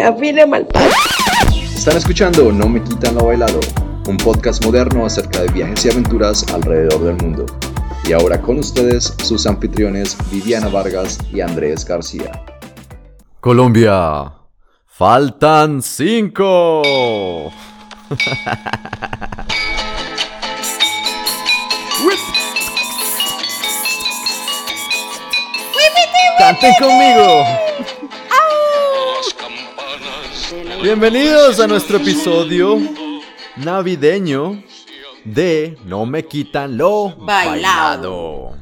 que 0.00 0.06
afine 0.06 0.46
mal 0.46 0.66
Están 1.74 1.96
escuchando 1.96 2.52
No 2.52 2.68
me 2.68 2.82
quitan 2.82 3.14
lo 3.14 3.26
bailado, 3.26 3.60
un 4.08 4.16
podcast 4.16 4.64
moderno 4.64 5.04
acerca 5.04 5.42
de 5.42 5.48
viajes 5.48 5.84
y 5.84 5.90
aventuras 5.90 6.46
alrededor 6.54 7.04
del 7.04 7.16
mundo. 7.16 7.46
Y 8.04 8.12
ahora 8.12 8.40
con 8.40 8.58
ustedes 8.58 9.14
sus 9.22 9.46
anfitriones 9.46 10.16
Viviana 10.30 10.68
Vargas 10.68 11.18
y 11.32 11.40
Andrés 11.40 11.84
García. 11.84 12.42
Colombia, 13.40 14.32
faltan 14.86 15.82
cinco. 15.82 17.52
¡Canten 26.38 26.72
conmigo! 26.80 27.59
Bienvenidos 30.82 31.60
a 31.60 31.66
nuestro 31.66 31.98
episodio 31.98 32.78
navideño 33.58 34.64
de 35.26 35.76
No 35.84 36.06
me 36.06 36.24
quitan 36.24 36.78
lo 36.78 37.16
bailado. 37.16 38.56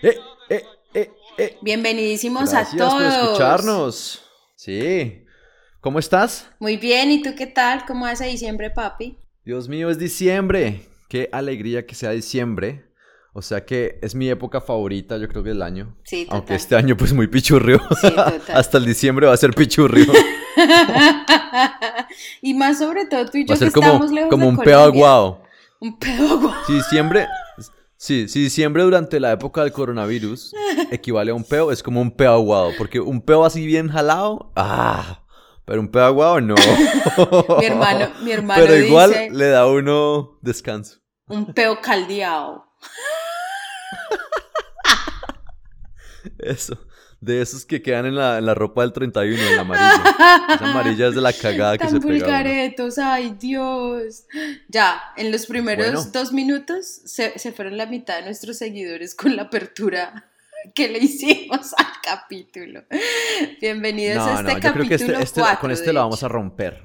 Eh, 0.00 0.16
eh, 0.48 0.64
eh, 0.94 1.10
eh. 1.38 1.58
Bienvenidísimos 1.60 2.54
a 2.54 2.64
todos. 2.70 2.94
por 2.94 3.02
escucharnos. 3.02 4.22
Sí. 4.54 5.24
¿Cómo 5.80 5.98
estás? 5.98 6.48
Muy 6.60 6.76
bien, 6.76 7.10
¿y 7.10 7.20
tú 7.20 7.30
qué 7.36 7.46
tal? 7.48 7.84
¿Cómo 7.84 8.06
es 8.06 8.20
diciembre, 8.20 8.70
papi? 8.70 9.18
Dios 9.44 9.68
mío, 9.68 9.90
es 9.90 9.98
diciembre. 9.98 10.82
Qué 11.08 11.28
alegría 11.32 11.84
que 11.84 11.96
sea 11.96 12.10
diciembre. 12.10 12.85
O 13.36 13.42
sea 13.42 13.66
que 13.66 13.98
es 14.00 14.14
mi 14.14 14.30
época 14.30 14.62
favorita, 14.62 15.18
yo 15.18 15.28
creo 15.28 15.42
que 15.42 15.50
del 15.50 15.60
año. 15.60 15.94
Sí, 16.04 16.24
total. 16.24 16.38
Aunque 16.38 16.54
este 16.54 16.74
año 16.74 16.96
pues 16.96 17.12
muy 17.12 17.26
pichurrio. 17.26 17.82
Sí, 18.00 18.08
Hasta 18.54 18.78
el 18.78 18.86
diciembre 18.86 19.26
va 19.26 19.34
a 19.34 19.36
ser 19.36 19.50
pichurrio. 19.50 20.06
y 22.40 22.54
más 22.54 22.78
sobre 22.78 23.04
todo 23.04 23.26
tú 23.26 23.36
y 23.36 23.44
yo 23.44 23.48
va 23.48 23.54
a 23.56 23.58
ser 23.58 23.68
que 23.68 23.74
como, 23.74 23.86
estamos 23.88 24.10
lejos 24.10 24.30
como 24.30 24.48
un 24.48 24.56
pedo 24.56 24.80
aguado. 24.80 25.42
Un 25.80 25.98
pedo 25.98 26.32
aguado. 26.32 26.64
Si 26.66 26.72
diciembre, 26.72 27.26
sí, 27.98 28.26
si 28.26 28.40
diciembre 28.40 28.84
durante 28.84 29.20
la 29.20 29.32
época 29.32 29.64
del 29.64 29.72
coronavirus 29.72 30.54
equivale 30.90 31.30
a 31.30 31.34
un 31.34 31.44
peo, 31.44 31.70
es 31.70 31.82
como 31.82 32.00
un 32.00 32.12
peo 32.12 32.32
aguado. 32.32 32.70
Porque 32.78 33.00
un 33.00 33.20
peo 33.20 33.44
así 33.44 33.66
bien 33.66 33.90
jalado, 33.90 34.50
ah, 34.56 35.26
pero 35.66 35.82
un 35.82 35.88
peo 35.88 36.06
aguado 36.06 36.40
no. 36.40 36.54
mi 37.58 37.66
hermano, 37.66 38.08
mi 38.22 38.32
hermano 38.32 38.62
Pero 38.64 38.82
igual 38.82 39.12
le 39.30 39.48
da 39.48 39.66
uno 39.66 40.38
descanso. 40.40 41.00
Un 41.28 41.52
peo 41.52 41.82
caldeado. 41.82 42.64
Eso. 46.38 46.78
De 47.20 47.40
esos 47.40 47.64
que 47.64 47.80
quedan 47.80 48.04
en 48.06 48.14
la, 48.14 48.38
en 48.38 48.44
la 48.44 48.54
ropa 48.54 48.82
del 48.82 48.92
31, 48.92 49.42
en 49.42 49.56
la 49.56 49.62
amarilla. 49.62 50.02
Esa 50.54 50.70
amarilla 50.70 51.08
es 51.08 51.14
de 51.14 51.22
la 51.22 51.32
cagada 51.32 51.78
que 51.78 51.88
se 51.88 51.98
vulgaretos, 51.98 52.98
ay 52.98 53.36
Dios. 53.40 54.24
Ya, 54.68 55.00
en 55.16 55.32
los 55.32 55.46
primeros 55.46 56.12
dos 56.12 56.32
minutos 56.32 56.86
se, 57.06 57.38
se 57.38 57.52
fueron 57.52 57.78
la 57.78 57.86
mitad 57.86 58.16
de 58.18 58.24
nuestros 58.26 58.58
seguidores 58.58 59.14
con 59.14 59.34
la 59.34 59.42
apertura 59.42 60.30
que 60.74 60.88
le 60.88 60.98
hicimos 60.98 61.72
al 61.78 61.86
capítulo. 62.02 62.84
Bienvenidos 63.60 64.18
a 64.18 64.40
este 64.40 64.60
capítulo 64.60 64.94
este, 64.94 65.22
este, 65.22 65.42
Con 65.60 65.70
este 65.70 65.92
lo 65.92 66.00
vamos 66.00 66.22
a 66.22 66.28
romper. 66.28 66.84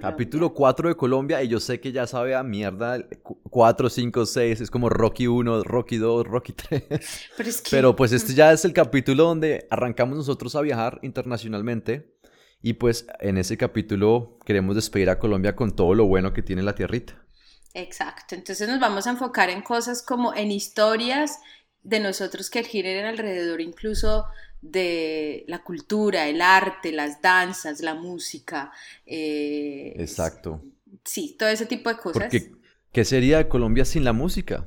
Capítulo 0.00 0.52
4 0.52 0.90
de 0.90 0.96
Colombia 0.96 1.42
y 1.42 1.48
yo 1.48 1.60
sé 1.60 1.80
que 1.80 1.92
ya 1.92 2.06
sabe 2.06 2.34
a 2.34 2.42
mierda 2.42 2.98
4, 3.22 3.88
5, 3.88 4.26
6, 4.26 4.60
es 4.60 4.70
como 4.70 4.90
Rocky 4.90 5.26
1, 5.26 5.64
Rocky 5.64 5.96
2, 5.96 6.26
Rocky 6.26 6.52
3. 6.52 7.30
Pero, 7.70 7.96
pues 7.96 8.12
este 8.12 8.34
ya 8.34 8.52
es 8.52 8.66
el 8.66 8.74
capítulo 8.74 9.24
donde 9.24 9.66
arrancamos 9.70 10.18
nosotros 10.18 10.54
a 10.56 10.60
viajar 10.60 11.00
internacionalmente 11.02 12.14
y 12.60 12.74
pues 12.74 13.06
en 13.20 13.38
ese 13.38 13.56
capítulo 13.56 14.38
queremos 14.44 14.74
despedir 14.74 15.08
a 15.08 15.18
Colombia 15.18 15.56
con 15.56 15.74
todo 15.74 15.94
lo 15.94 16.06
bueno 16.06 16.34
que 16.34 16.42
tiene 16.42 16.62
la 16.62 16.74
tierrita. 16.74 17.24
Exacto, 17.72 18.34
entonces 18.34 18.68
nos 18.68 18.80
vamos 18.80 19.06
a 19.06 19.10
enfocar 19.10 19.48
en 19.48 19.62
cosas 19.62 20.02
como 20.02 20.34
en 20.34 20.50
historias 20.50 21.38
de 21.82 22.00
nosotros 22.00 22.50
que 22.50 22.62
giren 22.62 23.06
alrededor 23.06 23.60
incluso 23.62 24.26
de 24.60 25.44
la 25.46 25.62
cultura, 25.62 26.26
el 26.28 26.40
arte, 26.40 26.92
las 26.92 27.22
danzas, 27.22 27.80
la 27.80 27.94
música. 27.94 28.72
Eh, 29.06 29.94
Exacto. 29.96 30.62
Sí, 31.04 31.36
todo 31.38 31.48
ese 31.48 31.66
tipo 31.66 31.90
de 31.90 31.96
cosas. 31.96 32.22
Porque, 32.22 32.52
¿qué 32.92 33.04
sería 33.04 33.38
de 33.38 33.48
Colombia 33.48 33.84
sin 33.84 34.04
la 34.04 34.12
música? 34.12 34.66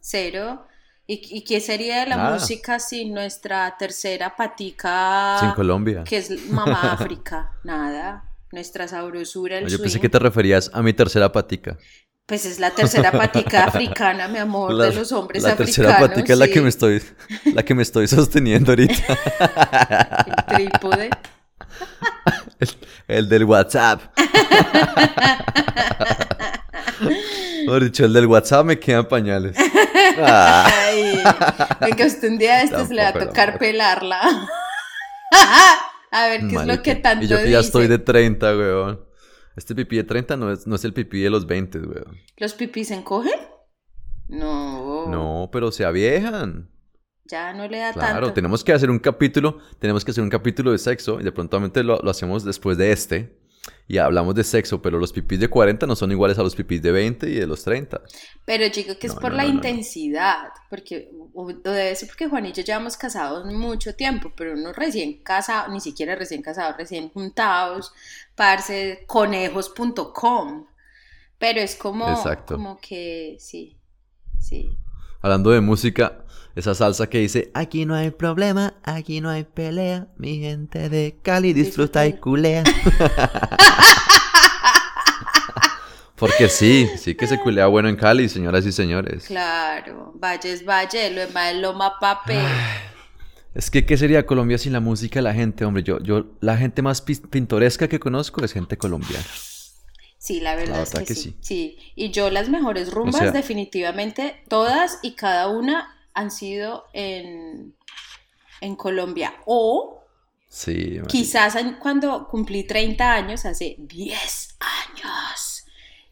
Cero. 0.00 0.66
¿Y, 1.06 1.44
qué 1.44 1.60
sería 1.60 2.00
de 2.00 2.06
la 2.06 2.32
música 2.32 2.78
sin 2.78 3.12
nuestra 3.12 3.76
tercera 3.76 4.34
patica? 4.34 5.36
Sin 5.40 5.50
Colombia. 5.50 6.04
Que 6.04 6.18
es 6.18 6.48
Mamá 6.48 6.92
África. 6.92 7.50
Nada. 7.64 8.24
Nuestra 8.50 8.86
sabrosura, 8.86 9.58
el 9.58 9.68
Yo 9.68 9.78
pensé 9.78 10.00
que 10.00 10.08
te 10.08 10.18
referías 10.18 10.70
a 10.72 10.82
mi 10.82 10.92
tercera 10.92 11.32
patica. 11.32 11.76
Pues 12.26 12.46
es 12.46 12.60
la 12.60 12.70
tercera 12.70 13.10
patica 13.10 13.64
africana, 13.66 14.28
mi 14.28 14.38
amor, 14.38 14.76
de 14.76 14.94
los 14.94 15.10
hombres 15.12 15.44
africanos. 15.44 15.76
La 15.76 15.84
tercera 15.84 15.98
patica 15.98 16.32
es 16.32 16.38
la 16.38 16.48
que 16.48 16.60
me 16.60 16.68
estoy, 16.68 17.02
la 17.52 17.62
que 17.64 17.74
me 17.74 17.82
estoy 17.82 18.06
sosteniendo 18.08 18.72
ahorita. 18.72 18.94
El 20.26 20.56
trípode. 20.56 21.10
El, 23.08 23.28
del 23.28 23.44
WhatsApp. 23.44 24.00
Por 27.66 27.82
dicho, 27.82 28.04
el 28.04 28.12
del 28.12 28.26
WhatsApp 28.26 28.64
me 28.64 28.78
quedan 28.78 29.08
pañales. 29.08 29.56
Ay, 30.18 31.20
venga, 31.80 32.06
usted 32.06 32.28
un 32.28 32.38
día 32.38 32.58
de 32.58 32.64
estos 32.64 32.90
le 32.90 33.02
va 33.02 33.08
a 33.08 33.12
tocar 33.12 33.58
pelarla. 33.58 34.20
a 36.10 36.26
ver 36.28 36.46
qué 36.48 36.56
es 36.56 36.66
lo 36.66 36.82
que 36.82 36.94
tanto 36.94 37.24
Y 37.24 37.28
yo 37.28 37.38
que 37.38 37.50
ya 37.50 37.60
estoy 37.60 37.88
de 37.88 37.98
30, 37.98 38.56
weón. 38.56 39.11
Este 39.56 39.74
pipí 39.74 39.96
de 39.96 40.04
30 40.04 40.36
no 40.36 40.52
es, 40.52 40.66
no 40.66 40.76
es 40.76 40.84
el 40.84 40.92
pipí 40.94 41.20
de 41.20 41.30
los 41.30 41.46
20, 41.46 41.78
weón. 41.80 42.16
¿Los 42.36 42.54
pipí 42.54 42.84
se 42.84 42.94
encogen? 42.94 43.32
No. 44.28 45.06
No, 45.08 45.50
pero 45.52 45.70
se 45.72 45.84
aviejan. 45.84 46.70
Ya 47.24 47.52
no 47.52 47.68
le 47.68 47.78
da 47.78 47.92
tanto. 47.92 48.00
Claro, 48.00 48.32
tenemos 48.32 48.64
que 48.64 48.72
hacer 48.72 48.90
un 48.90 48.98
capítulo, 48.98 49.58
tenemos 49.78 50.04
que 50.04 50.10
hacer 50.10 50.24
un 50.24 50.30
capítulo 50.30 50.72
de 50.72 50.78
sexo 50.78 51.20
y 51.20 51.24
de 51.24 51.32
pronto 51.32 51.58
lo, 51.60 52.00
lo 52.00 52.10
hacemos 52.10 52.44
después 52.44 52.76
de 52.78 52.92
este 52.92 53.41
y 53.88 53.98
hablamos 53.98 54.34
de 54.34 54.44
sexo, 54.44 54.80
pero 54.80 54.98
los 54.98 55.12
pipís 55.12 55.40
de 55.40 55.48
40 55.48 55.86
no 55.86 55.96
son 55.96 56.12
iguales 56.12 56.38
a 56.38 56.42
los 56.42 56.54
pipís 56.54 56.80
de 56.80 56.92
20 56.92 57.28
y 57.28 57.34
de 57.34 57.46
los 57.46 57.62
30. 57.64 58.00
Pero 58.44 58.68
chico, 58.70 58.96
que 58.98 59.06
es 59.06 59.14
por 59.14 59.32
la 59.32 59.44
intensidad, 59.44 60.48
porque 60.70 61.10
o 61.34 61.52
debe 61.52 61.94
ser 61.94 62.08
porque 62.08 62.28
Juan 62.28 62.46
y 62.46 62.52
yo 62.52 62.62
llevamos 62.62 62.96
casados 62.96 63.44
mucho 63.46 63.94
tiempo, 63.94 64.32
pero 64.36 64.54
uno 64.54 64.72
recién 64.72 65.22
casado, 65.22 65.72
ni 65.72 65.80
siquiera 65.80 66.14
recién 66.14 66.42
casado, 66.42 66.74
recién 66.76 67.10
juntados, 67.10 67.92
parce, 68.34 69.04
conejos.com. 69.06 70.66
Pero 71.38 71.60
es 71.60 71.74
como, 71.74 72.22
como 72.46 72.80
que 72.80 73.36
sí, 73.40 73.76
sí. 74.38 74.76
Hablando 75.22 75.50
de 75.50 75.60
música, 75.60 76.24
esa 76.56 76.74
salsa 76.74 77.08
que 77.08 77.18
dice, 77.18 77.52
aquí 77.54 77.86
no 77.86 77.94
hay 77.94 78.10
problema, 78.10 78.74
aquí 78.82 79.20
no 79.20 79.30
hay 79.30 79.44
pelea, 79.44 80.08
mi 80.16 80.40
gente 80.40 80.88
de 80.88 81.16
Cali 81.22 81.52
disfruta 81.52 82.04
y 82.08 82.14
culea. 82.14 82.64
Porque 86.16 86.48
sí, 86.48 86.88
sí 86.98 87.14
que 87.14 87.28
se 87.28 87.38
culea 87.38 87.68
bueno 87.68 87.88
en 87.88 87.94
Cali, 87.94 88.28
señoras 88.28 88.66
y 88.66 88.72
señores. 88.72 89.26
Claro, 89.26 90.12
Valle 90.16 90.52
es 90.52 90.66
Valle, 90.66 91.10
lo 91.10 91.20
demás 91.20 91.52
es 91.52 91.60
Loma 91.60 92.00
Pape. 92.00 92.40
Es 93.54 93.70
que, 93.70 93.86
¿qué 93.86 93.96
sería 93.96 94.26
Colombia 94.26 94.58
sin 94.58 94.72
la 94.72 94.80
música 94.80 95.20
de 95.20 95.22
la 95.22 95.34
gente? 95.34 95.64
Hombre, 95.64 95.84
yo, 95.84 96.00
yo, 96.00 96.26
la 96.40 96.56
gente 96.56 96.82
más 96.82 97.00
pintoresca 97.02 97.86
que 97.86 98.00
conozco 98.00 98.44
es 98.44 98.52
gente 98.52 98.76
colombiana. 98.76 99.24
Sí, 100.22 100.38
la 100.38 100.54
verdad, 100.54 100.82
es 100.82 101.04
que, 101.04 101.14
sí. 101.16 101.34
sí. 101.40 101.78
Y 101.96 102.12
yo 102.12 102.30
las 102.30 102.48
mejores 102.48 102.92
rumbas, 102.92 103.32
definitivamente, 103.32 104.40
todas 104.46 105.00
y 105.02 105.16
cada 105.16 105.48
una 105.48 105.98
han 106.14 106.30
sido 106.30 106.84
en, 106.92 107.74
en 108.60 108.76
Colombia. 108.76 109.34
O 109.46 110.04
sí, 110.48 111.00
quizás 111.08 111.56
cuando 111.80 112.28
cumplí 112.28 112.62
30 112.62 113.12
años, 113.12 113.44
hace 113.44 113.74
10 113.80 114.58
años 114.60 115.64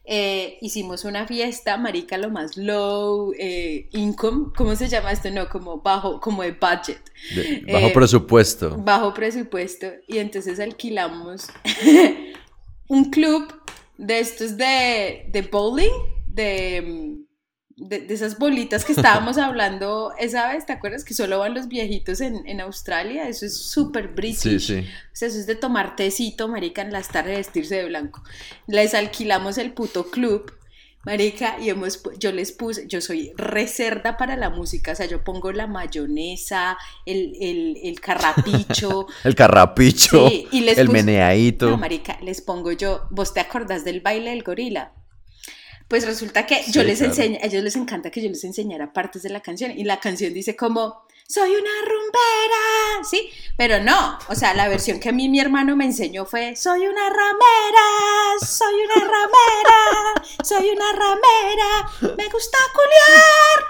eh, 0.03 0.57
hicimos 0.59 1.05
una 1.05 1.25
fiesta, 1.25 1.77
marica, 1.77 2.17
lo 2.17 2.29
más 2.29 2.57
low 2.57 3.31
eh, 3.39 3.87
income, 3.93 4.51
¿cómo 4.53 4.75
se 4.75 4.89
llama 4.89 5.13
esto? 5.13 5.31
No, 5.31 5.47
como 5.47 5.79
bajo, 5.79 6.19
como 6.19 6.43
de 6.43 6.51
budget. 6.51 6.99
bajo 7.71 7.87
eh, 7.87 7.91
presupuesto. 7.93 8.75
Bajo 8.77 9.13
presupuesto. 9.13 9.87
Y 10.05 10.17
entonces 10.17 10.59
alquilamos 10.59 11.47
un 12.89 13.09
club 13.09 13.61
de 14.01 14.19
estos 14.19 14.57
de, 14.57 15.25
de 15.31 15.41
bowling, 15.43 15.91
de 16.27 17.21
de, 17.81 18.05
esas 18.09 18.37
bolitas 18.37 18.85
que 18.85 18.93
estábamos 18.93 19.37
hablando 19.37 20.13
esa 20.19 20.51
vez, 20.51 20.65
¿te 20.65 20.73
acuerdas? 20.73 21.03
Que 21.03 21.13
solo 21.13 21.39
van 21.39 21.53
los 21.53 21.67
viejitos 21.67 22.21
en, 22.21 22.47
en 22.47 22.61
Australia, 22.61 23.27
eso 23.27 23.45
es 23.45 23.57
súper 23.57 24.09
british. 24.09 24.59
Sí, 24.59 24.59
sí. 24.59 24.79
O 24.79 25.15
sea, 25.15 25.27
eso 25.27 25.39
es 25.39 25.47
de 25.47 25.55
tomar 25.55 25.95
tecito, 25.95 26.47
marica, 26.47 26.81
en 26.81 26.91
las 26.91 27.09
tardes 27.09 27.37
vestirse 27.37 27.75
de 27.75 27.85
blanco. 27.85 28.23
Les 28.67 28.93
alquilamos 28.93 29.57
el 29.57 29.73
puto 29.73 30.09
club, 30.09 30.53
Marica, 31.03 31.57
y 31.59 31.69
hemos, 31.69 32.03
yo 32.19 32.31
les 32.31 32.51
puse, 32.51 32.85
yo 32.87 33.01
soy 33.01 33.33
reserda 33.35 34.17
para 34.17 34.37
la 34.37 34.51
música, 34.51 34.91
o 34.91 34.95
sea, 34.95 35.07
yo 35.07 35.23
pongo 35.23 35.51
la 35.51 35.65
mayonesa, 35.65 36.77
el, 37.07 37.35
el, 37.41 37.79
el 37.83 37.99
carrapicho. 37.99 39.07
el 39.23 39.33
carrapicho, 39.33 40.29
y 40.51 40.61
les 40.61 40.77
el 40.77 40.89
meneadito. 40.89 41.71
No, 41.71 41.77
marica, 41.77 42.19
les 42.21 42.41
pongo 42.41 42.71
yo, 42.71 43.07
¿vos 43.09 43.33
te 43.33 43.39
acordás 43.39 43.83
del 43.83 44.01
baile 44.01 44.29
del 44.29 44.43
gorila? 44.43 44.93
Pues 45.87 46.05
resulta 46.05 46.45
que 46.45 46.61
yo 46.71 46.83
les 46.83 47.01
enseño, 47.01 47.39
a 47.41 47.47
ellos 47.47 47.63
les 47.63 47.75
encanta 47.75 48.11
que 48.11 48.21
yo 48.21 48.29
les 48.29 48.43
enseñara 48.43 48.93
partes 48.93 49.23
de 49.23 49.29
la 49.29 49.41
canción, 49.41 49.71
y 49.71 49.83
la 49.83 49.99
canción 49.99 50.33
dice 50.33 50.55
como, 50.55 51.01
soy 51.31 51.55
una 51.55 51.69
rumbera, 51.85 53.03
¿sí? 53.09 53.31
Pero 53.55 53.79
no, 53.79 54.19
o 54.27 54.35
sea, 54.35 54.53
la 54.53 54.67
versión 54.67 54.99
que 54.99 55.09
a 55.09 55.11
mí 55.13 55.29
mi 55.29 55.39
hermano 55.39 55.77
me 55.77 55.85
enseñó 55.85 56.25
fue, 56.25 56.55
soy 56.57 56.87
una 56.87 57.09
ramera, 57.09 58.39
soy 58.45 58.73
una 58.83 58.95
ramera, 58.95 60.25
soy 60.43 60.69
una 60.71 60.91
ramera, 60.91 62.15
me 62.17 62.27
gusta 62.27 62.57
culiar. 62.73 63.65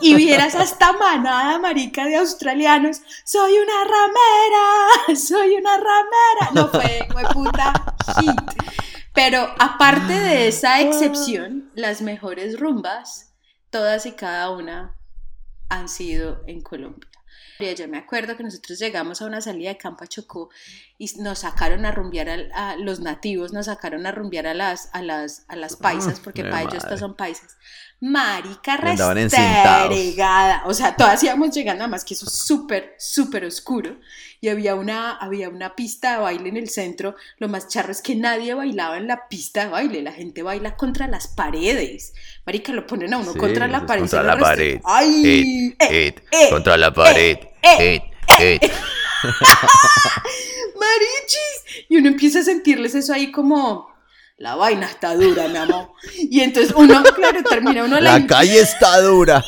Y 0.00 0.16
vieras 0.16 0.56
esta 0.56 0.94
manada 0.94 1.60
marica 1.60 2.04
de 2.06 2.16
australianos, 2.16 3.02
soy 3.24 3.58
una 3.58 3.84
ramera, 3.84 5.16
soy 5.16 5.54
una 5.54 5.76
ramera. 5.76 6.50
No 6.54 6.68
fue, 6.68 7.06
fue 7.12 7.22
puta 7.32 7.72
hit. 8.18 8.40
Pero 9.14 9.48
aparte 9.60 10.12
de 10.12 10.48
esa 10.48 10.80
excepción, 10.80 11.70
las 11.74 12.02
mejores 12.02 12.58
rumbas, 12.58 13.32
todas 13.70 14.06
y 14.06 14.12
cada 14.12 14.50
una 14.50 14.95
han 15.68 15.88
sido 15.88 16.42
en 16.46 16.60
Colombia. 16.60 17.08
Yo 17.58 17.88
me 17.88 17.96
acuerdo 17.96 18.36
que 18.36 18.42
nosotros 18.42 18.78
llegamos 18.78 19.22
a 19.22 19.26
una 19.26 19.40
salida 19.40 19.70
de 19.70 19.78
Campa 19.78 20.06
Chocó 20.06 20.50
y 20.98 21.10
nos 21.18 21.38
sacaron 21.40 21.86
a 21.86 21.90
rumbear 21.90 22.28
a, 22.52 22.76
los 22.76 23.00
nativos, 23.00 23.52
nos 23.52 23.66
sacaron 23.66 24.06
a 24.06 24.12
rumbear 24.12 24.46
a 24.46 24.54
las, 24.54 24.90
a 24.92 25.00
las, 25.00 25.46
a 25.48 25.56
las 25.56 25.74
ah, 25.74 25.78
paisas, 25.80 26.20
porque 26.20 26.42
para 26.42 26.62
ellos 26.62 26.74
estos 26.74 27.00
son 27.00 27.16
paisas. 27.16 27.56
Marica 28.00 28.76
restregada. 28.76 30.62
O 30.66 30.74
sea, 30.74 30.96
todas 30.96 31.22
íbamos 31.22 31.54
llegando, 31.54 31.78
nada 31.78 31.88
más 31.90 32.04
que 32.04 32.12
eso 32.14 32.26
es 32.26 32.32
súper, 32.32 32.94
súper 32.98 33.44
oscuro. 33.46 33.96
Y 34.40 34.48
había 34.48 34.74
una, 34.74 35.12
había 35.16 35.48
una 35.48 35.74
pista 35.74 36.12
de 36.12 36.18
baile 36.18 36.50
en 36.50 36.58
el 36.58 36.68
centro. 36.68 37.16
Lo 37.38 37.48
más 37.48 37.68
charro 37.68 37.90
es 37.90 38.02
que 38.02 38.14
nadie 38.14 38.52
bailaba 38.52 38.98
en 38.98 39.06
la 39.06 39.28
pista 39.28 39.64
de 39.64 39.70
baile. 39.70 40.02
La 40.02 40.12
gente 40.12 40.42
baila 40.42 40.76
contra 40.76 41.06
las 41.06 41.28
paredes. 41.28 42.12
Marica, 42.44 42.72
lo 42.72 42.86
ponen 42.86 43.14
a 43.14 43.18
uno 43.18 43.34
contra 43.34 43.66
la 43.66 43.86
pared. 43.86 44.02
Contra 44.02 44.22
la 44.22 44.38
pared. 44.38 44.80
¡Ay! 44.84 45.74
Eh, 45.78 46.14
eh, 46.30 46.50
contra 46.50 46.76
la 46.76 46.92
pared. 46.92 47.38
Eh, 47.62 48.02
Marichis. 50.78 51.86
Y 51.88 51.96
uno 51.96 52.08
empieza 52.08 52.40
a 52.40 52.42
sentirles 52.42 52.94
eso 52.94 53.14
ahí 53.14 53.32
como 53.32 53.95
la 54.38 54.54
vaina 54.54 54.86
está 54.86 55.14
dura, 55.14 55.48
mi 55.48 55.56
amor. 55.56 55.92
Y 56.18 56.40
entonces 56.40 56.74
uno, 56.76 57.02
claro, 57.14 57.42
termina 57.42 57.84
uno 57.84 57.98
la... 58.00 58.18
La 58.18 58.26
calle 58.26 58.60
está 58.60 59.00
dura. 59.00 59.42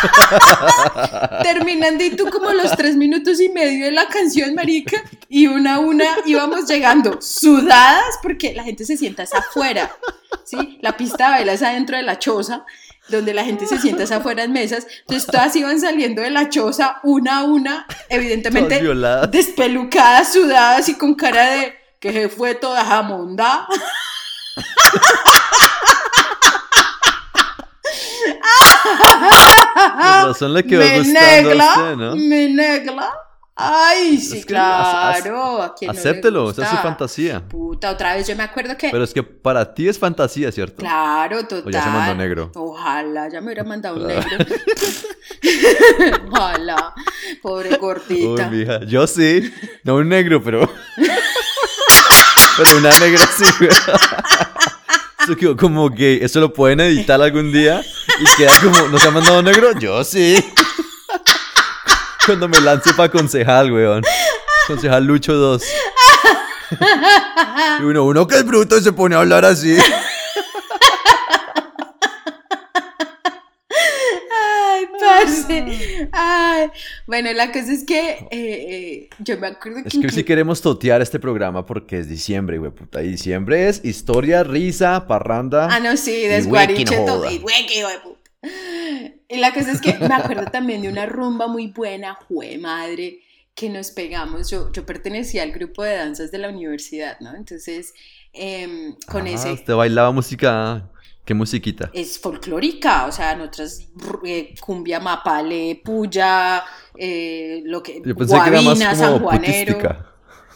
Terminando 1.42 2.02
y 2.02 2.10
tú 2.16 2.30
como 2.30 2.50
los 2.50 2.74
tres 2.74 2.96
minutos 2.96 3.38
y 3.38 3.50
medio 3.50 3.84
de 3.84 3.90
la 3.90 4.06
canción, 4.08 4.54
marica, 4.54 5.02
y 5.28 5.46
una 5.46 5.74
a 5.74 5.78
una 5.78 6.06
íbamos 6.24 6.66
llegando 6.66 7.20
sudadas 7.20 8.18
porque 8.22 8.54
la 8.54 8.64
gente 8.64 8.86
se 8.86 8.96
sienta 8.96 9.24
afuera, 9.24 9.94
¿sí? 10.44 10.78
La 10.80 10.96
pista 10.96 11.26
de 11.26 11.30
baila 11.32 11.52
es 11.52 11.62
adentro 11.62 11.98
de 11.98 12.02
la 12.02 12.18
choza, 12.18 12.64
donde 13.08 13.34
la 13.34 13.44
gente 13.44 13.66
se 13.66 13.78
sienta 13.78 14.04
afuera 14.16 14.44
en 14.44 14.52
mesas, 14.52 14.86
entonces 15.00 15.26
todas 15.26 15.54
iban 15.56 15.78
saliendo 15.80 16.22
de 16.22 16.30
la 16.30 16.48
choza 16.48 17.00
una 17.02 17.40
a 17.40 17.44
una, 17.44 17.86
evidentemente 18.08 18.82
despelucadas, 19.30 20.32
sudadas 20.32 20.88
y 20.88 20.94
con 20.94 21.14
cara 21.14 21.50
de 21.50 21.74
que 21.98 22.12
se 22.12 22.28
fue 22.30 22.54
toda 22.54 22.82
jamonda. 29.74 30.26
razón 30.26 30.54
le 30.54 30.64
quedó 30.64 30.80
me 30.80 30.98
gustando 30.98 31.48
negla, 31.48 31.96
¿no? 31.96 32.16
Me 32.16 32.48
negla. 32.48 33.12
Ay, 33.62 34.16
sí, 34.16 34.42
claro. 34.42 35.62
acéptelo, 35.86 36.50
esa 36.50 36.62
es 36.62 36.70
su 36.70 36.76
fantasía. 36.76 37.46
Puta, 37.46 37.90
otra 37.90 38.16
vez 38.16 38.26
yo 38.26 38.34
me 38.34 38.42
acuerdo 38.42 38.74
que. 38.78 38.88
Pero 38.90 39.04
es 39.04 39.12
que 39.12 39.22
para 39.22 39.74
ti 39.74 39.86
es 39.86 39.98
fantasía, 39.98 40.50
¿cierto? 40.50 40.76
Claro, 40.76 41.42
total. 41.42 41.64
O 41.66 41.70
ya 41.70 41.84
se 41.84 41.90
mandó 41.90 42.14
negro. 42.14 42.50
Ojalá, 42.54 43.28
ya 43.28 43.40
me 43.40 43.48
hubiera 43.48 43.64
mandado 43.64 43.96
un 43.96 44.06
negro. 44.06 44.24
Ojalá, 46.30 46.94
pobre 47.42 47.76
gordita. 47.76 48.48
Uy, 48.48 48.58
mija, 48.58 48.80
yo 48.84 49.06
sí. 49.06 49.52
No 49.84 49.96
un 49.96 50.08
negro, 50.08 50.42
pero. 50.42 50.66
Pero 52.62 52.76
una 52.78 52.98
negra 52.98 53.26
sí, 53.26 53.44
Eso 55.24 55.36
quedó 55.36 55.56
como 55.56 55.90
que 55.94 56.24
eso 56.24 56.40
lo 56.40 56.52
pueden 56.52 56.80
editar 56.80 57.20
algún 57.20 57.52
día 57.52 57.82
y 58.18 58.36
queda 58.36 58.52
como, 58.60 58.88
¿nos 58.88 59.04
ha 59.04 59.10
mandado 59.10 59.42
negro? 59.42 59.78
Yo 59.78 60.02
sí. 60.02 60.42
Cuando 62.24 62.48
me 62.48 62.60
lance 62.60 62.92
para 62.94 63.10
concejal, 63.10 63.70
weón. 63.72 64.02
Concejal 64.66 65.04
Lucho 65.04 65.34
2. 65.34 65.62
Y 67.80 67.82
uno, 67.82 68.04
uno 68.04 68.26
que 68.26 68.36
es 68.36 68.44
bruto 68.44 68.80
se 68.80 68.92
pone 68.92 69.14
a 69.14 69.18
hablar 69.18 69.44
así. 69.44 69.76
Ay, 76.12 76.68
bueno, 77.06 77.32
la 77.32 77.52
cosa 77.52 77.72
es 77.72 77.84
que 77.84 78.10
eh, 78.10 78.28
eh, 78.30 79.08
yo 79.18 79.38
me 79.38 79.48
acuerdo 79.48 79.82
que... 79.82 79.88
Es 79.88 79.98
que 79.98 80.08
si 80.10 80.24
queremos 80.24 80.60
totear 80.60 81.02
este 81.02 81.18
programa 81.18 81.66
porque 81.66 81.98
es 81.98 82.08
diciembre, 82.08 82.58
güey, 82.58 82.70
puta. 82.70 83.00
Diciembre 83.00 83.68
es 83.68 83.84
historia, 83.84 84.44
risa, 84.44 85.06
parranda. 85.06 85.68
Ah, 85.70 85.80
no, 85.80 85.96
sí, 85.96 86.26
desguariche 86.26 86.96
todo. 87.06 87.30
Y 87.30 87.42
Y 89.28 89.36
la 89.36 89.52
cosa 89.52 89.72
es 89.72 89.80
que 89.80 89.94
me 89.94 90.14
acuerdo 90.14 90.46
también 90.50 90.82
de 90.82 90.88
una 90.88 91.06
rumba 91.06 91.46
muy 91.46 91.68
buena, 91.68 92.14
jue 92.14 92.58
madre, 92.58 93.20
que 93.54 93.68
nos 93.68 93.90
pegamos. 93.90 94.50
Yo, 94.50 94.72
yo 94.72 94.86
pertenecía 94.86 95.42
al 95.42 95.52
grupo 95.52 95.82
de 95.82 95.96
danzas 95.96 96.30
de 96.30 96.38
la 96.38 96.48
universidad, 96.48 97.18
¿no? 97.20 97.34
Entonces, 97.34 97.92
em, 98.32 98.94
con 99.06 99.26
ah, 99.26 99.30
ese... 99.30 99.52
Usted 99.52 99.74
bailaba 99.74 100.12
música 100.12 100.90
¿Qué 101.30 101.34
musiquita? 101.34 101.90
Es 101.92 102.18
folclórica, 102.18 103.06
o 103.06 103.12
sea, 103.12 103.36
nosotras 103.36 103.86
eh, 104.24 104.52
cumbia, 104.58 104.98
mapale, 104.98 105.80
puya, 105.84 106.64
eh, 106.96 107.62
lo 107.66 107.80
que 107.84 108.02
Yo 108.04 108.16
pensé 108.16 108.34
que 108.42 108.48
era 108.48 108.62
más 108.62 108.98
como 108.98 109.30
putística. 109.30 110.06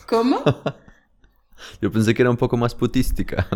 ¿Cómo? 0.09 0.43
Yo 1.81 1.93
pensé 1.93 2.13
que 2.13 2.23
era 2.23 2.31
un 2.33 2.37
poco 2.37 2.57
más 2.57 2.75
putística. 2.75 3.47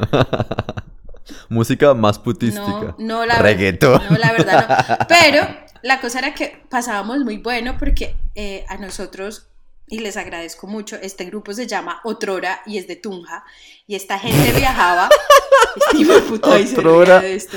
Música 1.48 1.92
más 1.92 2.20
putística. 2.20 2.94
No, 2.98 3.24
no 3.24 3.26
la 3.26 3.42
Reggaetón. 3.42 4.00
No, 4.08 4.16
la 4.16 4.30
verdad 4.30 4.86
no. 4.88 5.06
Pero 5.08 5.44
la 5.82 6.00
cosa 6.00 6.20
era 6.20 6.34
que 6.34 6.62
pasábamos 6.70 7.18
muy 7.24 7.38
bueno 7.38 7.76
porque 7.80 8.14
eh, 8.36 8.64
a 8.68 8.76
nosotros 8.76 9.47
y 9.90 10.00
les 10.00 10.16
agradezco 10.16 10.66
mucho. 10.66 10.96
Este 11.00 11.24
grupo 11.24 11.52
se 11.52 11.66
llama 11.66 12.00
Otrora 12.04 12.60
y 12.66 12.78
es 12.78 12.86
de 12.86 12.96
Tunja. 12.96 13.44
Y 13.86 13.94
esta 13.94 14.18
gente 14.18 14.52
viajaba. 14.52 15.08
este 15.92 16.20
puto 16.22 16.50
Otrora. 16.50 17.20
De 17.20 17.34
esto. 17.34 17.56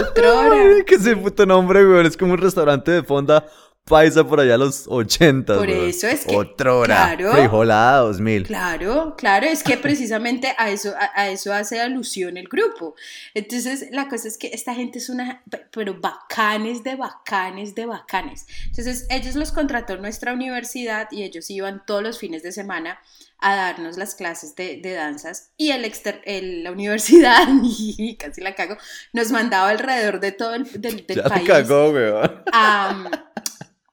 Otrora. 0.00 0.84
que 0.86 0.94
ese 0.94 1.16
puto 1.16 1.46
nombre, 1.46 1.84
güey. 1.84 2.06
Es 2.06 2.16
como 2.16 2.32
un 2.32 2.38
restaurante 2.38 2.90
de 2.90 3.02
fonda 3.02 3.46
paisa 3.88 4.24
por 4.24 4.40
allá 4.40 4.54
a 4.54 4.58
los 4.58 4.86
80. 4.86 5.54
Por 5.54 5.70
eso 5.70 6.06
es 6.06 6.24
que. 6.24 6.36
Otrora. 6.36 7.16
Claro. 7.16 7.32
Frijolada 7.32 7.98
2000. 7.98 8.46
Claro, 8.46 9.14
claro. 9.16 9.46
Es 9.46 9.62
que 9.62 9.76
precisamente 9.76 10.54
a 10.58 10.70
eso, 10.70 10.94
a, 11.14 11.28
eso 11.28 11.52
hace 11.52 11.80
alusión 11.80 12.36
el 12.36 12.48
grupo. 12.48 12.94
Entonces, 13.34 13.88
la 13.90 14.08
cosa 14.08 14.28
es 14.28 14.38
que 14.38 14.48
esta 14.52 14.74
gente 14.74 14.98
es 14.98 15.08
una. 15.08 15.42
Pero 15.72 16.00
bacanes 16.00 16.84
de 16.84 16.96
bacanes 16.96 17.74
de 17.74 17.86
bacanes. 17.86 18.46
Entonces, 18.66 19.06
ellos 19.10 19.34
los 19.34 19.52
contrató 19.52 19.96
nuestra 19.96 20.32
universidad 20.32 21.08
y 21.10 21.22
ellos 21.22 21.50
iban 21.50 21.82
todos 21.86 22.02
los 22.02 22.18
fines 22.18 22.42
de 22.42 22.52
semana 22.52 22.98
a 23.40 23.54
darnos 23.54 23.96
las 23.96 24.14
clases 24.14 24.56
de, 24.56 24.80
de 24.82 24.92
danzas 24.94 25.50
y 25.56 25.70
el, 25.70 25.90
el 26.24 26.64
la 26.64 26.72
universidad, 26.72 27.46
y 27.62 28.16
casi 28.16 28.40
la 28.40 28.54
cago, 28.54 28.76
nos 29.12 29.30
mandaba 29.30 29.68
alrededor 29.70 30.20
de 30.20 30.32
todo 30.32 30.54
el 30.54 30.64
del, 30.80 31.06
del 31.06 31.16
ya 31.18 31.24
país. 31.24 31.46
cagó, 31.46 31.90
weón. 31.90 32.42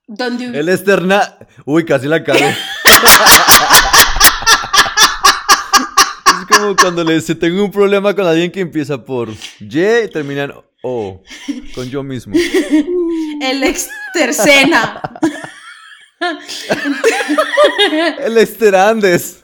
Donde... 0.07 0.59
El 0.59 0.69
externa... 0.69 1.35
Uy, 1.65 1.83
casi 1.83 2.07
la 2.07 2.23
cago. 2.23 2.39
es 6.39 6.45
como 6.47 6.75
cuando 6.75 7.03
le 7.03 7.15
dice, 7.15 7.33
tengo 7.33 7.63
un 7.63 7.71
problema 7.71 8.15
con 8.15 8.27
alguien 8.27 8.51
que 8.51 8.61
empieza 8.61 9.03
por 9.03 9.29
Y 9.59 9.79
y 9.79 10.07
termina 10.11 10.43
en 10.43 10.53
O, 10.83 11.23
con 11.73 11.89
yo 11.89 12.03
mismo. 12.03 12.35
El 13.41 13.63
extercena. 13.63 15.01
El 18.19 18.37
esterandes. 18.37 19.43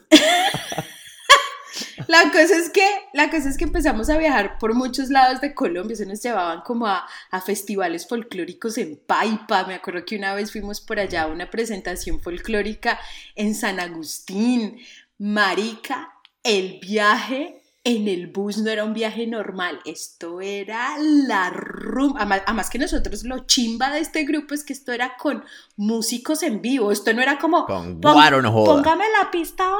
La 2.07 2.31
cosa 2.31 2.57
es 2.57 2.69
que, 2.69 2.85
la 3.13 3.29
cosa 3.29 3.49
es 3.49 3.57
que 3.57 3.63
empezamos 3.63 4.09
a 4.09 4.17
viajar 4.17 4.57
por 4.57 4.73
muchos 4.73 5.09
lados 5.09 5.41
de 5.41 5.53
Colombia, 5.53 5.95
se 5.95 6.05
nos 6.05 6.21
llevaban 6.21 6.61
como 6.61 6.87
a, 6.87 7.07
festivales 7.45 8.07
folclóricos 8.07 8.77
en 8.77 8.97
Paipa, 8.97 9.65
me 9.65 9.75
acuerdo 9.75 10.05
que 10.05 10.15
una 10.15 10.33
vez 10.33 10.51
fuimos 10.51 10.81
por 10.81 10.99
allá 10.99 11.23
a 11.23 11.27
una 11.27 11.49
presentación 11.49 12.19
folclórica 12.19 12.99
en 13.35 13.55
San 13.55 13.79
Agustín, 13.79 14.79
Marica, 15.17 16.13
el 16.43 16.79
viaje 16.81 17.60
en 17.83 18.07
el 18.07 18.27
bus 18.27 18.59
no 18.59 18.69
era 18.69 18.83
un 18.83 18.93
viaje 18.93 19.25
normal, 19.25 19.79
esto 19.85 20.39
era 20.39 20.97
la 20.99 21.49
rumba. 21.49 22.21
Además, 22.45 22.69
que 22.69 22.77
nosotros 22.77 23.23
lo 23.23 23.45
chimba 23.47 23.89
de 23.89 23.99
este 23.99 24.23
grupo 24.23 24.53
es 24.53 24.63
que 24.63 24.73
esto 24.73 24.91
era 24.91 25.17
con 25.17 25.43
músicos 25.77 26.43
en 26.43 26.61
vivo, 26.61 26.91
esto 26.91 27.11
no 27.13 27.21
era 27.21 27.39
como 27.39 27.65
con 27.65 27.99
guaro, 27.99 28.41
no 28.41 28.53
póngame 28.53 29.05
la 29.19 29.31
pista 29.31 29.71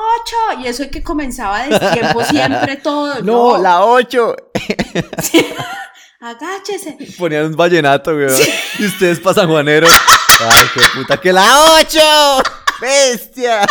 8 0.56 0.62
y 0.64 0.68
eso 0.68 0.84
es 0.84 0.90
que 0.90 1.04
comenzaba 1.04 1.68
de 1.68 1.80
tiempo 1.92 2.24
siempre 2.30 2.78
todo. 2.78 3.22
No, 3.22 3.58
la 3.58 3.86
8. 3.86 4.36
Agáchese. 6.22 6.98
Ponían 7.18 7.46
un 7.46 7.56
vallenato, 7.56 8.14
güey. 8.14 8.30
Y 8.80 8.86
ustedes 8.86 9.20
pasan 9.20 9.48
Juanero. 9.48 9.88
Ay, 10.40 10.68
qué 10.74 10.82
puta 10.96 11.18
que 11.20 11.34
la 11.34 11.74
8. 11.82 12.00
Bestia. 12.80 13.62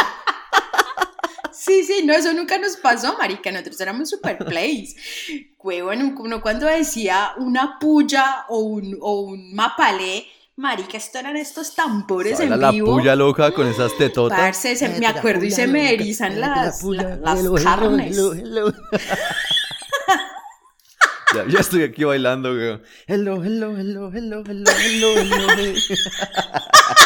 Sí, 1.60 1.84
sí, 1.84 2.06
no, 2.06 2.14
eso 2.14 2.32
nunca 2.32 2.56
nos 2.56 2.76
pasó, 2.76 3.18
marica, 3.18 3.52
nosotros 3.52 3.78
éramos 3.82 4.08
super 4.08 4.38
plays. 4.38 4.96
Huevón, 5.58 6.16
uno 6.18 6.40
cuando 6.40 6.66
decía 6.66 7.32
una 7.36 7.78
puya 7.78 8.46
o 8.48 8.60
un, 8.60 8.96
o 8.98 9.20
un 9.20 9.54
mapalé, 9.54 10.26
marica, 10.56 10.96
esto 10.96 11.18
eran 11.18 11.36
estos 11.36 11.74
tambores 11.74 12.40
en 12.40 12.58
la 12.58 12.70
vivo. 12.70 12.86
La 12.86 12.92
puya 12.94 13.14
loca 13.14 13.52
con 13.52 13.66
esas 13.66 13.94
tetotas. 13.98 14.38
Parce, 14.38 14.74
se, 14.74 14.88
me 14.88 15.06
acuerdo 15.06 15.44
y 15.44 15.50
se 15.50 15.66
me 15.66 15.92
erizan 15.92 16.40
las, 16.40 16.82
las 16.82 17.62
carnes. 17.62 18.18
Ya, 21.32 21.46
ya, 21.46 21.60
estoy 21.60 21.84
aquí 21.84 22.02
bailando, 22.02 22.52
güey. 22.52 22.80
Hello, 23.06 23.44
hello, 23.44 23.78
hello, 23.78 24.10
hello, 24.12 24.42
hello, 24.44 24.64
hello, 24.66 25.14
hello. 25.16 25.74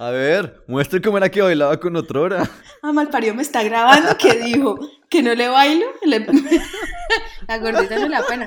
A 0.00 0.10
ver, 0.10 0.62
muestre 0.68 1.02
cómo 1.02 1.18
era 1.18 1.28
que 1.28 1.42
bailaba 1.42 1.78
con 1.78 1.96
otrora. 1.96 2.48
Ah, 2.80 2.92
Malpario 2.92 3.34
me 3.34 3.42
está 3.42 3.64
grabando, 3.64 4.16
¿qué 4.16 4.34
dijo? 4.34 4.78
¿Que 5.08 5.20
no 5.20 5.34
le 5.34 5.48
bailo? 5.48 5.86
La 7.48 7.58
gordita 7.58 7.98
no 7.98 8.06
le 8.06 8.14
da 8.16 8.24
pena. 8.24 8.46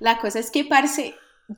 La 0.00 0.18
cosa 0.18 0.40
es 0.40 0.50
que, 0.50 0.64
parce, 0.64 1.14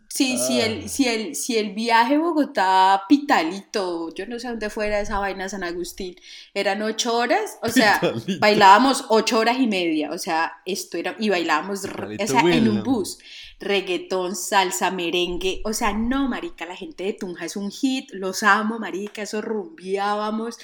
Sí, 0.08 0.38
si, 0.38 0.60
el, 0.60 0.82
ah. 0.84 0.88
si, 0.88 1.08
el, 1.08 1.34
si 1.34 1.58
el 1.58 1.74
viaje 1.74 2.16
Bogotá-Pitalito, 2.16 4.14
yo 4.14 4.26
no 4.26 4.38
sé 4.38 4.46
dónde 4.46 4.70
fuera 4.70 5.00
esa 5.00 5.18
vaina 5.18 5.48
San 5.48 5.64
Agustín, 5.64 6.14
eran 6.54 6.82
ocho 6.82 7.16
horas, 7.16 7.58
o 7.62 7.68
sea, 7.68 8.00
bailábamos 8.40 9.06
ocho 9.08 9.40
horas 9.40 9.58
y 9.58 9.66
media, 9.66 10.12
o 10.12 10.18
sea, 10.18 10.52
esto 10.64 10.96
era, 10.96 11.16
y 11.18 11.28
bailábamos, 11.28 11.84
o 11.84 12.26
sea, 12.26 12.40
en 12.42 12.68
un 12.68 12.84
bus, 12.84 13.18
reggaetón, 13.58 14.36
salsa, 14.36 14.92
merengue, 14.92 15.60
o 15.64 15.72
sea, 15.72 15.92
no, 15.92 16.28
marica, 16.28 16.66
la 16.66 16.76
gente 16.76 17.02
de 17.02 17.12
Tunja 17.14 17.46
es 17.46 17.56
un 17.56 17.72
hit, 17.72 18.10
los 18.12 18.44
amo, 18.44 18.78
marica, 18.78 19.22
eso 19.22 19.40
rumbiábamos, 19.40 20.56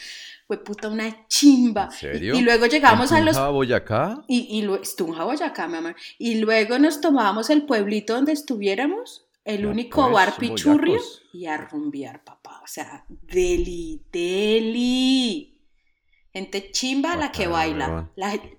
fue 0.47 0.63
puta 0.63 0.89
una 0.89 1.27
chimba. 1.27 1.91
serio? 1.91 2.35
Y, 2.37 2.43
luego 2.43 2.67
llegamos 2.67 3.11
a 3.13 3.21
los... 3.21 3.37
Boyacá? 3.37 4.23
Y, 4.29 4.61
y 4.61 4.97
Tunja, 4.97 5.25
Boyacá, 5.25 5.67
mi 5.67 5.79
amor. 5.79 5.97
Y 6.19 6.37
luego 6.37 6.79
nos 6.79 7.01
tomábamos 7.01 7.51
el 7.51 7.67
pueblito 7.67 8.15
donde 8.15 8.33
estuviéramos, 8.33 9.27
el 9.45 9.67
único 9.67 10.03
pues, 10.03 10.15
bar 10.15 10.37
pichurrio, 10.37 11.01
y 11.33 11.47
a 11.47 11.57
rumbear, 11.57 12.23
papá. 12.23 12.61
O 12.63 12.67
sea, 12.67 13.05
deli, 13.09 14.03
deli. 14.13 15.53
Gente 16.33 16.71
chimba 16.71 17.17
la 17.17 17.33
que 17.33 17.47
baila. 17.47 18.11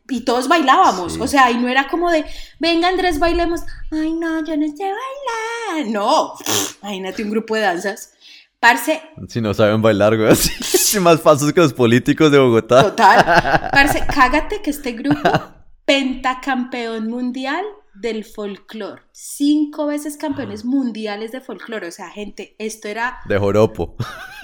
y 0.10 0.22
todos 0.22 0.48
bailábamos. 0.48 1.18
O 1.20 1.28
sea, 1.28 1.52
y 1.52 1.58
no 1.58 1.70
era 1.70 1.88
como 1.88 2.10
de, 2.10 2.26
venga 2.60 2.88
Andrés, 2.88 3.20
bailemos. 3.20 3.62
Ay, 3.92 4.14
no, 4.14 4.44
yo 4.44 4.58
no 4.58 4.66
sé 4.66 4.84
bailar. 4.84 5.92
No, 5.92 6.34
imagínate 6.82 7.24
un 7.24 7.30
grupo 7.30 7.56
de 7.56 7.62
danzas. 7.62 8.14
Parce. 8.60 9.02
Si 9.28 9.40
no 9.42 9.54
saben 9.54 9.82
bailar, 9.82 10.18
güey. 10.18 10.32
Así 10.32 11.00
más 11.00 11.22
falsos 11.22 11.54
que 11.54 11.62
los 11.62 11.74
políticos 11.74 12.32
de 12.32 12.40
Bogotá. 12.40 12.84
Total. 12.84 13.70
Parce, 13.72 14.04
cágate 14.08 14.62
que 14.62 14.72
este 14.72 14.94
grupo, 14.94 15.30
pentacampeón 15.86 17.08
mundial 17.08 17.64
del 17.94 18.24
folclore. 18.24 19.02
Cinco 19.12 19.88
veces 19.88 20.18
campeones 20.18 20.66
mundiales 20.66 21.32
de 21.32 21.42
folclore. 21.42 21.88
O 21.88 21.92
sea, 21.92 22.10
gente, 22.10 22.56
esto 22.60 22.88
era. 22.88 23.20
De 23.26 23.38
joropo. 23.38 23.96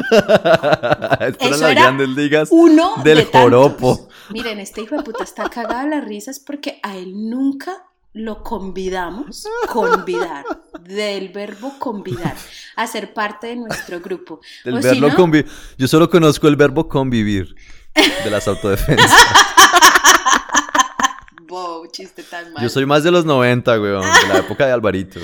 Eso 1.39 1.67
era 1.67 1.91
ligas 1.91 2.49
uno 2.51 2.95
del 3.03 3.25
joropo. 3.25 4.09
Miren, 4.29 4.59
este 4.59 4.81
hijo 4.81 4.95
de 4.95 5.03
puta 5.03 5.23
está 5.23 5.49
cagado 5.49 5.83
de 5.83 5.95
las 5.95 6.05
risas 6.05 6.39
porque 6.39 6.79
a 6.83 6.97
él 6.97 7.29
nunca 7.29 7.85
lo 8.13 8.43
convidamos, 8.43 9.47
convidar, 9.69 10.45
del 10.81 11.29
verbo 11.29 11.73
convidar, 11.79 12.35
a 12.75 12.87
ser 12.87 13.13
parte 13.13 13.47
de 13.47 13.55
nuestro 13.55 13.99
grupo. 13.99 14.39
Del 14.63 14.79
verbo 14.79 15.31
Yo 15.77 15.87
solo 15.87 16.09
conozco 16.09 16.47
el 16.47 16.55
verbo 16.55 16.87
convivir 16.87 17.55
de 17.95 18.29
las 18.29 18.47
autodefensas. 18.47 19.11
wow, 21.47 21.87
chiste 21.91 22.23
tan 22.23 22.53
mal. 22.53 22.61
Yo 22.61 22.69
soy 22.69 22.85
más 22.85 23.03
de 23.03 23.11
los 23.11 23.25
90, 23.25 23.79
weón, 23.79 24.03
de 24.03 24.33
la 24.33 24.39
época 24.39 24.67
de 24.67 24.73
Alvarito. 24.73 25.19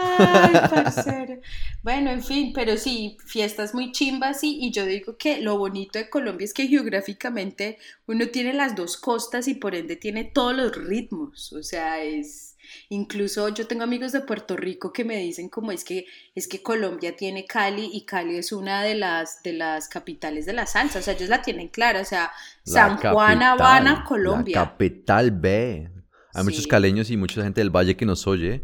Ay, 0.00 0.52
parcero. 0.70 1.40
Bueno, 1.82 2.10
en 2.10 2.22
fin, 2.22 2.52
pero 2.54 2.76
sí, 2.76 3.16
fiestas 3.26 3.74
muy 3.74 3.92
chimbas 3.92 4.40
sí, 4.40 4.58
y 4.60 4.70
yo 4.72 4.84
digo 4.86 5.16
que 5.16 5.40
lo 5.40 5.58
bonito 5.58 5.98
de 5.98 6.10
Colombia 6.10 6.44
es 6.44 6.54
que 6.54 6.66
geográficamente 6.66 7.78
uno 8.06 8.28
tiene 8.28 8.52
las 8.52 8.74
dos 8.76 8.96
costas 8.96 9.48
y 9.48 9.54
por 9.54 9.74
ende 9.74 9.96
tiene 9.96 10.24
todos 10.24 10.54
los 10.54 10.76
ritmos, 10.76 11.52
o 11.52 11.62
sea, 11.62 12.02
es... 12.02 12.56
Incluso 12.88 13.48
yo 13.48 13.66
tengo 13.66 13.82
amigos 13.82 14.12
de 14.12 14.20
Puerto 14.20 14.56
Rico 14.56 14.92
que 14.92 15.04
me 15.04 15.16
dicen 15.16 15.48
como 15.48 15.72
es 15.72 15.82
que 15.82 16.06
es 16.36 16.46
que 16.46 16.62
Colombia 16.62 17.16
tiene 17.16 17.44
Cali 17.44 17.90
y 17.92 18.04
Cali 18.04 18.36
es 18.36 18.52
una 18.52 18.84
de 18.84 18.94
las 18.94 19.42
de 19.42 19.54
las 19.54 19.88
capitales 19.88 20.46
de 20.46 20.52
la 20.52 20.66
salsa, 20.66 21.00
o 21.00 21.02
sea, 21.02 21.14
ellos 21.14 21.28
la 21.28 21.42
tienen 21.42 21.66
clara, 21.66 22.00
o 22.00 22.04
sea, 22.04 22.30
San 22.62 22.98
Juan, 22.98 23.42
Habana, 23.42 24.04
Colombia. 24.04 24.60
La 24.60 24.66
capital 24.66 25.32
B. 25.32 25.90
Hay 26.32 26.44
muchos 26.44 26.66
caleños 26.68 27.10
y 27.10 27.16
mucha 27.16 27.42
gente 27.42 27.60
del 27.60 27.70
valle 27.70 27.96
que 27.96 28.06
nos 28.06 28.26
oye. 28.28 28.62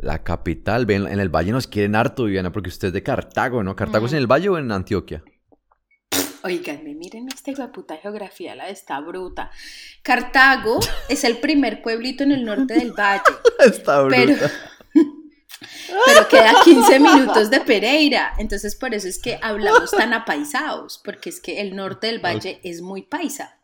La 0.00 0.22
capital, 0.22 0.86
ven, 0.86 1.08
en 1.08 1.18
el 1.18 1.28
valle 1.28 1.50
nos 1.50 1.66
quieren 1.66 1.96
harto, 1.96 2.24
Viviana, 2.24 2.52
porque 2.52 2.68
usted 2.68 2.88
es 2.88 2.94
de 2.94 3.02
Cartago, 3.02 3.64
¿no? 3.64 3.74
¿Cartago 3.74 4.06
es 4.06 4.12
en 4.12 4.18
el 4.18 4.28
valle 4.28 4.48
o 4.48 4.56
en 4.56 4.70
Antioquia? 4.70 5.24
Oiganme, 6.44 6.94
miren 6.94 7.28
esta 7.28 7.72
puta 7.72 7.96
geografía, 7.96 8.54
la 8.54 8.66
de 8.66 8.72
esta 8.72 9.00
bruta. 9.00 9.50
Cartago 10.02 10.78
es 11.08 11.24
el 11.24 11.38
primer 11.38 11.82
pueblito 11.82 12.22
en 12.22 12.30
el 12.30 12.44
norte 12.44 12.74
del 12.74 12.92
valle. 12.92 13.22
Está 13.58 14.02
bruta. 14.02 14.16
Pero, 14.16 14.48
pero 16.06 16.28
queda 16.28 16.54
15 16.62 17.00
minutos 17.00 17.50
de 17.50 17.60
Pereira. 17.60 18.34
Entonces, 18.38 18.76
por 18.76 18.94
eso 18.94 19.08
es 19.08 19.18
que 19.18 19.40
hablamos 19.42 19.90
tan 19.90 20.12
apaisados, 20.12 21.00
porque 21.04 21.30
es 21.30 21.40
que 21.40 21.60
el 21.60 21.74
norte 21.74 22.06
del 22.06 22.24
valle 22.24 22.60
es 22.62 22.82
muy 22.82 23.02
paisa. 23.02 23.58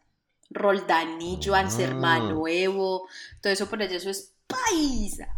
Roldanillo, 0.50 1.54
ah. 1.54 2.18
Nuevo, 2.18 3.08
todo 3.40 3.52
eso 3.52 3.70
por 3.70 3.80
eso 3.82 4.10
es 4.10 4.34
paisa 4.48 5.28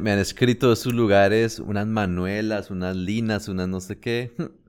me 0.00 0.12
han 0.12 0.18
escrito 0.18 0.70
de 0.70 0.76
sus 0.76 0.92
lugares 0.92 1.58
unas 1.58 1.86
manuelas, 1.86 2.70
unas 2.70 2.96
linas, 2.96 3.48
unas 3.48 3.68
no 3.68 3.80
sé 3.80 3.98
qué. 3.98 4.32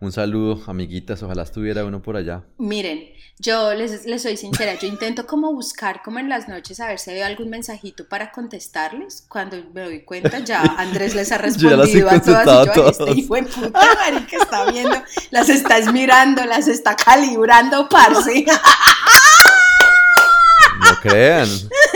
Un 0.00 0.10
saludo, 0.10 0.60
amiguitas, 0.66 1.22
ojalá 1.22 1.44
estuviera 1.44 1.84
uno 1.84 2.02
por 2.02 2.16
allá. 2.16 2.42
Miren, 2.58 3.12
yo 3.38 3.72
les, 3.72 4.02
soy 4.20 4.36
sincera, 4.36 4.74
yo 4.74 4.88
intento 4.88 5.28
como 5.28 5.52
buscar 5.52 6.02
como 6.02 6.18
en 6.18 6.28
las 6.28 6.48
noches 6.48 6.80
a 6.80 6.88
ver 6.88 6.98
si 6.98 7.12
hay 7.12 7.20
algún 7.20 7.50
mensajito 7.50 8.08
para 8.08 8.32
contestarles. 8.32 9.24
Cuando 9.28 9.58
me 9.72 9.82
doy 9.82 10.02
cuenta 10.02 10.40
ya 10.40 10.60
Andrés 10.78 11.14
les 11.14 11.30
ha 11.30 11.38
respondido 11.38 12.10
a 12.10 12.20
todas 12.20 12.68
y 12.68 12.74
yo, 12.74 12.88
este 12.88 13.10
hijo 13.12 13.34
de 13.36 13.42
puta 13.44 13.94
marica 13.94 14.38
está 14.38 14.68
viendo, 14.72 14.96
las 15.30 15.48
estás 15.48 15.92
mirando, 15.92 16.44
las 16.46 16.66
está 16.66 16.96
calibrando, 16.96 17.88
parce. 17.88 18.44
No 20.80 21.00
crean. 21.00 21.48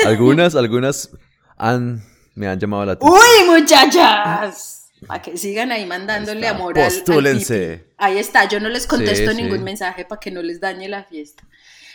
Algunas, 0.04 0.54
algunas 0.54 1.10
han, 1.56 2.02
me 2.34 2.46
han 2.48 2.58
llamado 2.58 2.84
la 2.84 2.92
atención. 2.92 3.18
¡Uy, 3.18 3.60
muchachas! 3.60 4.92
Para 5.06 5.22
que 5.22 5.36
sigan 5.36 5.72
ahí 5.72 5.86
mandándole 5.86 6.48
amor 6.48 6.78
al, 6.78 6.92
Ahí 7.98 8.18
está, 8.18 8.48
yo 8.48 8.60
no 8.60 8.68
les 8.68 8.86
contesto 8.86 9.32
ningún 9.34 9.62
mensaje 9.62 10.04
para 10.04 10.20
que 10.20 10.30
no 10.30 10.42
les 10.42 10.60
dañe 10.60 10.88
la 10.88 11.04
fiesta. 11.04 11.44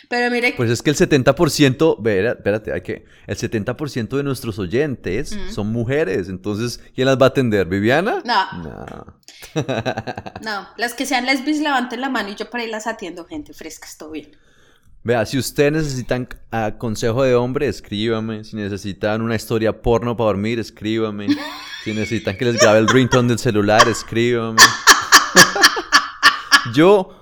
Pero 0.08 0.30
mire. 0.30 0.52
Pues 0.56 0.70
es 0.70 0.82
que 0.82 0.90
el 0.90 0.96
70%, 0.96 2.36
espérate, 2.36 2.72
hay 2.72 2.82
que. 2.82 3.06
El 3.26 3.36
70% 3.36 4.16
de 4.16 4.22
nuestros 4.22 4.58
oyentes 4.58 5.36
son 5.50 5.68
mujeres. 5.68 6.28
Entonces, 6.28 6.80
¿quién 6.94 7.06
las 7.06 7.16
va 7.16 7.26
a 7.26 7.28
atender? 7.30 7.66
¿Viviana? 7.66 8.22
No. 8.24 8.62
No. 8.62 9.06
no. 10.42 10.68
Las 10.76 10.94
que 10.94 11.06
sean 11.06 11.26
lesbis 11.26 11.60
levanten 11.60 12.00
la 12.00 12.08
mano 12.08 12.28
y 12.28 12.34
yo 12.34 12.50
para 12.50 12.62
ahí 12.62 12.70
las 12.70 12.86
atiendo, 12.86 13.24
gente 13.24 13.52
fresca, 13.52 13.88
estoy 13.88 14.20
bien. 14.20 14.36
Vea, 15.04 15.26
si 15.26 15.36
ustedes 15.36 15.72
necesitan 15.72 16.28
uh, 16.52 16.78
consejo 16.78 17.24
de 17.24 17.34
hombre, 17.34 17.66
escríbame. 17.66 18.44
Si 18.44 18.54
necesitan 18.54 19.20
una 19.20 19.34
historia 19.34 19.82
porno 19.82 20.16
para 20.16 20.28
dormir, 20.28 20.60
escríbame. 20.60 21.26
Si 21.82 21.92
necesitan 21.92 22.36
que 22.36 22.44
les 22.44 22.58
grabe 22.60 22.78
el 22.78 22.88
ringtone 22.88 23.28
del 23.28 23.40
celular, 23.40 23.88
escríbame. 23.88 24.62
Yo, 26.72 27.20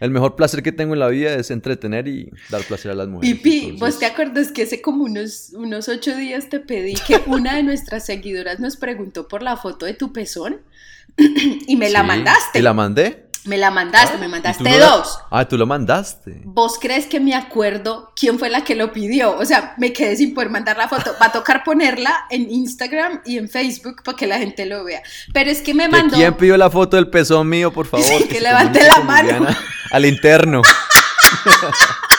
el 0.00 0.10
mejor 0.10 0.36
placer 0.36 0.62
que 0.62 0.72
tengo 0.72 0.94
en 0.94 1.00
la 1.00 1.08
vida 1.08 1.34
es 1.34 1.50
entretener 1.50 2.08
y 2.08 2.30
dar 2.48 2.62
placer 2.62 2.92
a 2.92 2.94
las 2.94 3.08
mujeres. 3.08 3.38
Pipi, 3.38 3.76
¿vos 3.78 3.98
te 3.98 4.06
acuerdas 4.06 4.50
que 4.50 4.62
hace 4.62 4.80
como 4.80 5.04
unos, 5.04 5.50
unos 5.52 5.90
ocho 5.90 6.16
días 6.16 6.48
te 6.48 6.60
pedí 6.60 6.94
que 6.94 7.20
una 7.26 7.56
de 7.56 7.62
nuestras 7.62 8.06
seguidoras 8.06 8.58
nos 8.58 8.78
preguntó 8.78 9.28
por 9.28 9.42
la 9.42 9.58
foto 9.58 9.84
de 9.84 9.92
tu 9.92 10.14
pezón? 10.14 10.62
y 11.18 11.76
me 11.76 11.90
la 11.90 12.02
mandaste. 12.02 12.58
¿Y 12.58 12.62
la 12.62 12.72
mandé? 12.72 13.27
Me 13.48 13.56
la 13.56 13.70
mandaste, 13.70 14.16
ah, 14.16 14.20
me 14.20 14.28
mandaste 14.28 14.78
dos. 14.78 15.20
Ah, 15.30 15.48
tú 15.48 15.56
lo 15.56 15.64
mandaste. 15.64 16.42
¿Vos 16.44 16.78
crees 16.78 17.06
que 17.06 17.18
me 17.18 17.34
acuerdo 17.34 18.12
quién 18.14 18.38
fue 18.38 18.50
la 18.50 18.62
que 18.62 18.74
lo 18.74 18.92
pidió? 18.92 19.38
O 19.38 19.44
sea, 19.46 19.74
me 19.78 19.94
quedé 19.94 20.16
sin 20.16 20.34
poder 20.34 20.50
mandar 20.50 20.76
la 20.76 20.86
foto. 20.86 21.12
Va 21.20 21.26
a 21.26 21.32
tocar 21.32 21.64
ponerla 21.64 22.26
en 22.28 22.50
Instagram 22.50 23.22
y 23.24 23.38
en 23.38 23.48
Facebook 23.48 24.02
para 24.04 24.18
que 24.18 24.26
la 24.26 24.36
gente 24.36 24.66
lo 24.66 24.84
vea. 24.84 25.02
Pero 25.32 25.50
es 25.50 25.62
que 25.62 25.72
me 25.72 25.88
mandó. 25.88 26.14
¿Quién 26.14 26.34
pidió 26.34 26.58
la 26.58 26.68
foto 26.68 26.96
del 26.98 27.08
pezón 27.08 27.48
mío, 27.48 27.72
por 27.72 27.86
favor? 27.86 28.06
que, 28.18 28.28
que 28.28 28.40
levante 28.42 28.86
la 28.86 29.00
mano. 29.02 29.46
Al 29.92 30.04
interno. 30.04 30.60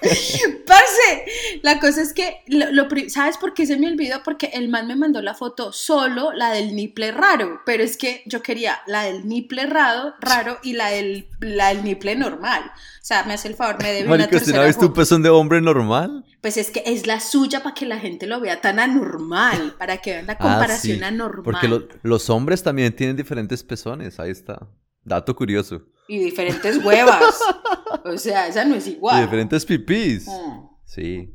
Parce, 0.66 1.60
la 1.62 1.80
cosa 1.80 2.02
es 2.02 2.12
que, 2.12 2.42
lo, 2.46 2.86
¿sabes 3.08 3.36
por 3.38 3.54
qué 3.54 3.66
se 3.66 3.76
me 3.76 3.88
olvidó? 3.88 4.22
Porque 4.22 4.50
el 4.52 4.68
man 4.68 4.86
me 4.86 4.96
mandó 4.96 5.20
la 5.22 5.34
foto 5.34 5.72
solo, 5.72 6.32
la 6.32 6.50
del 6.50 6.76
niple 6.76 7.10
raro, 7.10 7.60
pero 7.66 7.82
es 7.82 7.96
que 7.96 8.22
yo 8.26 8.42
quería 8.42 8.78
la 8.86 9.02
del 9.02 9.26
niple 9.26 9.66
raro, 9.66 10.14
raro 10.20 10.58
y 10.62 10.74
la 10.74 10.90
del, 10.90 11.28
la 11.40 11.68
del 11.68 11.84
niple 11.84 12.16
normal. 12.16 12.62
O 12.64 13.04
sea, 13.08 13.24
me 13.24 13.34
hace 13.34 13.48
el 13.48 13.54
favor, 13.54 13.82
me 13.82 13.92
debe 13.92 14.12
una 14.12 14.28
tercera 14.28 14.60
¿no 14.60 14.66
visto 14.66 14.86
un 14.86 14.92
pezón 14.92 15.22
de 15.22 15.30
hombre 15.30 15.60
normal? 15.60 16.24
Pues 16.40 16.56
es 16.56 16.70
que 16.70 16.82
es 16.86 17.06
la 17.06 17.20
suya 17.20 17.62
para 17.62 17.74
que 17.74 17.86
la 17.86 17.98
gente 17.98 18.26
lo 18.26 18.40
vea 18.40 18.60
tan 18.60 18.78
anormal, 18.78 19.74
para 19.78 19.96
que 19.98 20.12
vean 20.12 20.26
la 20.26 20.34
ah, 20.34 20.38
comparación 20.38 21.02
anormal. 21.02 21.42
Porque 21.44 21.88
los 22.02 22.30
hombres 22.30 22.62
también 22.62 22.94
tienen 22.94 23.16
diferentes 23.16 23.64
pezones, 23.64 24.20
ahí 24.20 24.30
está. 24.30 24.68
Dato 25.04 25.34
curioso. 25.34 25.82
Y 26.08 26.18
diferentes 26.18 26.82
huevas. 26.84 27.38
o 28.04 28.16
sea, 28.16 28.48
esa 28.48 28.64
no 28.64 28.74
es 28.74 28.86
igual. 28.86 29.18
Y 29.18 29.22
diferentes 29.22 29.64
pipís. 29.64 30.26
Mm. 30.26 30.68
Sí. 30.84 31.34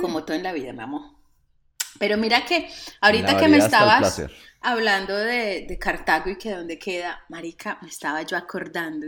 Como 0.00 0.24
todo 0.24 0.36
en 0.36 0.42
la 0.42 0.52
vida, 0.52 0.72
mi 0.72 0.82
amor. 0.82 1.16
Pero 1.98 2.18
mira 2.18 2.44
que 2.44 2.68
ahorita 3.00 3.38
que 3.38 3.48
me 3.48 3.58
estabas 3.58 4.22
hablando 4.60 5.16
de, 5.16 5.78
Cartago 5.80 6.30
y 6.30 6.36
que 6.36 6.52
dónde 6.52 6.78
queda, 6.78 7.24
Marica, 7.28 7.78
me 7.82 7.88
estaba 7.88 8.22
yo 8.22 8.36
acordando. 8.36 9.06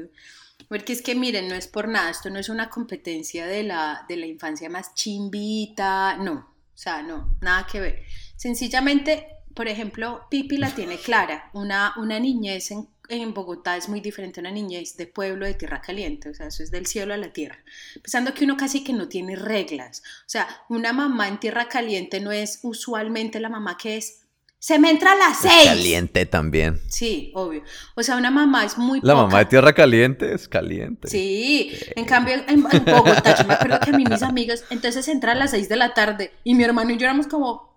Porque 0.69 0.93
es 0.93 1.03
que 1.03 1.15
miren, 1.15 1.49
no 1.49 1.55
es 1.55 1.69
por 1.69 1.89
nada, 1.89 2.11
esto 2.11 2.31
no 2.31 2.39
es 2.39 2.49
una 2.49 2.69
competencia 2.69 3.47
de 3.47 3.63
la, 3.63 4.05
de 4.09 4.17
la 4.17 4.27
infancia 4.27 4.69
más 4.69 4.95
chimbita, 4.95 6.17
no, 6.17 6.33
o 6.33 6.77
sea, 6.77 7.03
no, 7.03 7.37
nada 7.41 7.67
que 7.71 7.81
ver. 7.81 8.03
Sencillamente, 8.37 9.27
por 9.55 9.69
ejemplo, 9.69 10.27
Pipi 10.31 10.57
la 10.57 10.71
tiene 10.71 10.99
clara, 10.99 11.51
una, 11.55 11.95
una 11.97 12.19
niñez 12.19 12.71
en 12.71 12.89
en 13.09 13.35
Bogotá 13.35 13.77
es 13.77 13.89
muy 13.89 14.01
diferente 14.01 14.41
a 14.41 14.43
una 14.43 14.51
niñez 14.51 14.97
de 14.97 15.07
pueblo 15.07 15.47
de 15.47 15.55
tierra 15.55 15.81
caliente, 15.81 16.29
o 16.29 16.35
sea, 16.35 16.47
eso 16.47 16.63
es 16.63 16.71
del 16.71 16.87
cielo 16.87 17.15
a 17.15 17.17
la 17.17 17.33
tierra. 17.33 17.59
Pensando 18.03 18.35
que 18.35 18.45
uno 18.45 18.57
casi 18.57 18.85
que 18.85 18.93
no 18.93 19.09
tiene 19.09 19.37
reglas, 19.37 20.03
o 20.21 20.29
sea, 20.29 20.47
una 20.69 20.93
mamá 20.93 21.29
en 21.29 21.41
tierra 21.41 21.69
caliente 21.69 22.21
no 22.21 22.33
es 22.33 22.61
usualmente 22.63 23.41
la 23.41 23.49
mamá 23.49 23.77
que 23.77 23.97
es, 23.97 24.21
se 24.61 24.79
me 24.79 24.91
entra 24.91 25.13
a 25.13 25.17
las 25.17 25.39
seis. 25.41 25.67
caliente 25.67 26.27
también. 26.27 26.81
Sí, 26.89 27.31
obvio. 27.35 27.63
O 27.95 28.03
sea, 28.03 28.17
una 28.17 28.31
mamá 28.31 28.65
es 28.65 28.77
muy... 28.77 28.99
La 29.03 29.15
mamá 29.15 29.39
de 29.39 29.45
tierra 29.45 29.73
caliente 29.73 30.35
es 30.35 30.49
caliente. 30.49 31.09
Sí, 31.09 31.73
en 31.95 32.05
cambio 32.05 32.35
en, 32.49 32.63
Bogotá, 32.63 33.37
yo 33.37 33.45
me 33.47 33.55
acuerdo 33.55 33.79
que 33.79 33.91
a 33.91 33.97
mí 33.97 34.05
mis 34.05 34.23
amigas, 34.23 34.65
entonces 34.71 35.07
entra 35.07 35.33
a 35.33 35.35
las 35.37 35.53
seis 35.53 35.69
de 35.69 35.77
la 35.77 35.95
tarde 35.95 36.33
y 36.43 36.55
mi 36.55 36.65
hermano 36.65 36.91
y 36.91 36.97
yo 36.97 37.07
éramos 37.07 37.29
como, 37.29 37.68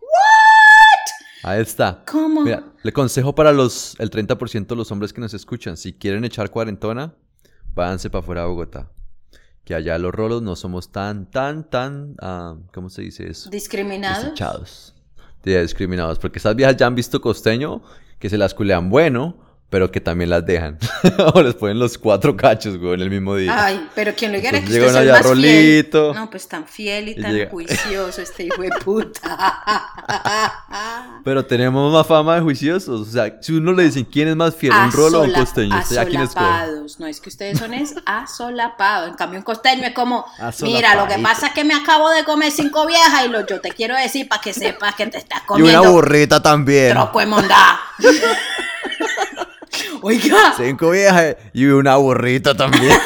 Ahí 1.43 1.62
está. 1.62 2.03
¿Cómo? 2.05 2.41
Mira, 2.41 2.63
le 2.83 2.93
consejo 2.93 3.33
para 3.33 3.51
los, 3.51 3.95
el 4.00 4.10
30% 4.12 4.67
de 4.67 4.75
los 4.75 4.91
hombres 4.91 5.12
que 5.13 5.21
nos 5.21 5.33
escuchan, 5.33 5.77
si 5.77 5.93
quieren 5.93 6.24
echar 6.24 6.51
cuarentona, 6.51 7.13
váyanse 7.74 8.10
para 8.10 8.21
afuera 8.21 8.41
de 8.41 8.48
Bogotá. 8.48 8.91
Que 9.63 9.75
allá 9.75 9.98
los 9.98 10.13
rolos 10.13 10.41
no 10.41 10.55
somos 10.55 10.91
tan, 10.91 11.29
tan, 11.29 11.69
tan, 11.69 12.15
uh, 12.21 12.62
¿cómo 12.74 12.89
se 12.89 13.03
dice 13.03 13.29
eso? 13.29 13.50
Discriminados. 13.50 14.24
Desechados. 14.24 14.95
discriminados. 15.43 16.19
Porque 16.19 16.39
esas 16.39 16.55
viejas 16.55 16.77
ya 16.77 16.88
han 16.88 16.95
visto 16.95 17.21
costeño, 17.21 17.81
que 18.19 18.29
se 18.29 18.38
las 18.38 18.53
culean 18.53 18.89
bueno, 18.89 19.38
pero 19.71 19.89
que 19.89 20.01
también 20.01 20.29
las 20.29 20.45
dejan. 20.45 20.77
o 21.33 21.41
les 21.41 21.55
ponen 21.55 21.79
los 21.79 21.97
cuatro 21.97 22.35
cachos, 22.35 22.77
güey, 22.77 22.95
en 22.95 23.01
el 23.03 23.09
mismo 23.09 23.37
día. 23.37 23.55
Ay, 23.57 23.87
pero 23.95 24.13
quien 24.13 24.33
lo 24.33 24.37
diga 24.37 24.51
que 24.51 24.57
usted 24.57 24.83
es 24.83 25.09
más 25.09 25.23
rolito. 25.23 26.12
Fiel. 26.12 26.21
No, 26.21 26.29
pues 26.29 26.47
tan 26.49 26.67
fiel 26.67 27.07
y, 27.07 27.15
tan 27.15 27.49
juicioso 27.49 28.21
este 28.21 28.43
hijo 28.43 28.62
de 28.62 28.69
puta. 28.84 29.63
pero 31.23 31.45
tenemos 31.45 31.91
más 31.93 32.05
fama 32.05 32.36
de 32.36 32.41
juiciosos. 32.41 33.07
O 33.07 33.10
sea, 33.10 33.38
si 33.41 33.53
uno 33.53 33.71
le 33.71 33.84
dicen 33.84 34.03
quién 34.03 34.27
es 34.27 34.36
más 34.36 34.53
fiel, 34.53 34.73
un 34.73 34.91
rolo 34.91 35.21
o 35.21 35.23
un 35.23 35.31
costeño, 35.31 35.79
¿usted 35.79 36.05
quién 36.10 36.21
es 36.21 36.36
No 36.99 37.07
es 37.07 37.21
que 37.21 37.29
ustedes 37.29 37.57
son 37.57 37.73
es 37.73 37.95
asolapados. 38.05 39.07
En 39.07 39.15
cambio, 39.15 39.39
un 39.39 39.45
costeño 39.45 39.86
es 39.86 39.93
como, 39.93 40.25
mira, 40.63 40.95
lo 40.95 41.07
que 41.07 41.17
pasa 41.19 41.47
es 41.47 41.53
que 41.53 41.63
me 41.63 41.75
acabo 41.75 42.10
de 42.10 42.25
comer 42.25 42.51
cinco 42.51 42.86
viejas 42.86 43.25
y 43.25 43.29
lo, 43.29 43.47
yo 43.47 43.62
te 43.62 43.69
quiero 43.69 43.95
decir 43.95 44.27
para 44.27 44.41
que 44.41 44.51
sepas 44.51 44.95
que 44.95 45.07
te 45.07 45.17
estás 45.17 45.43
comiendo. 45.43 45.71
Y 45.71 45.75
una 45.77 45.89
burrita 45.89 46.41
también. 46.41 46.91
Troco 46.91 47.21
de 47.21 47.25
mondá. 47.25 47.79
Oiga. 50.01 50.53
Cinco 50.57 50.91
viejas 50.91 51.37
y 51.53 51.65
una 51.65 51.95
burrita 51.97 52.55
también. 52.55 52.97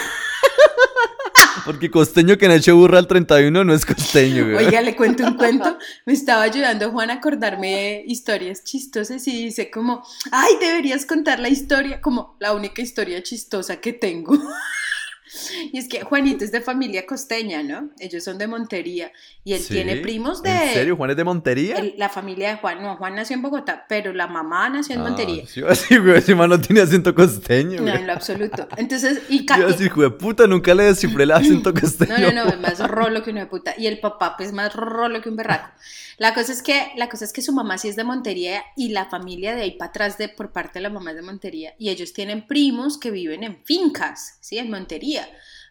Porque 1.65 1.89
costeño 1.89 2.37
que 2.37 2.47
no 2.47 2.53
hecho 2.53 2.75
burra 2.75 2.99
al 2.99 3.07
31 3.07 3.63
no 3.63 3.73
es 3.73 3.87
costeño, 3.87 4.43
güey. 4.43 4.67
Oiga, 4.67 4.81
le 4.81 4.95
cuento 4.95 5.23
un 5.23 5.33
cuento. 5.33 5.77
Me 6.05 6.13
estaba 6.13 6.43
ayudando 6.43 6.91
Juan 6.91 7.09
a 7.09 7.15
acordarme 7.15 8.03
historias 8.05 8.63
chistosas 8.63 9.27
y 9.27 9.45
dice 9.45 9.71
como, 9.71 10.03
ay, 10.31 10.53
deberías 10.59 11.07
contar 11.07 11.39
la 11.39 11.49
historia, 11.49 12.01
como 12.01 12.37
la 12.39 12.53
única 12.53 12.83
historia 12.83 13.23
chistosa 13.23 13.77
que 13.77 13.93
tengo. 13.93 14.37
Y 15.71 15.77
es 15.77 15.87
que 15.87 16.01
Juanito 16.01 16.45
es 16.45 16.51
de 16.51 16.61
familia 16.61 17.05
costeña, 17.05 17.63
¿no? 17.63 17.89
Ellos 17.99 18.23
son 18.23 18.37
de 18.37 18.47
Montería 18.47 19.11
y 19.43 19.53
él 19.53 19.65
tiene 19.67 19.97
primos 19.97 20.41
de... 20.41 20.49
¿En 20.51 20.73
serio? 20.73 20.95
¿Juan 20.95 21.11
es 21.11 21.17
de 21.17 21.23
Montería? 21.23 21.75
la 21.97 22.09
familia 22.09 22.49
de 22.49 22.55
Juan, 22.57 22.81
no, 22.81 22.95
Juan 22.97 23.15
nació 23.15 23.35
en 23.35 23.41
Bogotá, 23.41 23.85
pero 23.87 24.13
la 24.13 24.27
mamá 24.27 24.69
nació 24.69 24.95
en 24.95 25.01
ah, 25.01 25.03
Montería. 25.03 25.45
Sí, 25.47 25.61
así, 25.67 25.97
güey, 25.97 26.17
ese 26.17 26.35
no 26.35 26.59
tiene 26.59 26.81
acento 26.81 27.13
costeño. 27.13 27.81
No, 27.81 27.93
en 27.93 28.07
lo 28.07 28.13
absoluto. 28.13 28.67
Entonces, 28.77 29.21
y... 29.29 29.45
Yo 29.45 29.67
así, 29.67 29.89
de 29.89 30.09
puta, 30.11 30.47
nunca 30.47 30.73
le 30.73 30.83
descifré 30.83 31.23
el 31.23 31.31
acento 31.31 31.73
costeño. 31.73 32.15
No, 32.25 32.31
no, 32.31 32.45
no, 32.45 32.51
es 32.51 32.59
más 32.59 32.79
rolo 32.89 33.23
que 33.23 33.31
una 33.31 33.49
puta. 33.49 33.73
Y 33.77 33.87
el 33.87 33.99
papá, 33.99 34.35
pues, 34.37 34.53
más 34.53 34.73
rolo 34.73 35.21
que 35.21 35.29
un 35.29 35.35
berraco. 35.35 35.69
La 36.17 36.33
cosa 36.33 36.53
es 36.53 36.63
que, 36.63 36.91
la 36.95 37.09
cosa 37.09 37.25
es 37.25 37.33
que 37.33 37.41
su 37.41 37.51
mamá 37.51 37.77
sí 37.77 37.89
es 37.89 37.97
de 37.97 38.05
Montería 38.05 38.63
y 38.77 38.89
la 38.89 39.05
familia 39.05 39.53
de 39.53 39.63
ahí 39.63 39.71
para 39.71 39.89
atrás 39.89 40.17
de, 40.17 40.29
por 40.29 40.51
parte 40.51 40.79
de 40.79 40.83
la 40.83 40.89
mamá 40.89 41.11
es 41.11 41.17
de 41.17 41.21
Montería. 41.21 41.73
Y 41.77 41.89
ellos 41.89 42.13
tienen 42.13 42.47
primos 42.47 42.97
que 42.97 43.11
viven 43.11 43.43
en 43.43 43.57
fincas, 43.63 44.37
¿sí? 44.39 44.57
En 44.57 44.69
Montería. 44.69 45.24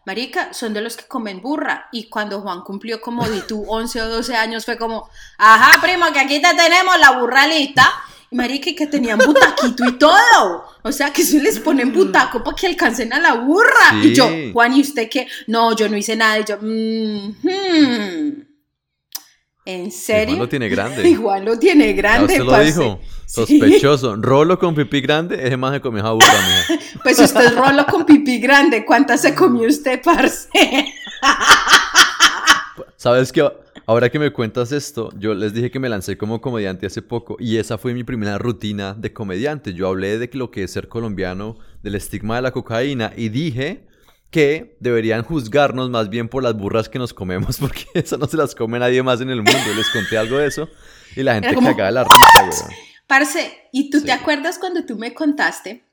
Marica, 0.07 0.53
son 0.53 0.75
de 0.75 0.83
los 0.83 0.97
que 0.97 1.07
comen 1.07 1.41
burra. 1.41 1.89
Y 1.93 2.09
cuando 2.09 2.41
Juan 2.41 2.61
cumplió 2.61 3.01
como 3.01 3.29
di 3.29 3.41
tú 3.43 3.65
11 3.69 4.03
o 4.03 4.09
12 4.09 4.37
años, 4.37 4.65
fue 4.65 4.77
como, 4.77 5.09
ajá, 5.39 5.81
primo, 5.81 6.07
que 6.13 6.21
aquí 6.21 6.41
te 6.41 6.55
tenemos 6.55 6.99
la 6.99 7.13
burra 7.13 7.47
lista. 7.47 7.91
Y 8.31 8.37
marica, 8.37 8.71
que 8.77 8.87
tenían 8.87 9.19
butaquito 9.19 9.85
y 9.89 9.93
todo. 9.93 10.65
O 10.83 10.93
sea, 10.93 11.13
que 11.13 11.23
se 11.23 11.41
les 11.41 11.59
ponen 11.61 11.93
butaco 11.93 12.43
para 12.43 12.57
que 12.57 12.67
alcancen 12.67 13.13
a 13.13 13.21
la 13.21 13.35
burra. 13.35 13.95
Y 14.03 14.13
yo, 14.15 14.29
Juan, 14.53 14.77
¿y 14.77 14.81
usted 14.83 15.09
qué? 15.09 15.29
No, 15.47 15.75
yo 15.75 15.89
no 15.89 15.97
hice 15.97 16.17
nada. 16.17 16.41
Y 16.41 16.45
yo, 16.45 16.59
mmm, 16.61 18.54
¿En 19.67 19.91
serio? 19.91 20.35
Igual 20.35 20.41
lo 20.41 20.49
tiene 20.49 20.69
grande. 20.69 21.09
Igual 21.09 21.45
lo 21.45 21.59
tiene 21.59 21.93
grande. 21.95 22.35
usted 22.35 22.45
lo 22.45 22.61
dijo. 22.61 23.01
Sospechoso. 23.27 24.17
Rolo 24.17 24.59
con 24.59 24.75
pipí 24.75 25.01
grande, 25.01 25.47
ese 25.47 25.57
más 25.57 25.73
se 25.73 25.81
comió 25.81 26.01
esa 26.01 26.13
burra 26.13 26.27
mía. 26.27 26.81
Pues 27.03 27.19
usted 27.19 27.47
es 27.47 27.55
rolo 27.55 27.87
con 27.87 28.05
pipí 28.05 28.39
grande. 28.39 28.85
¿Cuántas 28.85 29.23
se 29.23 29.35
comió 29.35 29.67
usted, 29.69 30.03
parce? 30.03 30.49
¿Sabes 32.97 33.33
qué? 33.33 33.51
Ahora 33.87 34.09
que 34.09 34.19
me 34.19 34.33
cuentas 34.33 34.73
esto, 34.73 35.11
yo 35.19 35.35
les 35.35 35.53
dije 35.53 35.71
que 35.71 35.79
me 35.79 35.91
lancé 35.91 36.17
como 36.17 36.41
comediante 36.41 36.87
hace 36.87 37.03
poco 37.03 37.37
y 37.39 37.59
esa 37.59 37.77
fue 37.77 37.93
mi 37.93 38.05
primera 38.05 38.39
rutina 38.39 38.95
de 38.95 39.13
comediante. 39.13 39.75
Yo 39.75 39.89
hablé 39.89 40.19
de 40.19 40.31
lo 40.33 40.51
que 40.51 40.63
es 40.63 40.71
ser 40.71 40.89
colombiano, 40.89 41.59
del 41.83 41.97
estigma 41.97 42.37
de 42.37 42.43
la 42.43 42.53
cocaína 42.53 43.13
y 43.15 43.29
dije 43.29 43.85
que 44.35 44.77
deberían 44.81 45.23
juzgarnos 45.23 45.91
más 45.91 46.11
bien 46.11 46.29
por 46.29 46.43
las 46.43 46.57
burras 46.57 46.89
que 46.89 46.99
nos 46.99 47.15
comemos, 47.15 47.57
porque 47.61 47.85
eso 47.95 48.19
no 48.19 48.27
se 48.27 48.37
las 48.37 48.53
come 48.57 48.81
nadie 48.81 49.01
más 49.01 49.21
en 49.21 49.31
el 49.31 49.37
mundo. 49.37 49.75
Les 49.77 49.89
conté 49.91 50.19
algo 50.19 50.39
de 50.39 50.49
eso 50.49 50.69
y 51.15 51.23
la 51.23 51.35
gente 51.35 51.55
cagaba 51.55 51.93
la 51.93 52.03
risa, 52.03 52.65
güey. 52.67 52.77
Parce, 53.07 53.69
¿y 53.71 53.91
tú 53.91 54.03
te 54.03 54.11
acuerdas 54.11 54.59
cuando 54.59 54.85
tú 54.85 54.99
me 54.99 55.15
contaste 55.15 55.85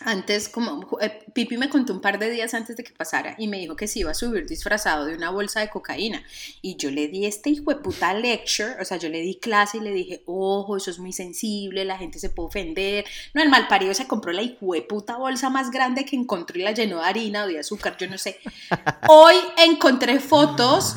antes, 0.00 0.48
como 0.48 0.98
eh, 1.00 1.24
Pipi 1.32 1.56
me 1.56 1.68
contó 1.68 1.92
un 1.92 2.00
par 2.00 2.18
de 2.18 2.30
días 2.30 2.52
antes 2.54 2.76
de 2.76 2.84
que 2.84 2.92
pasara 2.92 3.36
y 3.38 3.48
me 3.48 3.58
dijo 3.58 3.76
que 3.76 3.86
se 3.86 4.00
iba 4.00 4.10
a 4.10 4.14
subir 4.14 4.46
disfrazado 4.46 5.06
de 5.06 5.14
una 5.14 5.30
bolsa 5.30 5.60
de 5.60 5.70
cocaína. 5.70 6.22
Y 6.62 6.76
yo 6.76 6.90
le 6.90 7.08
di 7.08 7.26
este 7.26 7.50
hijo 7.50 7.70
de 7.70 7.76
puta 7.76 8.12
lecture, 8.12 8.76
o 8.80 8.84
sea, 8.84 8.96
yo 8.96 9.08
le 9.08 9.20
di 9.20 9.36
clase 9.36 9.78
y 9.78 9.80
le 9.80 9.92
dije, 9.92 10.22
ojo, 10.26 10.76
eso 10.76 10.90
es 10.90 10.98
muy 10.98 11.12
sensible, 11.12 11.84
la 11.84 11.98
gente 11.98 12.18
se 12.18 12.30
puede 12.30 12.48
ofender. 12.48 13.04
No, 13.34 13.42
el 13.42 13.48
mal 13.48 13.68
parido 13.68 13.94
se 13.94 14.06
compró 14.06 14.32
la 14.32 14.42
hijo 14.42 14.74
de 14.74 14.82
puta 14.82 15.16
bolsa 15.16 15.48
más 15.50 15.70
grande 15.70 16.04
que 16.04 16.16
encontró 16.16 16.58
y 16.58 16.62
la 16.62 16.72
llenó 16.72 16.98
de 16.98 17.04
harina 17.04 17.44
o 17.44 17.46
de 17.46 17.60
azúcar, 17.60 17.96
yo 17.96 18.08
no 18.08 18.18
sé. 18.18 18.40
Hoy 19.08 19.34
encontré 19.58 20.18
fotos 20.20 20.96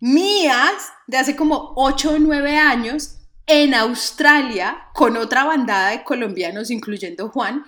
mías 0.00 0.92
de 1.06 1.16
hace 1.16 1.34
como 1.34 1.72
8 1.76 2.10
o 2.10 2.18
9 2.18 2.56
años 2.58 3.16
en 3.46 3.74
Australia 3.74 4.88
con 4.94 5.16
otra 5.16 5.44
bandada 5.44 5.90
de 5.90 6.04
colombianos, 6.04 6.70
incluyendo 6.70 7.28
Juan 7.28 7.64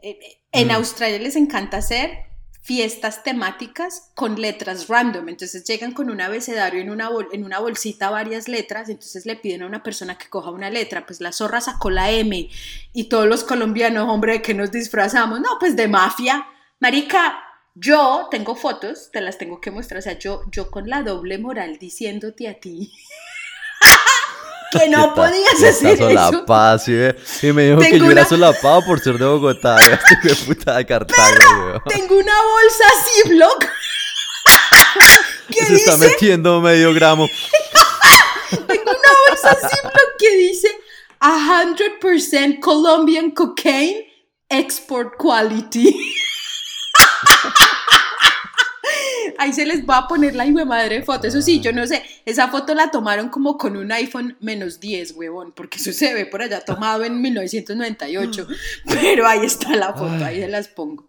en 0.00 0.68
mm. 0.68 0.70
Australia 0.70 1.18
les 1.18 1.36
encanta 1.36 1.78
hacer 1.78 2.28
fiestas 2.68 3.22
temáticas 3.22 4.10
con 4.14 4.38
letras 4.38 4.88
random. 4.88 5.30
Entonces 5.30 5.64
llegan 5.64 5.92
con 5.92 6.10
un 6.10 6.20
abecedario 6.20 6.82
en 6.82 6.90
una, 6.90 7.08
en 7.32 7.44
una 7.44 7.60
bolsita 7.60 8.10
varias 8.10 8.46
letras, 8.46 8.90
entonces 8.90 9.24
le 9.24 9.36
piden 9.36 9.62
a 9.62 9.66
una 9.66 9.82
persona 9.82 10.18
que 10.18 10.28
coja 10.28 10.50
una 10.50 10.68
letra, 10.68 11.06
pues 11.06 11.22
la 11.22 11.32
zorra 11.32 11.62
sacó 11.62 11.88
la 11.88 12.10
M 12.10 12.50
y 12.92 13.04
todos 13.04 13.26
los 13.26 13.42
colombianos, 13.42 14.06
hombre, 14.10 14.34
¿de 14.34 14.42
qué 14.42 14.52
nos 14.52 14.70
disfrazamos? 14.70 15.40
No, 15.40 15.58
pues 15.58 15.76
de 15.76 15.88
mafia. 15.88 16.46
Marica, 16.78 17.38
yo 17.74 18.28
tengo 18.30 18.54
fotos, 18.54 19.10
te 19.12 19.22
las 19.22 19.38
tengo 19.38 19.62
que 19.62 19.70
mostrar, 19.70 20.00
o 20.00 20.02
sea, 20.02 20.18
yo, 20.18 20.42
yo 20.52 20.70
con 20.70 20.90
la 20.90 21.02
doble 21.02 21.38
moral 21.38 21.78
diciéndote 21.78 22.48
a 22.48 22.60
ti. 22.60 22.92
que 24.70 24.88
no 24.88 25.14
podías 25.14 25.62
hacer 25.62 26.00
eso. 26.02 26.44
Paz, 26.44 26.84
¿sí? 26.84 26.92
Y 27.42 27.52
me 27.52 27.64
dijo 27.70 27.80
que 27.80 27.98
yo 27.98 28.10
era 28.10 28.24
solapado 28.24 28.82
por 28.84 29.00
ser 29.00 29.18
de 29.18 29.24
Bogotá. 29.24 29.76
Qué 30.22 30.34
puta 30.34 30.76
de 30.76 30.86
Cartago, 30.86 31.82
Tengo 31.86 32.16
una 32.16 32.42
bolsa 32.42 32.84
Ziploc. 33.04 33.66
que 35.50 35.64
Se 35.64 35.74
está 35.76 35.96
metiendo 35.96 36.60
medio 36.60 36.92
gramo. 36.92 37.26
tengo 38.50 38.90
una 38.90 39.12
bolsa 39.28 39.54
Ziploc 39.54 40.16
que 40.18 40.36
dice 40.36 40.68
100% 41.20 42.60
Colombian 42.60 43.30
cocaine 43.30 44.06
export 44.48 45.16
quality. 45.18 45.94
Ahí 49.38 49.52
se 49.52 49.64
les 49.64 49.88
va 49.88 49.98
a 49.98 50.08
poner 50.08 50.34
la 50.34 50.44
hijo 50.44 50.64
madre 50.66 51.02
foto. 51.02 51.28
Eso 51.28 51.40
sí, 51.40 51.60
yo 51.60 51.72
no 51.72 51.86
sé, 51.86 52.02
esa 52.24 52.48
foto 52.48 52.74
la 52.74 52.90
tomaron 52.90 53.28
como 53.28 53.56
con 53.56 53.76
un 53.76 53.92
iPhone 53.92 54.36
menos 54.40 54.80
10, 54.80 55.12
huevón, 55.12 55.52
porque 55.54 55.78
eso 55.78 55.92
se 55.92 56.12
ve 56.12 56.26
por 56.26 56.42
allá 56.42 56.60
tomado 56.60 57.04
en 57.04 57.22
1998. 57.22 58.48
Pero 58.86 59.26
ahí 59.26 59.46
está 59.46 59.76
la 59.76 59.94
foto, 59.94 60.24
ahí 60.24 60.40
se 60.40 60.48
las 60.48 60.68
pongo. 60.68 61.08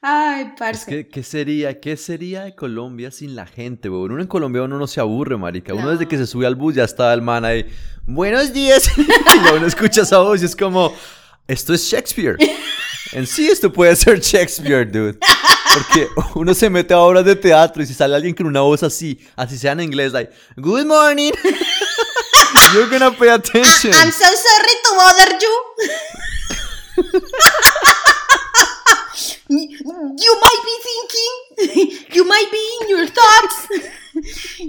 Ay, 0.00 0.52
parce. 0.56 1.08
¿qué, 1.08 1.22
sería, 1.22 1.80
¿Qué 1.80 1.96
sería 1.96 2.44
de 2.44 2.54
Colombia 2.54 3.10
sin 3.10 3.34
la 3.34 3.46
gente, 3.46 3.90
huevón? 3.90 4.12
Uno 4.12 4.22
en 4.22 4.28
Colombia 4.28 4.62
uno 4.62 4.78
no 4.78 4.86
se 4.86 5.00
aburre, 5.00 5.36
marica. 5.36 5.74
Uno 5.74 5.90
desde 5.90 6.06
que 6.06 6.16
se 6.16 6.26
sube 6.26 6.46
al 6.46 6.54
bus 6.54 6.76
ya 6.76 6.84
está 6.84 7.12
el 7.12 7.20
man 7.20 7.44
ahí. 7.44 7.66
Buenos 8.06 8.52
días. 8.52 8.90
y 8.96 9.56
uno 9.56 9.66
escucha 9.66 10.02
esa 10.02 10.18
voz 10.18 10.40
y 10.40 10.44
es 10.44 10.54
como, 10.54 10.94
esto 11.46 11.74
es 11.74 11.82
Shakespeare. 11.82 12.36
En 13.12 13.26
sí 13.26 13.48
esto 13.48 13.72
puede 13.72 13.96
ser 13.96 14.20
Shakespeare, 14.20 14.84
dude. 14.84 15.18
Porque 15.74 16.08
uno 16.34 16.54
se 16.54 16.70
mete 16.70 16.94
a 16.94 16.98
obras 16.98 17.24
de 17.24 17.36
teatro 17.36 17.82
y 17.82 17.86
si 17.86 17.94
sale 17.94 18.16
alguien 18.16 18.34
con 18.34 18.46
una 18.46 18.60
voz 18.60 18.82
así, 18.82 19.18
así 19.36 19.58
sea 19.58 19.72
en 19.72 19.80
inglés, 19.80 20.12
like, 20.12 20.32
Good 20.56 20.86
morning. 20.86 21.32
You're 22.74 22.88
gonna 22.88 23.10
pay 23.12 23.28
attention. 23.28 23.92
I'm 23.94 24.10
so 24.10 24.24
sorry 24.24 24.74
to 24.84 24.90
bother 24.96 25.38
you. 25.40 25.54
you 29.48 30.40
might 30.40 30.62
be 30.64 30.76
thinking, 30.88 31.32
you 32.12 32.24
might 32.24 32.50
be 32.50 32.78
in 32.80 32.88
your 32.90 33.06
thoughts, 33.06 33.68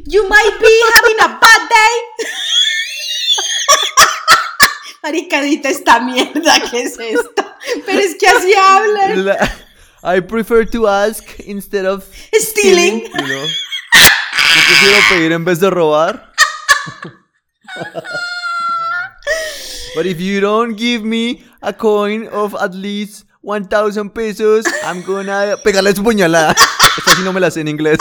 you 0.07 0.27
might 0.29 0.57
be 0.59 0.83
having 0.95 1.19
a 1.19 1.39
bad 1.39 1.69
day. 1.69 1.95
Maricadita 5.01 5.69
esta 5.69 5.99
mierda, 6.01 6.59
¿qué 6.69 6.83
es 6.83 6.99
esto? 6.99 7.45
Pero 7.85 7.99
es 7.99 8.15
que 8.15 8.27
así 8.27 8.53
hablan. 8.53 9.39
I 10.03 10.19
prefer 10.21 10.65
to 10.65 10.87
ask 10.87 11.39
instead 11.41 11.85
of 11.85 12.03
stealing. 12.33 13.01
you 13.01 13.27
know? 13.27 13.45
Yo 14.55 14.61
prefiero 14.65 14.99
pedir 15.09 15.31
en 15.33 15.45
vez 15.45 15.59
de 15.59 15.69
robar. 15.69 16.25
But 19.95 20.05
if 20.05 20.21
you 20.21 20.39
don't 20.39 20.75
give 20.77 21.03
me 21.03 21.43
a 21.61 21.73
coin 21.73 22.27
of 22.27 22.55
at 22.55 22.73
least 22.73 23.25
1000 23.41 24.09
pesos, 24.13 24.65
I'm 24.83 25.01
gonna 25.01 25.57
pegarle 25.63 25.93
su 25.95 26.03
puñalada. 26.03 26.51
Esta 26.97 27.15
sí 27.15 27.23
no 27.23 27.33
me 27.33 27.39
la 27.39 27.49
sé 27.51 27.61
en 27.61 27.67
inglés. 27.67 27.97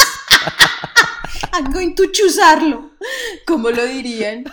I'm 1.58 1.72
going 1.72 1.96
to 1.96 2.06
chuzarlo. 2.12 2.92
¿Cómo 3.44 3.70
lo 3.70 3.84
dirían? 3.84 4.44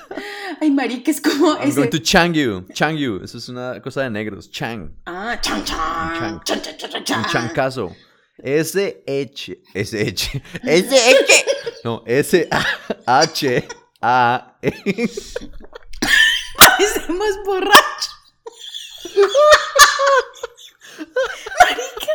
Ay, 0.59 0.71
marica, 0.71 1.11
es 1.11 1.21
como 1.21 1.53
I'm 1.53 1.75
going 1.75 1.91
to 1.91 1.99
chang 1.99 2.33
you. 2.33 2.65
Chang 2.73 2.97
you. 2.97 3.21
Eso 3.23 3.37
es 3.37 3.47
una 3.47 3.79
cosa 3.79 4.01
de 4.01 4.09
negros. 4.09 4.49
Chang. 4.49 4.91
Ah, 5.05 5.37
chang, 5.39 5.63
chang. 5.63 6.41
Chang, 6.43 6.61
chang, 6.63 6.77
chang, 6.77 7.03
chang. 7.03 7.19
Un 7.19 7.25
chancazo. 7.25 7.95
S-H. 8.43 9.55
S-H. 9.75 10.41
S-H. 10.63 11.45
No, 11.83 12.03
S-H. 12.07 13.67
A. 14.01 14.57
Parecemos 16.57 17.37
borrachos. 17.45 18.09
Marica. 21.59 22.13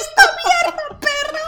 Esta 0.00 0.24
mierda, 0.44 0.84
perro! 1.00 1.44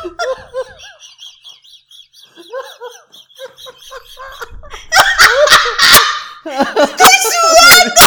¡Estoy 6.85 7.17
sudando! 7.33 8.05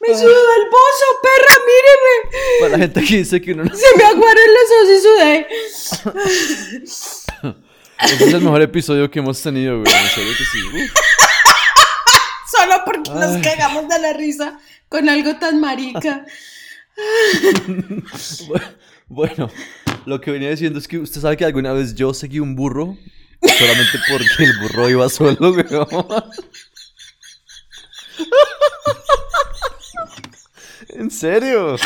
¡Me 0.00 0.08
sudo 0.18 0.52
el 0.54 0.64
bozo, 0.70 1.06
perra! 1.22 1.54
¡Míreme! 1.66 2.14
Para 2.60 2.72
la 2.72 2.78
gente 2.78 3.04
que 3.04 3.18
dice 3.18 3.40
que 3.40 3.52
uno 3.52 3.62
no... 3.64 3.70
Se 3.74 3.96
me 3.96 4.04
aguaron 4.04 4.44
los 4.54 4.70
ojos 4.76 4.90
y 4.90 5.00
sudé. 5.02 5.46
Este 8.02 8.24
es 8.24 8.34
el 8.34 8.42
mejor 8.42 8.62
episodio 8.62 9.10
que 9.10 9.18
hemos 9.18 9.42
tenido, 9.42 9.80
güey. 9.80 9.92
En 9.92 10.08
serio 10.08 10.32
que 10.36 10.44
sí. 10.44 10.60
Solo 12.56 12.82
porque 12.84 13.10
nos 13.10 13.36
cagamos 13.42 13.88
de 13.88 13.98
la 13.98 14.12
risa 14.12 14.60
con 14.88 15.08
algo 15.08 15.34
tan 15.36 15.60
marica. 15.60 16.24
bueno, 19.08 19.50
lo 20.06 20.20
que 20.20 20.30
venía 20.30 20.50
diciendo 20.50 20.78
es 20.78 20.86
que 20.88 20.98
usted 20.98 21.20
sabe 21.20 21.36
que 21.36 21.44
alguna 21.44 21.72
vez 21.72 21.94
yo 21.94 22.12
seguí 22.12 22.40
un 22.40 22.56
burro 22.56 22.98
solamente 23.58 23.98
porque 24.10 24.44
el 24.44 24.58
burro 24.58 24.90
iba 24.90 25.08
solo, 25.08 25.52
güey. 25.52 25.64
¿En 30.92 31.10
serio? 31.10 31.76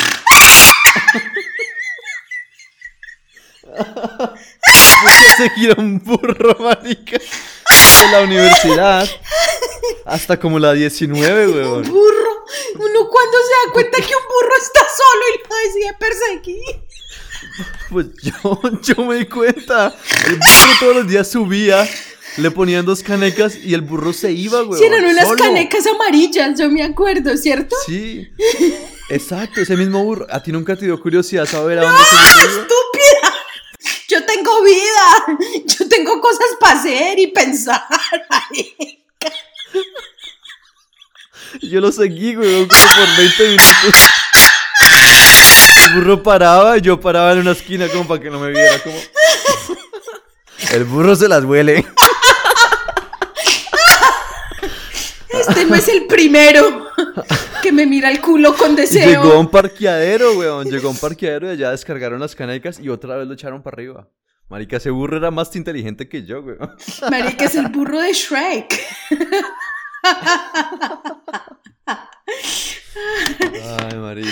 Voy 5.01 5.11
a 5.11 5.35
seguir 5.37 5.75
un 5.77 5.99
burro, 5.99 6.55
marica. 6.59 7.17
De 7.17 8.11
la 8.11 8.21
universidad 8.21 9.07
hasta 10.05 10.39
como 10.39 10.59
la 10.59 10.73
19, 10.73 11.47
weón. 11.47 11.85
Un 11.85 11.91
burro. 11.91 12.45
Uno 12.75 13.09
cuando 13.09 13.37
se 13.37 13.67
da 13.67 13.73
cuenta 13.73 13.97
que 13.97 14.15
un 14.15 14.23
burro 14.23 14.55
está 14.61 14.81
solo 14.95 15.23
y 15.33 15.37
lo 15.49 15.55
decide 15.65 15.93
perseguir. 15.99 16.83
Pues 17.89 18.07
yo, 18.21 18.61
yo 18.81 19.05
me 19.05 19.15
di 19.15 19.25
cuenta. 19.25 19.95
El 20.27 20.35
burro 20.35 20.73
todos 20.79 20.95
los 20.97 21.07
días 21.07 21.29
subía, 21.29 21.87
le 22.37 22.51
ponían 22.51 22.85
dos 22.85 23.01
canecas 23.01 23.55
y 23.55 23.73
el 23.73 23.81
burro 23.81 24.13
se 24.13 24.31
iba, 24.31 24.63
weón. 24.63 24.77
Sí, 24.77 24.85
eran 24.85 25.05
unas 25.05 25.31
canecas 25.33 25.87
amarillas, 25.87 26.59
yo 26.59 26.69
me 26.69 26.83
acuerdo, 26.83 27.35
¿cierto? 27.37 27.75
Sí. 27.85 28.29
Exacto, 29.09 29.61
ese 29.61 29.77
mismo 29.77 30.03
burro. 30.03 30.25
¿A 30.29 30.41
ti 30.41 30.51
nunca 30.51 30.75
te 30.75 30.85
dio 30.85 30.99
curiosidad 30.99 31.45
saber 31.45 31.79
a 31.79 31.83
dónde 31.83 32.03
se 32.03 32.15
estúpida! 32.45 33.35
Yo 34.07 34.25
tengo 34.25 34.63
vida, 34.63 35.39
yo 35.65 35.87
tengo 35.89 36.21
cosas 36.21 36.47
para 36.59 36.79
hacer 36.79 37.19
y 37.19 37.27
pensar. 37.27 37.83
Yo 41.61 41.81
lo 41.81 41.91
seguí, 41.91 42.35
güey, 42.35 42.67
como 42.67 42.81
por 42.81 43.17
20 43.17 43.43
minutos. 43.49 43.93
El 45.75 45.93
burro 45.95 46.23
paraba, 46.23 46.77
y 46.77 46.81
yo 46.81 46.99
paraba 46.99 47.33
en 47.33 47.39
una 47.39 47.51
esquina 47.51 47.87
como 47.89 48.07
para 48.07 48.21
que 48.21 48.29
no 48.29 48.39
me 48.39 48.49
viera, 48.49 48.81
como... 48.81 48.97
El 50.71 50.83
burro 50.85 51.15
se 51.15 51.27
las 51.27 51.43
huele. 51.43 51.85
Este 55.47 55.65
no 55.65 55.75
es 55.75 55.87
el 55.87 56.05
primero 56.07 56.87
que 57.61 57.71
me 57.71 57.85
mira 57.85 58.09
el 58.09 58.21
culo 58.21 58.55
con 58.55 58.75
deseo. 58.75 59.07
Llegó 59.07 59.33
a 59.33 59.39
un 59.39 59.49
parqueadero, 59.49 60.37
weón. 60.37 60.69
Llegó 60.69 60.87
a 60.87 60.91
un 60.91 60.97
parqueadero 60.97 61.47
y 61.47 61.51
allá 61.51 61.71
descargaron 61.71 62.19
las 62.19 62.35
canecas 62.35 62.79
y 62.79 62.89
otra 62.89 63.15
vez 63.17 63.27
lo 63.27 63.33
echaron 63.33 63.61
para 63.63 63.75
arriba. 63.75 64.09
Marica, 64.47 64.77
ese 64.77 64.91
burro 64.91 65.17
era 65.17 65.31
más 65.31 65.55
inteligente 65.55 66.07
que 66.07 66.23
yo, 66.23 66.41
weón. 66.41 66.75
Marica, 67.09 67.45
es 67.45 67.55
el 67.55 67.69
burro 67.69 67.99
de 67.99 68.13
Shrek. 68.13 68.79
Ay, 73.63 73.97
marica. 73.97 74.29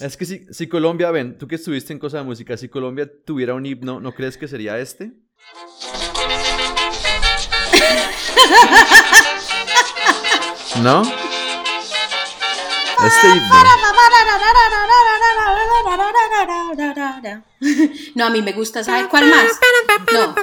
Es 0.00 0.16
que 0.16 0.24
si, 0.24 0.46
si 0.50 0.66
Colombia, 0.66 1.10
ven, 1.10 1.36
tú 1.36 1.46
que 1.46 1.56
estuviste 1.56 1.92
en 1.92 1.98
cosa 1.98 2.18
de 2.18 2.24
música, 2.24 2.56
si 2.56 2.68
Colombia 2.68 3.10
tuviera 3.24 3.54
un 3.54 3.66
himno, 3.66 4.00
¿no 4.00 4.12
crees 4.14 4.38
que 4.38 4.48
sería 4.48 4.78
este? 4.78 5.12
¿No? 10.78 11.02
No, 18.14 18.26
a 18.26 18.30
mí 18.30 18.40
me 18.42 18.52
gusta, 18.52 18.82
¿sabes 18.82 19.06
cuál 19.08 19.28
más? 19.28 19.44
No, 20.12 20.34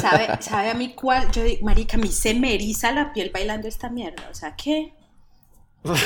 ¿Sabe, 0.00 0.28
¿Sabe 0.40 0.70
a 0.70 0.74
mí 0.74 0.94
cuál? 0.94 1.30
Yo 1.32 1.42
digo, 1.42 1.66
marica, 1.66 1.96
a 1.96 2.00
mí 2.00 2.08
se 2.08 2.34
me 2.34 2.54
eriza 2.54 2.92
la 2.92 3.12
piel 3.12 3.30
bailando 3.32 3.68
esta 3.68 3.88
mierda, 3.90 4.28
o 4.30 4.34
sea, 4.34 4.56
¿qué? 4.56 4.94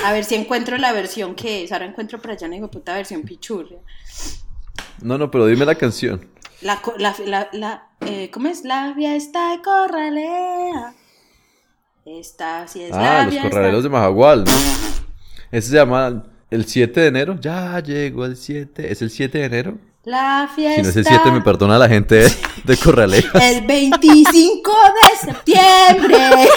A 0.05 0.13
ver 0.13 0.25
si 0.25 0.35
encuentro 0.35 0.77
la 0.79 0.93
versión 0.93 1.35
que 1.35 1.65
es. 1.65 1.73
Ahora 1.73 1.87
encuentro 1.87 2.21
por 2.21 2.33
allá 2.33 2.47
una 2.47 2.69
puta 2.69 2.95
versión 2.95 3.23
pichurria. 3.23 3.79
No, 5.01 5.19
no, 5.19 5.31
pero 5.31 5.47
dime 5.47 5.65
la 5.65 5.75
canción. 5.75 6.29
La, 6.63 6.81
la, 6.99 7.15
la, 7.27 7.49
la 7.53 7.87
eh, 8.07 8.31
¿cómo 8.33 8.49
es? 8.49 8.65
La 8.65 8.93
fiesta 8.95 9.51
de 9.51 9.63
Corralea. 9.63 10.95
Esta 12.05 12.67
sí 12.67 12.83
es 12.83 12.93
ah, 12.93 13.29
los 13.31 13.43
corraleros 13.43 13.83
de 13.83 13.89
Majagual. 13.89 14.45
Ese 15.51 15.69
se 15.69 15.77
llama 15.77 16.25
el 16.51 16.67
7 16.67 17.01
de 17.01 17.07
enero. 17.07 17.37
Ya 17.41 17.79
llegó 17.81 18.25
el 18.25 18.37
7. 18.37 18.91
¿Es 18.91 19.03
el 19.03 19.11
7 19.11 19.39
de 19.39 19.45
enero? 19.45 19.79
La 20.05 20.51
fiesta. 20.53 20.77
Si 20.77 20.83
no 20.83 20.89
es 20.89 20.97
el 20.97 21.07
7, 21.07 21.31
me 21.31 21.41
perdona 21.43 21.79
la 21.79 21.89
gente 21.89 22.17
de, 22.17 22.33
de 22.65 23.25
El 23.41 23.67
25 23.67 24.73
de 24.73 25.33
septiembre. 25.33 26.19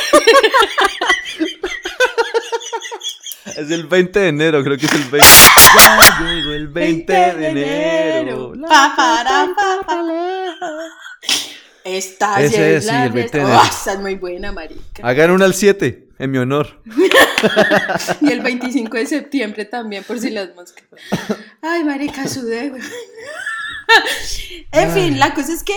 Es 3.65 3.71
el 3.71 3.88
20 3.88 4.19
de 4.19 4.28
enero, 4.28 4.63
creo 4.63 4.78
que 4.78 4.86
es 4.86 4.93
el 4.93 5.06
20. 5.06 5.28
Ya 5.75 6.19
llegó 6.21 6.54
el 6.54 6.67
20 6.67 7.13
de 7.13 7.47
enero. 7.49 8.54
Esta 11.84 12.41
Ese 12.41 12.75
es, 12.75 12.86
sí, 12.86 12.91
el 12.93 13.12
20 13.12 13.38
de 13.38 13.43
enero. 13.43 13.60
Oh, 13.60 13.65
esa 13.65 13.93
es 13.93 13.99
muy 13.99 14.15
buena, 14.15 14.51
marica. 14.51 15.01
Hagan 15.01 15.32
una 15.32 15.45
al 15.45 15.56
7, 15.56 16.10
en 16.19 16.32
mi 16.32 16.38
honor. 16.38 16.80
y 18.21 18.32
el 18.32 18.41
25 18.41 18.97
de 18.97 19.06
septiembre 19.08 19.65
también, 19.65 20.04
por 20.04 20.19
si 20.19 20.30
las 20.30 20.54
moscas. 20.56 20.86
Ay, 21.62 21.84
marica, 21.84 22.28
sudé, 22.28 22.69
güey. 22.69 22.82
en 24.71 24.91
fin, 24.91 25.19
la 25.19 25.34
cosa 25.34 25.54
es 25.54 25.63
que 25.63 25.75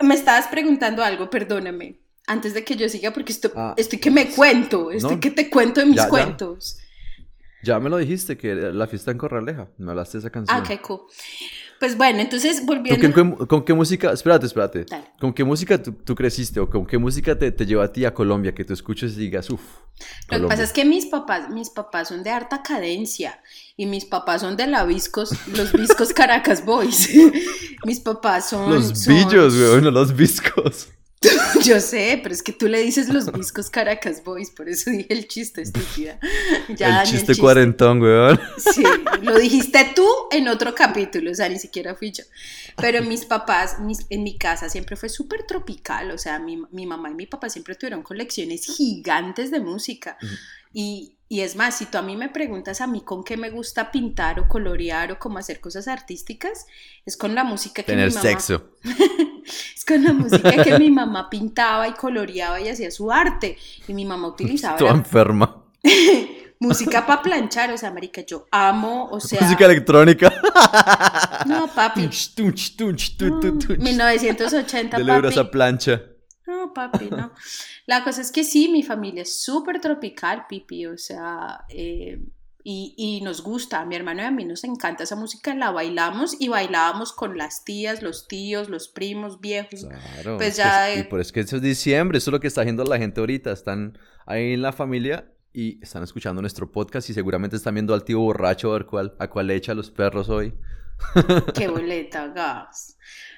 me 0.00 0.14
estabas 0.14 0.46
preguntando 0.46 1.02
algo, 1.02 1.28
perdóname 1.28 1.98
antes 2.26 2.54
de 2.54 2.64
que 2.64 2.76
yo 2.76 2.88
siga, 2.88 3.12
porque 3.12 3.32
esto, 3.32 3.52
ah, 3.54 3.74
estoy 3.76 3.98
que 3.98 4.10
me 4.10 4.30
cuento, 4.30 4.90
estoy 4.90 5.20
que 5.20 5.30
te 5.30 5.50
cuento 5.50 5.80
de 5.80 5.86
mis 5.86 6.02
cuentos. 6.06 6.78
Ya. 7.64 7.80
me 7.80 7.90
lo 7.90 7.96
dijiste, 7.96 8.36
que 8.36 8.54
la 8.54 8.86
fiesta 8.86 9.10
en 9.10 9.18
Corraleja, 9.18 9.68
me 9.78 9.90
hablaste 9.90 10.18
de 10.18 10.20
esa 10.20 10.30
canción. 10.30 10.58
Ah, 10.58 10.62
qué 10.66 10.80
cool. 10.80 11.00
Pues 11.80 11.96
bueno, 11.96 12.20
entonces 12.20 12.64
volviendo... 12.64 13.12
¿Con 13.46 13.64
qué, 13.64 13.74
música, 13.74 14.12
espérate, 14.12 14.46
espérate, 14.46 14.86
con 15.20 15.34
qué 15.34 15.44
música 15.44 15.82
tú, 15.82 16.14
creciste 16.14 16.60
o 16.60 16.70
con 16.70 16.86
qué 16.86 16.98
música 16.98 17.36
te, 17.36 17.50
te 17.50 17.66
llevó 17.66 17.82
a 17.82 17.92
ti 17.92 18.04
a 18.04 18.14
Colombia, 18.14 18.54
que 18.54 18.64
tú 18.64 18.72
escuches 18.72 19.14
y 19.14 19.20
digas, 19.20 19.50
uff, 19.50 19.60
Lo 20.30 20.42
que 20.42 20.46
pasa 20.46 20.62
es 20.62 20.72
que 20.72 20.84
mis 20.84 21.06
papás, 21.06 21.50
mis 21.50 21.70
papás 21.70 22.08
son 22.08 22.22
de 22.22 22.30
harta 22.30 22.62
cadencia 22.62 23.40
y 23.76 23.86
mis 23.86 24.04
papás 24.04 24.42
son 24.42 24.56
de 24.56 24.66
la 24.66 24.84
Viscos, 24.84 25.32
los 25.48 25.72
Viscos 25.72 26.12
Caracas 26.12 26.64
Boys. 26.64 27.10
mis 27.84 28.00
papás 28.00 28.50
son... 28.50 28.72
Los 28.72 29.06
billos, 29.06 29.54
güey, 29.54 29.82
no 29.82 29.90
los 29.90 30.14
Viscos. 30.14 30.88
Yo 31.64 31.80
sé, 31.80 32.20
pero 32.22 32.34
es 32.34 32.42
que 32.42 32.52
tú 32.52 32.68
le 32.68 32.80
dices 32.80 33.08
los 33.08 33.32
viscos 33.32 33.70
Caracas 33.70 34.22
Boys, 34.24 34.50
por 34.50 34.68
eso 34.68 34.90
dije 34.90 35.12
el 35.12 35.26
chiste, 35.26 35.62
estúpida. 35.62 36.18
Ya, 36.76 37.02
el, 37.02 37.08
chiste 37.08 37.36
cuarentón, 37.36 38.00
weón. 38.00 38.40
Sí, 38.56 38.82
lo 39.22 39.38
dijiste 39.38 39.92
tú 39.94 40.06
en 40.30 40.48
otro 40.48 40.74
capítulo, 40.74 41.30
o 41.30 41.34
sea, 41.34 41.48
ni 41.48 41.58
siquiera 41.58 41.94
fui 41.94 42.10
yo. 42.10 42.24
Pero 42.76 43.02
mis 43.02 43.24
papás, 43.24 43.76
en 44.10 44.22
mi 44.22 44.38
casa 44.38 44.68
siempre 44.68 44.96
fue 44.96 45.08
súper 45.08 45.44
tropical, 45.44 46.10
o 46.10 46.18
sea, 46.18 46.38
mi, 46.38 46.62
mi, 46.70 46.86
mamá 46.86 47.10
y 47.10 47.14
mi 47.14 47.26
papá 47.26 47.48
siempre 47.48 47.74
tuvieron 47.74 48.02
colecciones 48.02 48.66
gigantes 48.66 49.50
de 49.50 49.60
música. 49.60 50.16
Y, 50.72 51.13
y 51.28 51.40
es 51.40 51.56
más, 51.56 51.78
si 51.78 51.86
tú 51.86 51.98
a 51.98 52.02
mí 52.02 52.16
me 52.16 52.28
preguntas 52.28 52.80
a 52.80 52.86
mí 52.86 53.00
con 53.00 53.24
qué 53.24 53.36
me 53.36 53.50
gusta 53.50 53.90
pintar 53.90 54.38
o 54.40 54.46
colorear 54.46 55.10
o 55.12 55.18
cómo 55.18 55.38
hacer 55.38 55.60
cosas 55.60 55.88
artísticas, 55.88 56.66
es 57.06 57.16
con 57.16 57.34
la 57.34 57.42
música 57.44 57.82
que 57.82 57.92
Tener 57.92 58.08
mi 58.08 58.14
mamá... 58.14 58.22
sexo. 58.22 58.70
es 59.74 59.84
con 59.86 60.04
la 60.04 60.12
música 60.12 60.62
que 60.62 60.78
mi 60.78 60.90
mamá 60.90 61.30
pintaba 61.30 61.88
y 61.88 61.94
coloreaba 61.94 62.60
y 62.60 62.68
hacía 62.68 62.90
su 62.90 63.10
arte. 63.10 63.56
Y 63.88 63.94
mi 63.94 64.04
mamá 64.04 64.28
utilizaba... 64.28 64.76
Tú 64.76 64.86
enferma. 64.86 65.64
música 66.60 67.06
para 67.06 67.22
planchar, 67.22 67.72
o 67.72 67.78
sea, 67.78 67.90
marica, 67.90 68.20
yo 68.20 68.46
amo, 68.50 69.08
o 69.10 69.18
sea... 69.18 69.40
Música 69.40 69.64
electrónica. 69.64 70.30
no, 71.46 71.68
papi. 71.68 72.02
1980, 72.02 74.98
De 74.98 75.04
papi. 75.04 75.28
esa 75.28 75.50
plancha. 75.50 76.02
No, 76.46 76.74
papi, 76.74 77.08
no. 77.10 77.32
La 77.86 78.02
cosa 78.02 78.22
es 78.22 78.32
que 78.32 78.44
sí, 78.44 78.68
mi 78.68 78.82
familia 78.82 79.22
es 79.22 79.42
súper 79.42 79.80
tropical, 79.80 80.46
pipi, 80.48 80.86
o 80.86 80.96
sea, 80.96 81.64
eh, 81.68 82.18
y, 82.66 82.94
y, 82.96 83.20
nos 83.20 83.42
gusta, 83.42 83.80
a 83.80 83.84
mi 83.84 83.94
hermano 83.94 84.22
y 84.22 84.24
a 84.24 84.30
mí 84.30 84.46
nos 84.46 84.64
encanta 84.64 85.04
esa 85.04 85.16
música, 85.16 85.54
la 85.54 85.70
bailamos 85.70 86.34
y 86.40 86.48
bailábamos 86.48 87.12
con 87.12 87.36
las 87.36 87.62
tías, 87.62 88.02
los 88.02 88.26
tíos, 88.26 88.70
los 88.70 88.88
primos 88.88 89.42
viejos. 89.42 89.84
Claro, 89.84 90.38
pues 90.38 90.56
ya... 90.56 90.94
y 90.96 91.02
por 91.02 91.20
eso 91.20 91.34
que 91.34 91.40
eso 91.40 91.56
es 91.56 91.62
diciembre, 91.62 92.16
eso 92.16 92.30
es 92.30 92.32
lo 92.32 92.40
que 92.40 92.46
está 92.46 92.62
haciendo 92.62 92.82
la 92.84 92.96
gente 92.96 93.20
ahorita, 93.20 93.52
están 93.52 93.98
ahí 94.24 94.54
en 94.54 94.62
la 94.62 94.72
familia 94.72 95.30
y 95.52 95.78
están 95.82 96.02
escuchando 96.02 96.40
nuestro 96.40 96.72
podcast 96.72 97.10
y 97.10 97.12
seguramente 97.12 97.56
están 97.56 97.74
viendo 97.74 97.92
al 97.92 98.04
tío 98.04 98.18
borracho 98.20 98.70
a 98.70 98.78
ver 98.78 98.86
cuál, 98.86 99.14
a 99.18 99.28
cuál 99.28 99.48
le 99.48 99.56
echa 99.56 99.74
los 99.74 99.90
perros 99.90 100.30
hoy. 100.30 100.54
Qué 101.54 101.68
boleta, 101.68 102.28
gas. 102.28 102.94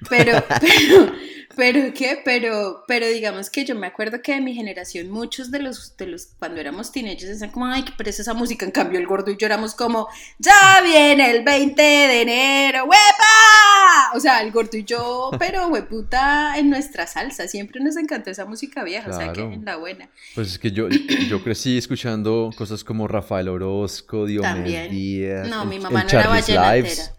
Pero, 0.09 0.45
pero, 0.61 1.12
pero, 1.57 1.95
¿qué? 1.95 2.21
Pero, 2.25 2.85
pero 2.87 3.07
digamos 3.09 3.51
que 3.51 3.64
yo 3.64 3.75
me 3.75 3.87
acuerdo 3.87 4.21
que 4.23 4.35
de 4.35 4.40
mi 4.40 4.55
generación, 4.55 5.11
muchos 5.11 5.51
de 5.51 5.59
los, 5.59 5.97
de 5.97 6.07
los, 6.07 6.29
cuando 6.38 6.61
éramos 6.61 6.92
teenagers, 6.92 7.29
decían 7.29 7.51
como, 7.51 7.66
ay, 7.66 7.83
qué 7.83 7.92
pereza 7.92 8.23
esa 8.23 8.35
música. 8.35 8.66
En 8.66 8.73
cambio, 8.73 8.99
el 8.99 9.07
gordo 9.07 9.31
y 9.31 9.37
yo 9.37 9.47
éramos 9.47 9.75
como, 9.75 10.09
ya 10.38 10.81
viene 10.83 11.31
el 11.31 11.45
20 11.45 11.83
de 11.83 12.23
enero, 12.23 12.85
¡huepa! 12.85 14.14
O 14.14 14.21
sea, 14.21 14.42
el 14.42 14.53
gordo 14.53 14.77
y 14.77 14.85
yo, 14.85 15.31
pero, 15.38 15.69
hueputa, 15.69 16.59
en 16.59 16.71
nuestra 16.71 17.07
salsa. 17.07 17.49
Siempre 17.49 17.81
nos 17.81 17.97
encantó 17.97 18.31
esa 18.31 18.45
música 18.45 18.85
vieja, 18.85 19.11
o 19.11 19.16
sea, 19.16 19.33
que 19.33 19.40
en 19.40 19.64
la 19.64 19.77
buena. 19.77 20.09
Pues 20.35 20.49
es 20.49 20.59
que 20.59 20.71
yo, 20.71 20.88
yo 20.88 21.42
crecí 21.42 21.79
escuchando 21.79 22.51
cosas 22.57 22.85
como 22.85 23.09
Rafael 23.09 23.49
Orozco, 23.49 24.27
Diomedes 24.27 24.90
Díaz. 24.90 25.49
No, 25.49 25.64
mi 25.64 25.79
mamá 25.79 26.05
no 26.05 26.11
era 26.11 26.29
vallenatera. 26.29 27.15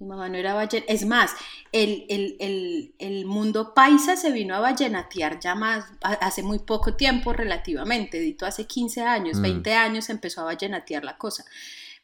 Mi 0.00 0.06
mamá 0.06 0.30
no 0.30 0.38
era 0.38 0.54
vallenatera. 0.54 0.86
Es 0.88 1.04
más, 1.04 1.32
el, 1.72 2.06
el, 2.08 2.94
el, 2.98 3.26
mundo 3.26 3.74
paisa 3.74 4.16
se 4.16 4.32
vino 4.32 4.54
a 4.54 4.60
vallenatear 4.60 5.38
ya 5.38 5.54
más, 5.54 5.84
hace 6.00 6.42
muy 6.42 6.58
poco 6.58 6.94
tiempo 6.94 7.34
relativamente, 7.34 8.18
dito 8.18 8.46
hace 8.46 8.66
15 8.66 9.02
años, 9.02 9.40
20 9.40 9.70
mm. 9.70 9.78
años 9.78 10.08
empezó 10.08 10.40
a 10.40 10.44
vallenatear 10.44 11.04
la 11.04 11.18
cosa. 11.18 11.44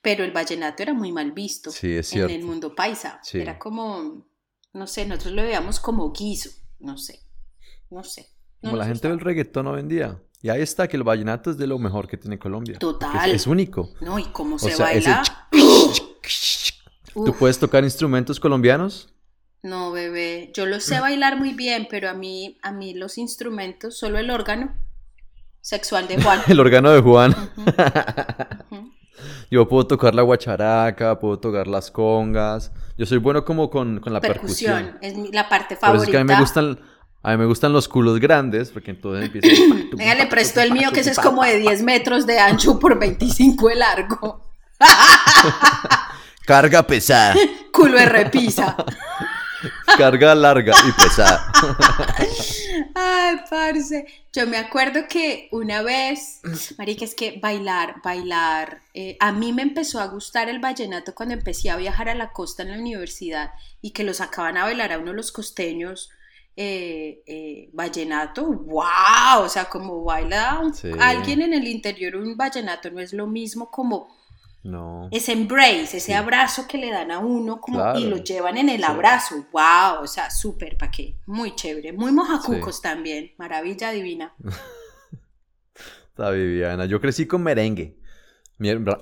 Pero 0.03 0.25
el 0.25 0.31
vallenato 0.31 0.83
era 0.83 0.93
muy 0.93 1.11
mal 1.11 1.33
visto 1.33 1.71
en 1.83 2.31
el 2.31 2.45
mundo 2.45 2.75
paisa. 2.75 3.21
Era 3.33 3.59
como, 3.59 4.27
no 4.75 4.87
sé, 4.87 5.07
nosotros 5.07 5.33
lo 5.33 5.43
veíamos 5.43 5.81
como 5.81 6.13
guiso, 6.13 6.51
no 6.79 6.99
sé, 6.99 7.21
no 7.89 8.05
sé. 8.05 8.29
como 8.61 8.77
la 8.77 8.85
gente 8.85 9.09
del 9.09 9.21
reggaetón 9.21 9.69
hoy 9.69 9.81
en 9.81 9.89
día. 9.89 10.23
Y 10.43 10.51
ahí 10.51 10.61
está 10.61 10.87
que 10.87 10.99
el 10.99 11.03
vallenato 11.03 11.51
es 11.51 11.57
de 11.57 11.67
lo 11.67 11.79
mejor 11.79 12.07
que 12.07 12.19
tiene 12.19 12.39
Colombia. 12.39 12.79
Total. 12.79 13.31
Es, 13.31 13.47
único. 13.47 13.95
No, 14.03 14.19
y 14.19 14.25
cómo 14.27 14.59
se 14.59 14.77
baila. 14.77 15.23
¿Tú 17.25 17.35
puedes 17.39 17.59
tocar 17.59 17.83
instrumentos 17.83 18.39
colombianos? 18.39 19.09
No, 19.63 19.91
bebé. 19.91 20.53
Yo 20.55 20.67
lo 20.67 20.81
sé 20.81 21.01
bailar 21.01 21.39
muy 21.39 21.53
bien, 21.53 21.89
pero 21.91 22.11
a 22.11 22.15
mí, 22.15 22.59
a 22.63 22.73
mí 22.73 22.95
los 22.95 23.19
instrumentos, 23.19 23.99
solo 23.99 24.19
el 24.19 24.31
órgano 24.31 24.75
sexual 25.61 26.07
de 26.09 26.23
Juan. 26.23 26.41
el 26.49 26.61
órgano 26.61 26.91
de 26.91 27.01
Juan. 27.01 27.35
Yo 29.51 29.67
puedo 29.69 29.87
tocar 29.87 30.15
la 30.15 30.23
guacharaca, 30.23 31.19
puedo 31.19 31.39
tocar 31.39 31.67
las 31.67 31.91
congas. 31.91 32.71
Yo 32.99 33.07
soy 33.07 33.19
bueno 33.19 33.45
como 33.45 33.71
con, 33.71 34.01
con 34.01 34.13
la 34.13 34.21
percusión. 34.21 34.99
Es 35.01 35.17
la 35.33 35.49
parte 35.49 35.77
favorita. 35.77 36.21
a 36.21 36.25
mí 36.25 36.33
me 36.33 36.39
gustan, 36.39 36.79
a 37.23 37.31
mí 37.33 37.37
me 37.39 37.47
gustan 37.47 37.73
los 37.73 37.89
culos 37.89 38.21
grandes, 38.21 38.71
porque 38.71 38.91
entonces 38.91 39.25
empieza... 39.25 39.49
Venga, 39.97 40.15
le 40.15 40.27
presto 40.27 40.61
el 40.61 40.73
mío, 40.73 40.91
que 40.93 41.01
ese 41.01 41.13
es 41.13 41.19
como 41.19 41.43
de 41.43 41.59
10 41.59 41.83
metros 41.83 42.27
de 42.27 42.39
ancho 42.39 42.79
por 42.79 42.99
25 42.99 43.69
de 43.69 43.75
largo. 43.75 44.43
Carga 46.47 46.87
pesada. 46.87 47.35
Culo 47.73 47.99
de 47.99 48.07
repisa. 48.07 48.77
Carga 49.99 50.33
larga 50.35 50.75
y 50.87 50.93
pesada. 50.93 51.53
Ay, 52.95 53.37
parce. 53.51 54.07
Yo 54.33 54.47
me 54.47 54.57
acuerdo 54.57 55.09
que 55.09 55.49
una 55.51 55.83
vez, 55.83 56.41
marica, 56.79 57.05
es 57.05 57.17
que 57.17 57.41
bailar, 57.41 57.97
bailar. 58.05 58.83
Eh, 58.95 59.17
a 59.19 59.33
mí 59.33 59.53
me 59.53 59.63
empezó 59.63 59.99
a 59.99 60.07
gustar 60.07 60.49
el 60.49 60.61
vallenato 60.61 61.15
cuando 61.17 61.35
empecé 61.35 61.71
a 61.71 61.77
viajar 61.77 62.09
a 62.11 62.15
la 62.15 62.33
costa 62.33 62.63
en 62.63 62.71
la 62.71 62.79
universidad 62.79 63.51
y 63.83 63.91
que 63.91 64.05
los 64.05 64.19
sacaban 64.19 64.57
a 64.57 64.65
bailar 64.65 64.93
a 64.93 64.99
uno 64.99 65.11
de 65.11 65.17
los 65.17 65.33
costeños. 65.33 66.11
Eh, 66.59 67.23
eh, 67.27 67.71
vallenato, 67.75 68.47
wow, 68.47 69.41
o 69.41 69.49
sea, 69.49 69.67
como 69.67 70.05
baila 70.05 70.63
alguien 71.01 71.43
en 71.43 71.53
el 71.53 71.69
interior 71.69 72.17
un 72.17 72.35
vallenato 72.35 72.91
no 72.91 73.01
es 73.01 73.13
lo 73.13 73.27
mismo 73.27 73.71
como 73.71 74.09
no. 74.67 75.09
Ese 75.13 75.33
embrace, 75.33 75.99
ese 75.99 76.15
abrazo 76.15 76.67
que 76.69 76.79
le 76.79 76.91
dan 76.91 77.11
a 77.11 77.21
uno 77.21 77.61
como, 77.61 77.97
y 77.97 78.05
lo 78.05 78.17
llevan 78.19 78.59
en 78.59 78.69
el 78.69 78.83
abrazo. 78.85 79.47
¡Wow! 79.53 80.03
O 80.03 80.07
sea, 80.07 80.31
súper, 80.31 80.77
¿para 80.77 80.91
qué? 80.91 81.17
Muy 81.27 81.55
chévere. 81.55 81.93
Muy 81.93 82.13
mojacucos 82.13 82.83
también. 82.83 83.33
Maravilla 83.39 83.91
divina. 83.91 84.35
Está 86.09 86.31
Viviana. 86.31 86.87
Yo 86.87 87.01
crecí 87.01 87.27
con 87.27 87.43
merengue. 87.43 87.99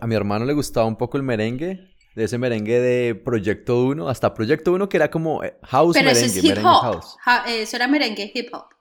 a 0.01 0.07
mi 0.07 0.15
hermano 0.15 0.45
le 0.45 0.53
gustaba 0.53 0.87
un 0.87 0.97
poco 0.97 1.17
el 1.17 1.23
merengue. 1.23 1.95
De 2.15 2.25
ese 2.25 2.39
merengue 2.39 2.79
de 2.79 3.15
Proyecto 3.15 3.83
1 3.85 4.09
hasta 4.09 4.35
Proyecto 4.35 4.73
1 4.73 4.89
que 4.89 4.97
era 4.97 5.11
como 5.11 5.43
eh, 5.43 5.59
house 5.63 5.95
pero 5.95 6.07
merengue. 6.07 6.27
Eso 6.27 6.39
es 6.39 6.45
hip 6.45 6.65
hop. 6.65 7.03
eso 7.49 7.77
era 7.77 7.89
merengue 7.89 8.31
hip 8.33 8.49
hop. 8.53 8.74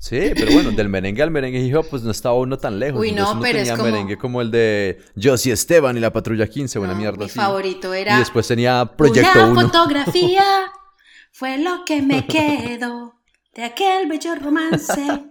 Sí, 0.00 0.30
pero 0.34 0.52
bueno, 0.52 0.70
del 0.70 0.88
merengue 0.88 1.22
al 1.22 1.30
merengue 1.30 1.60
hip 1.60 1.76
hop 1.76 1.86
pues 1.90 2.02
no 2.02 2.10
estaba 2.10 2.36
uno 2.36 2.56
tan 2.56 2.78
lejos. 2.78 3.00
Uy, 3.00 3.12
no, 3.12 3.38
pero 3.40 3.58
tenía 3.58 3.72
es 3.72 3.78
como... 3.78 3.90
merengue 3.90 4.16
como 4.16 4.40
el 4.40 4.50
de 4.50 4.98
Josie 5.20 5.52
Esteban 5.52 5.96
y 5.96 6.00
la 6.00 6.12
Patrulla 6.12 6.46
15, 6.46 6.78
buena 6.78 6.94
mierda 6.94 7.24
mi 7.24 7.30
favorito 7.30 7.92
era... 7.92 8.16
Y 8.16 8.18
después 8.20 8.46
tenía 8.46 8.84
Proyecto 8.96 9.50
Una 9.50 9.62
fotografía 9.62 10.44
fue 11.32 11.58
lo 11.58 11.84
que 11.84 12.00
me 12.00 12.26
quedó 12.26 13.14
de 13.54 13.64
aquel 13.64 14.08
bello 14.08 14.36
romance 14.36 15.24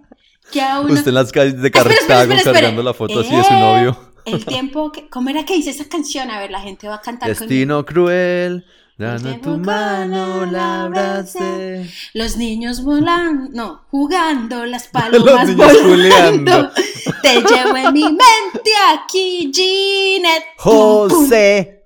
que 0.51 0.61
aún... 0.61 0.91
Usted 0.91 1.09
en 1.09 1.15
las 1.15 1.31
calles 1.31 1.61
de 1.61 1.71
Cartago 1.71 2.33
cargando 2.43 2.83
la 2.83 2.93
foto 2.93 3.21
así 3.21 3.35
de 3.35 3.43
su 3.43 3.53
novio. 3.53 3.97
El 4.25 4.45
tiempo 4.45 4.91
que... 4.91 5.07
¿Cómo 5.07 5.29
era 5.29 5.45
que 5.45 5.53
dice 5.53 5.69
esa 5.69 5.87
canción? 5.87 6.29
A 6.29 6.39
ver, 6.39 6.51
la 6.51 6.59
gente 6.59 6.89
va 6.89 6.95
a 6.95 7.01
cantar 7.01 7.29
Destino 7.29 7.85
cruel 7.85 8.65
Dando 8.97 9.39
tu 9.41 9.57
mano 9.59 10.47
la 10.47 10.83
abracé. 10.85 11.87
Los 12.13 12.35
niños 12.35 12.83
volando, 12.83 13.51
no, 13.53 13.81
jugando, 13.91 14.65
las 14.65 14.87
palomas 14.91 15.55
volando. 15.55 16.71
Te 17.21 17.35
llevo 17.35 17.77
en 17.77 17.93
mi 17.93 18.03
mente 18.03 18.71
aquí, 18.91 19.51
Ginette. 19.53 20.45
José. 20.57 21.83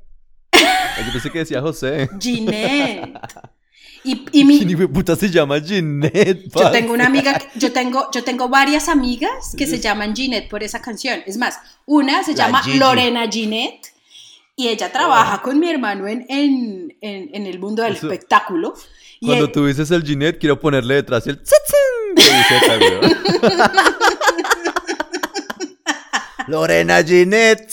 Yo 0.54 1.12
pensé 1.12 1.30
que 1.32 1.40
decía 1.40 1.62
José. 1.62 2.10
Ginette. 2.20 3.14
Y, 4.04 4.26
y 4.32 4.44
mi 4.44 4.88
puta 4.88 5.16
se 5.16 5.30
llama 5.30 5.62
Ginette. 5.62 6.50
Yo 6.56 6.72
tengo 6.72 6.92
una 6.92 7.06
amiga, 7.06 7.40
yo 7.54 7.72
tengo, 7.72 8.10
yo 8.12 8.24
tengo 8.24 8.50
varias 8.50 8.90
amigas 8.90 9.54
que 9.56 9.68
se 9.68 9.80
llaman 9.80 10.16
Ginette 10.16 10.50
por 10.50 10.64
esa 10.64 10.82
canción. 10.82 11.22
Es 11.28 11.38
más, 11.38 11.60
una 11.86 12.24
se 12.24 12.34
llama 12.34 12.64
Lorena 12.78 13.30
Ginette 13.30 13.91
y 14.56 14.68
ella 14.68 14.92
trabaja 14.92 15.42
con 15.42 15.60
mi 15.60 15.70
hermano 15.70 16.08
en, 16.08 16.26
en, 16.30 16.96
en, 17.02 17.46
el 17.46 17.60
mundo 17.60 17.84
del 17.84 17.94
espectáculo. 17.94 18.74
Cuando 19.22 19.52
tú 19.52 19.66
dices 19.66 19.92
el 19.92 20.04
Ginette, 20.04 20.40
quiero 20.40 20.60
ponerle 20.60 20.96
detrás 20.96 21.28
el 21.28 21.42
Lorena 26.48 27.04
Ginette. 27.04 27.72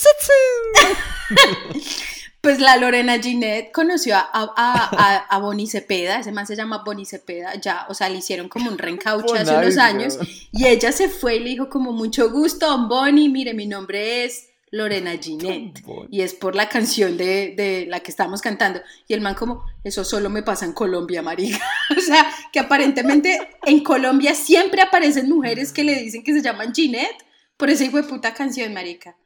Pues 2.41 2.59
la 2.59 2.77
Lorena 2.77 3.19
Ginette 3.19 3.71
conoció 3.73 4.15
a, 4.15 4.29
a, 4.33 5.25
a, 5.29 5.39
Bonnie 5.39 5.67
Cepeda, 5.67 6.19
ese 6.19 6.31
man 6.31 6.47
se 6.47 6.55
llama 6.55 6.83
Bonnie 6.85 7.05
Cepeda, 7.05 7.55
ya, 7.55 7.85
o 7.89 7.93
sea, 7.93 8.07
le 8.07 8.19
hicieron 8.19 8.47
como 8.47 8.71
un 8.71 8.77
reencauche 8.77 9.37
hace 9.37 9.57
unos 9.57 9.77
años, 9.77 10.17
y 10.53 10.65
ella 10.65 10.93
se 10.93 11.09
fue 11.09 11.35
y 11.35 11.39
le 11.39 11.49
dijo 11.49 11.69
como 11.69 11.91
mucho 11.91 12.31
gusto, 12.31 12.87
Bonnie, 12.87 13.27
mire, 13.27 13.53
mi 13.53 13.67
nombre 13.67 14.23
es 14.23 14.48
Lorena 14.71 15.11
Ginette. 15.17 15.83
Y 16.09 16.21
es 16.21 16.33
por 16.33 16.55
la 16.55 16.69
canción 16.69 17.17
de, 17.17 17.53
de, 17.55 17.85
la 17.87 17.99
que 18.01 18.11
estamos 18.11 18.41
cantando. 18.41 18.81
Y 19.07 19.13
el 19.13 19.21
man 19.21 19.35
como, 19.35 19.63
eso 19.83 20.03
solo 20.03 20.29
me 20.29 20.43
pasa 20.43 20.65
en 20.65 20.73
Colombia, 20.73 21.21
marica. 21.21 21.59
o 21.97 22.01
sea, 22.01 22.31
que 22.51 22.59
aparentemente 22.59 23.39
en 23.65 23.83
Colombia 23.83 24.35
siempre 24.35 24.81
aparecen 24.81 25.29
mujeres 25.29 25.71
que 25.71 25.83
le 25.83 25.95
dicen 25.95 26.23
que 26.23 26.33
se 26.33 26.41
llaman 26.41 26.73
Ginette 26.73 27.25
por 27.57 27.69
esa 27.69 27.83
hijo 27.83 27.97
de 27.97 28.03
puta 28.03 28.33
canción, 28.33 28.73
marica. 28.73 29.17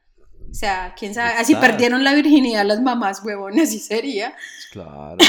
O 0.50 0.54
sea, 0.54 0.94
quién 0.96 1.14
sabe, 1.14 1.32
así 1.32 1.56
perdieron 1.56 2.04
la 2.04 2.14
virginidad 2.14 2.64
las 2.64 2.80
mamás, 2.80 3.24
huevones, 3.24 3.68
así 3.68 3.78
sería. 3.78 4.34
Claro. 4.72 5.16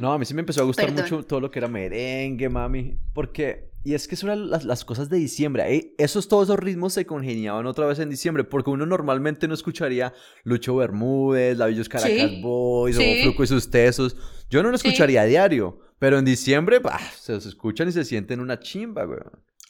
No, 0.00 0.14
a 0.14 0.18
mí 0.18 0.24
sí 0.24 0.32
me 0.32 0.40
empezó 0.40 0.62
a 0.62 0.64
gustar 0.64 0.90
mucho 0.92 1.24
todo 1.24 1.40
lo 1.40 1.50
que 1.50 1.58
era 1.58 1.68
merengue, 1.68 2.48
mami, 2.48 2.96
porque 3.12 3.70
y 3.84 3.94
es 3.94 4.08
que 4.08 4.16
son 4.16 4.50
las, 4.50 4.64
las 4.64 4.84
cosas 4.84 5.10
de 5.10 5.18
diciembre. 5.18 5.94
Esos, 5.98 6.26
todos 6.26 6.48
esos 6.48 6.58
ritmos 6.58 6.94
se 6.94 7.04
congeniaban 7.04 7.66
otra 7.66 7.86
vez 7.86 7.98
en 7.98 8.08
diciembre, 8.08 8.42
porque 8.42 8.70
uno 8.70 8.86
normalmente 8.86 9.46
no 9.46 9.54
escucharía 9.54 10.14
Lucho 10.42 10.76
Bermúdez, 10.76 11.58
Lavillos 11.58 11.88
Caracas 11.88 12.30
Boys 12.42 12.96
o 12.96 13.02
Fluco 13.22 13.44
y 13.44 13.46
sus 13.46 13.70
tesos. 13.70 14.16
Yo 14.48 14.62
no 14.62 14.70
lo 14.70 14.76
escucharía 14.76 15.22
a 15.22 15.26
diario, 15.26 15.80
pero 15.98 16.18
en 16.18 16.24
diciembre 16.24 16.78
bah, 16.78 16.98
se 17.18 17.32
los 17.32 17.44
escuchan 17.44 17.88
y 17.88 17.92
se 17.92 18.04
sienten 18.04 18.40
una 18.40 18.58
chimba, 18.58 19.04
güey. 19.04 19.20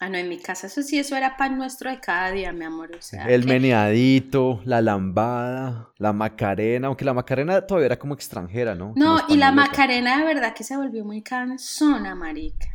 Ah, 0.01 0.09
no, 0.09 0.19
en 0.19 0.29
mi 0.29 0.39
casa 0.39 0.67
eso 0.67 0.83
sí, 0.83 0.99
eso 0.99 1.17
era 1.17 1.37
pan 1.37 1.57
nuestro 1.57 1.89
de 1.91 2.01
cada 2.01 2.31
día, 2.33 2.53
mi 2.53 2.65
amor. 2.65 2.91
el 3.29 3.47
meneadito, 3.47 4.61
la 4.65 4.81
lambada, 4.81 5.93
la 5.99 6.13
macarena, 6.13 6.89
aunque 6.89 7.05
la 7.05 7.15
macarena 7.15 7.63
todavía 7.63 7.87
era 7.87 7.99
como 7.99 8.15
extranjera, 8.15 8.75
¿no? 8.75 8.93
No, 8.97 9.21
y 9.29 9.37
la 9.37 9.53
macarena 9.53 10.19
de 10.19 10.25
verdad 10.25 10.53
que 10.55 10.65
se 10.65 10.77
volvió 10.77 11.05
muy 11.05 11.23
cansona, 11.23 12.15
marica. 12.15 12.74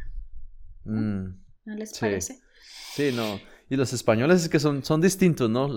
Mm, 0.89 1.39
¿No 1.65 1.75
les 1.75 1.97
parece? 1.97 2.39
Sí, 2.93 3.11
no. 3.13 3.39
Y 3.71 3.75
los 3.75 3.93
españoles 3.93 4.41
es 4.41 4.49
que 4.49 4.59
son, 4.59 4.83
son 4.83 4.99
distintos, 4.99 5.47
¿no? 5.47 5.69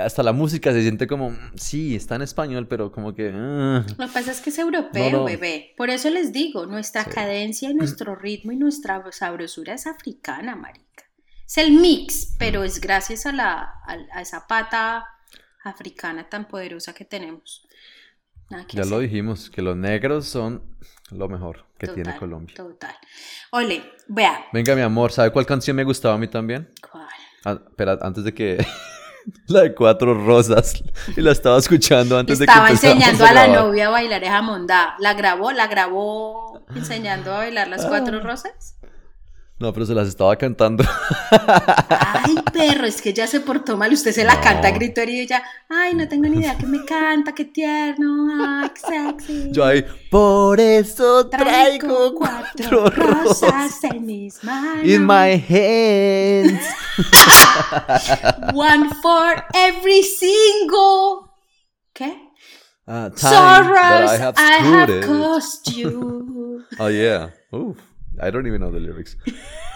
hasta 0.00 0.22
la 0.22 0.32
música 0.32 0.72
se 0.72 0.82
siente 0.82 1.08
como, 1.08 1.36
sí, 1.56 1.96
está 1.96 2.14
en 2.14 2.22
español, 2.22 2.68
pero 2.68 2.92
como 2.92 3.12
que... 3.12 3.32
Ah. 3.34 3.84
Lo 3.88 4.06
que 4.06 4.12
pasa 4.12 4.30
es 4.30 4.40
que 4.40 4.50
es 4.50 4.58
europeo, 4.58 5.24
bebé. 5.24 5.74
Por 5.76 5.90
eso 5.90 6.10
les 6.10 6.32
digo, 6.32 6.66
nuestra 6.66 7.04
cadencia, 7.04 7.72
nuestro 7.74 8.14
ritmo 8.14 8.52
y 8.52 8.56
nuestra 8.56 9.02
sabrosura 9.10 9.74
es 9.74 9.88
africana, 9.88 10.54
marica. 10.54 11.04
Es 11.44 11.58
el 11.58 11.72
mix, 11.72 12.36
pero 12.38 12.62
es 12.62 12.80
gracias 12.80 13.26
a, 13.26 13.32
la, 13.32 13.74
a, 13.84 14.22
esa 14.22 14.46
pata 14.46 15.04
africana 15.64 16.28
tan 16.28 16.46
poderosa 16.46 16.92
que 16.92 17.04
tenemos. 17.04 17.66
Ya 18.68 18.84
lo 18.84 18.98
dijimos, 18.98 19.50
que 19.50 19.62
los 19.62 19.76
negros 19.76 20.26
son 20.26 20.62
lo 21.10 21.28
mejor 21.28 21.64
que 21.78 21.88
tiene 21.88 22.16
Colombia. 22.16 22.54
Total. 22.56 22.94
Ole, 23.50 23.82
vea. 24.08 24.46
Venga, 24.52 24.74
mi 24.74 24.82
amor, 24.82 25.12
¿sabe 25.12 25.30
cuál 25.30 25.46
canción 25.46 25.76
me 25.76 25.84
gustaba 25.84 26.14
a 26.14 26.18
mí 26.18 26.28
también? 26.28 26.70
¿Cuál? 26.90 27.06
Ah, 27.44 27.58
espera, 27.66 27.98
antes 28.02 28.24
de 28.24 28.34
que... 28.34 28.64
la 29.46 29.62
de 29.62 29.74
Cuatro 29.74 30.14
Rosas. 30.14 30.82
Y 31.16 31.20
la 31.20 31.32
estaba 31.32 31.58
escuchando 31.58 32.18
antes 32.18 32.38
de 32.38 32.46
que 32.46 32.50
Estaba 32.50 32.70
enseñando 32.70 33.24
a, 33.24 33.32
la 33.32 33.48
novia 33.48 33.88
a 33.88 33.90
bailar 33.90 34.22
esa 34.22 34.42
mondá. 34.42 34.94
¿La 34.98 35.14
grabó? 35.14 35.52
¿La 35.52 35.66
grabó 35.66 36.64
enseñando 36.74 37.32
a 37.32 37.38
bailar 37.38 37.68
las 37.68 37.86
Cuatro 37.86 38.18
ah. 38.18 38.20
Rosas? 38.20 38.76
No, 39.60 39.74
pero 39.74 39.84
se 39.84 39.94
las 39.94 40.08
estaba 40.08 40.36
cantando. 40.36 40.82
Ay, 41.30 42.34
perro, 42.50 42.86
es 42.86 43.02
que 43.02 43.12
ya 43.12 43.26
se 43.26 43.40
portó 43.40 43.76
mal. 43.76 43.92
Usted 43.92 44.10
se 44.10 44.24
la 44.24 44.40
canta 44.40 44.68
a 44.68 44.70
grito 44.70 45.02
y 45.02 45.20
ella, 45.20 45.42
ay, 45.68 45.94
no 45.94 46.08
tengo 46.08 46.30
ni 46.30 46.38
idea 46.38 46.56
que 46.56 46.64
me 46.64 46.82
canta, 46.82 47.34
qué 47.34 47.44
tierno, 47.44 48.28
ay, 48.42 48.70
qué 48.70 48.80
sexy. 48.80 49.52
Yo 49.52 49.66
ahí, 49.66 49.84
por 50.10 50.58
eso 50.58 51.28
traigo, 51.28 52.14
cuatro, 52.14 52.88
rosas 52.88 53.84
en 53.84 54.06
mis 54.06 54.42
manos. 54.42 54.86
In 54.86 55.04
my 55.04 55.34
hands. 55.36 56.66
One 58.54 58.88
for 59.02 59.44
every 59.52 60.02
single. 60.02 61.28
¿Qué? 61.92 62.16
Uh, 62.86 63.10
Sorrows 63.14 64.10
I 64.10 64.16
have, 64.16 64.34
I 64.38 64.56
have 64.62 65.06
caused 65.06 65.70
you. 65.76 66.64
oh, 66.78 66.88
yeah. 66.88 67.28
Oof. 67.52 67.89
I 68.22 68.30
don't 68.30 68.46
even 68.46 68.60
know 68.60 68.70
the 68.70 68.80
lyrics. 68.80 69.16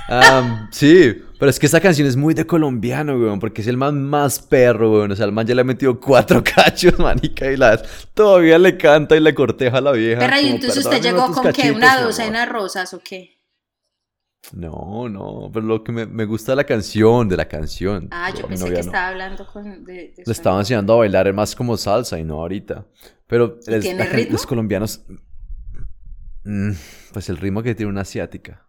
Um, 0.09 0.69
sí, 0.71 1.23
pero 1.39 1.49
es 1.49 1.59
que 1.59 1.67
esa 1.67 1.81
canción 1.81 2.07
es 2.07 2.15
muy 2.15 2.35
de 2.35 2.47
colombiano, 2.47 3.17
weón, 3.17 3.41
porque 3.41 3.63
es 3.63 3.69
el 3.69 3.77
man 3.77 4.03
más 4.03 4.39
perro, 4.39 4.93
weón. 4.93 5.13
O 5.13 5.17
sea, 5.17 5.25
el 5.25 5.33
man 5.33 5.47
ya 5.47 5.55
le 5.55 5.63
ha 5.63 5.65
metido 5.65 5.99
cuatro 5.99 6.43
cachos, 6.55 6.99
manica, 6.99 7.51
y 7.51 7.57
las 7.57 8.09
todavía 8.13 8.59
le 8.59 8.77
canta 8.77 9.17
y 9.17 9.21
le 9.21 9.35
corteja 9.35 9.79
a 9.79 9.81
la 9.81 9.93
vieja. 9.93 10.21
Pero 10.21 10.41
y 10.41 10.49
entonces 10.49 10.85
usted 10.85 11.01
llegó 11.01 11.33
con 11.33 11.53
qué, 11.53 11.73
una 11.73 12.01
docena 12.01 12.41
de 12.41 12.47
rosas 12.47 12.93
o 12.93 13.01
qué? 13.01 13.35
No, 14.53 15.09
no, 15.09 15.51
pero 15.53 15.65
lo 15.65 15.83
que 15.83 15.91
me, 15.91 16.05
me 16.05 16.27
gusta 16.27 16.55
la 16.55 16.65
canción, 16.65 17.29
de 17.29 17.37
la 17.39 17.49
canción. 17.49 18.09
Ah, 18.11 18.31
yo 18.31 18.47
pensé 18.47 18.71
que 18.73 18.81
estaba 18.81 19.09
hablando 19.09 19.47
con... 19.47 19.85
De, 19.85 20.13
Le 20.17 20.33
estaba 20.33 20.59
enseñando 20.59 20.93
a 20.93 20.97
bailar, 20.97 21.29
es 21.29 21.35
más 21.35 21.57
como 21.57 21.79
salsa 21.79 22.19
y 22.19 22.25
no 22.25 22.35
ahorita. 22.43 22.85
Pero 23.27 23.59
los 24.31 24.47
colombianos... 24.47 25.03
Mm, 26.45 26.73
pues 27.13 27.29
el 27.29 27.39
ritmo 27.39 27.63
que 27.63 27.75
tiene 27.75 27.91
una 27.91 28.03
asiática 28.03 28.69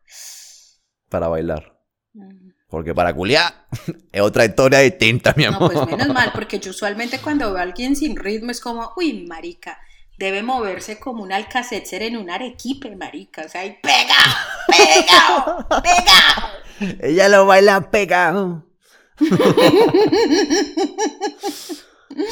para 1.09 1.27
bailar. 1.27 1.79
Mm. 2.13 2.49
Porque 2.69 2.95
para 2.95 3.13
culiar 3.13 3.67
es 4.11 4.21
otra 4.21 4.45
historia 4.45 4.79
distinta, 4.79 5.33
mi 5.37 5.45
amor. 5.45 5.73
No, 5.73 5.85
pues 5.85 5.97
menos 5.97 6.13
mal, 6.13 6.31
porque 6.33 6.59
yo 6.59 6.71
usualmente 6.71 7.19
cuando 7.19 7.51
veo 7.51 7.59
a 7.59 7.61
alguien 7.61 7.95
sin 7.95 8.15
ritmo 8.15 8.51
es 8.51 8.59
como, 8.59 8.91
uy, 8.97 9.25
marica, 9.27 9.77
debe 10.17 10.43
moverse 10.43 10.99
como 10.99 11.23
un 11.23 11.31
alcacetzer 11.31 12.03
en 12.03 12.17
un 12.17 12.29
arequipe, 12.29 12.95
marica. 12.95 13.43
O 13.45 13.49
sea, 13.49 13.65
y 13.65 13.77
pega, 13.81 14.15
pega, 14.67 15.67
pega. 15.81 16.51
Ella 17.01 17.29
lo 17.29 17.45
baila 17.45 17.89
pegado. 17.91 18.65
es 19.19 19.29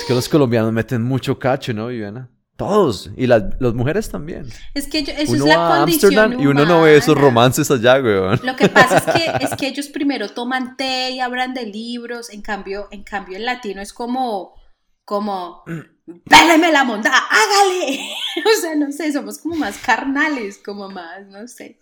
que 0.07 0.13
los 0.13 0.27
colombianos 0.27 0.73
meten 0.73 1.01
mucho 1.01 1.39
cacho, 1.39 1.73
¿no, 1.73 1.87
Viviana? 1.87 2.29
Todos. 2.55 3.09
Y 3.17 3.25
las, 3.25 3.43
mujeres 3.59 4.09
también. 4.09 4.47
Es 4.73 4.87
que 4.87 4.99
eso 4.99 5.35
es 5.35 5.41
la 5.41 5.77
condición 5.79 6.39
y 6.39 6.45
uno 6.45 6.65
no 6.65 6.83
ve 6.83 6.97
esos 6.97 7.17
romances 7.17 7.69
allá, 7.71 7.95
weón. 7.95 8.39
Lo 8.43 8.55
que 8.55 8.69
pasa 8.69 8.97
es 8.97 9.03
que, 9.05 9.31
es 9.45 9.55
que 9.55 9.67
ellos 9.67 9.87
primero 9.87 10.29
toman 10.29 10.77
té 10.77 11.11
y 11.11 11.19
hablan 11.19 11.53
de 11.53 11.65
libros. 11.65 12.29
En 12.29 12.41
cambio, 12.41 12.87
en 12.91 13.03
cambio, 13.03 13.37
el 13.37 13.45
latino 13.45 13.81
es 13.81 13.91
como, 13.91 14.53
como, 15.03 15.63
péleme 16.29 16.71
la 16.71 16.83
monda, 16.83 17.11
hágale. 17.11 17.99
o 18.45 18.61
sea, 18.61 18.75
no 18.75 18.91
sé, 18.91 19.11
somos 19.11 19.39
como 19.39 19.55
más 19.55 19.77
carnales, 19.79 20.59
como 20.63 20.89
más, 20.89 21.25
no 21.27 21.47
sé. 21.47 21.79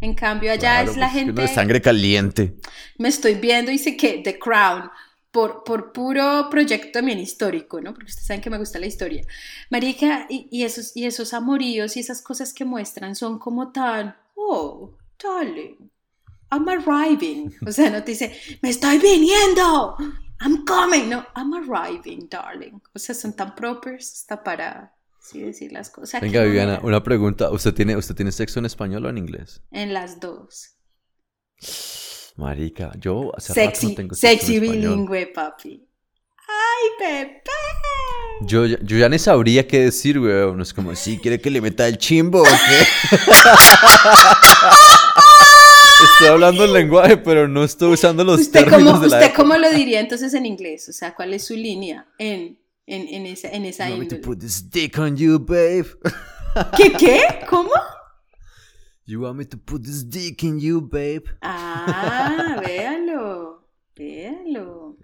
En 0.00 0.14
cambio, 0.14 0.52
allá 0.52 0.82
es 0.82 0.98
la 0.98 1.06
pues, 1.06 1.24
gente. 1.24 1.40
de 1.40 1.48
sangre 1.48 1.80
caliente. 1.80 2.56
Me 2.98 3.08
estoy 3.08 3.36
viendo 3.36 3.70
y 3.70 3.78
sé 3.78 3.96
que 3.96 4.20
The 4.22 4.38
Crown, 4.38 4.90
por, 5.34 5.64
por 5.64 5.92
puro 5.92 6.46
proyecto 6.48 6.92
también 6.92 7.18
histórico, 7.18 7.80
¿no? 7.80 7.92
Porque 7.92 8.10
ustedes 8.10 8.28
saben 8.28 8.40
que 8.40 8.50
me 8.50 8.58
gusta 8.58 8.78
la 8.78 8.86
historia. 8.86 9.26
Marica, 9.68 10.26
y, 10.30 10.62
esos, 10.62 10.96
y 10.96 11.06
esos 11.06 11.34
amoríos 11.34 11.96
y 11.96 12.00
esas 12.00 12.22
cosas 12.22 12.54
que 12.54 12.64
muestran 12.64 13.16
son 13.16 13.40
como 13.40 13.72
tan. 13.72 14.14
Oh, 14.36 14.96
darling, 15.20 15.90
I'm 16.52 16.68
arriving. 16.68 17.52
O 17.66 17.72
sea, 17.72 17.90
no 17.90 18.04
te 18.04 18.12
dice, 18.12 18.32
me 18.62 18.70
estoy 18.70 18.98
viniendo. 18.98 19.96
I'm 20.40 20.64
coming. 20.64 21.08
No, 21.08 21.26
I'm 21.34 21.52
arriving, 21.52 22.28
darling. 22.28 22.80
O 22.94 23.00
sea, 23.00 23.16
son 23.16 23.32
tan 23.32 23.56
propers 23.56 24.12
hasta 24.12 24.44
para 24.44 24.94
sí 25.18 25.40
decir 25.40 25.72
las 25.72 25.90
cosas. 25.90 26.20
Venga, 26.20 26.44
Viviana, 26.44 26.78
una 26.84 27.02
pregunta. 27.02 27.50
¿Usted 27.50 27.74
tiene, 27.74 27.96
¿Usted 27.96 28.14
tiene 28.14 28.30
sexo 28.30 28.60
en 28.60 28.66
español 28.66 29.04
o 29.04 29.08
en 29.08 29.18
inglés? 29.18 29.62
En 29.72 29.94
las 29.94 30.20
dos. 30.20 30.76
Marica, 32.36 32.92
yo 32.98 33.32
hace 33.36 33.52
sexy, 33.52 33.88
no 33.88 33.94
tengo 33.94 34.14
Sexy 34.14 34.58
bilingüe, 34.58 35.26
papi. 35.28 35.86
¡Ay, 36.46 36.90
Pepe! 36.98 37.50
Yo, 38.42 38.66
yo 38.66 38.98
ya 38.98 39.08
ni 39.08 39.18
sabría 39.18 39.66
qué 39.66 39.80
decir, 39.80 40.18
weón. 40.18 40.60
Es 40.60 40.74
como, 40.74 40.94
¿sí 40.96 41.18
quiere 41.18 41.40
que 41.40 41.50
le 41.50 41.60
meta 41.60 41.86
el 41.86 41.96
chimbo 41.96 42.42
o 42.42 42.44
qué? 42.44 42.50
Estoy 46.04 46.26
hablando 46.26 46.64
el 46.64 46.72
lenguaje, 46.72 47.16
pero 47.16 47.46
no 47.48 47.64
estoy 47.64 47.92
usando 47.92 48.24
los 48.24 48.40
¿Usted 48.40 48.64
términos 48.64 48.94
cómo, 48.94 49.06
¿Usted 49.06 49.32
cómo 49.34 49.56
lo 49.56 49.70
diría 49.70 50.00
entonces 50.00 50.34
en 50.34 50.44
inglés? 50.44 50.88
O 50.88 50.92
sea, 50.92 51.14
¿cuál 51.14 51.32
es 51.32 51.46
su 51.46 51.54
línea 51.54 52.06
en, 52.18 52.58
en, 52.86 53.08
en 53.08 53.26
esa, 53.26 53.48
en 53.48 53.64
esa 53.64 53.88
índole? 53.88 54.20
put 54.20 54.40
this 54.40 54.68
dick 54.68 54.98
on 54.98 55.16
you, 55.16 55.38
babe. 55.38 55.86
¿Qué, 56.76 56.92
qué? 56.92 57.22
¿Cómo? 57.48 57.70
You 59.06 59.20
want 59.20 59.36
me 59.36 59.44
to 59.44 59.56
put 59.58 59.82
this 59.82 60.02
dick 60.02 60.42
in 60.44 60.58
you, 60.58 60.80
babe. 60.80 61.26
Ah, 61.42 62.60
véalo. 62.64 63.58
Véalo. 63.94 64.96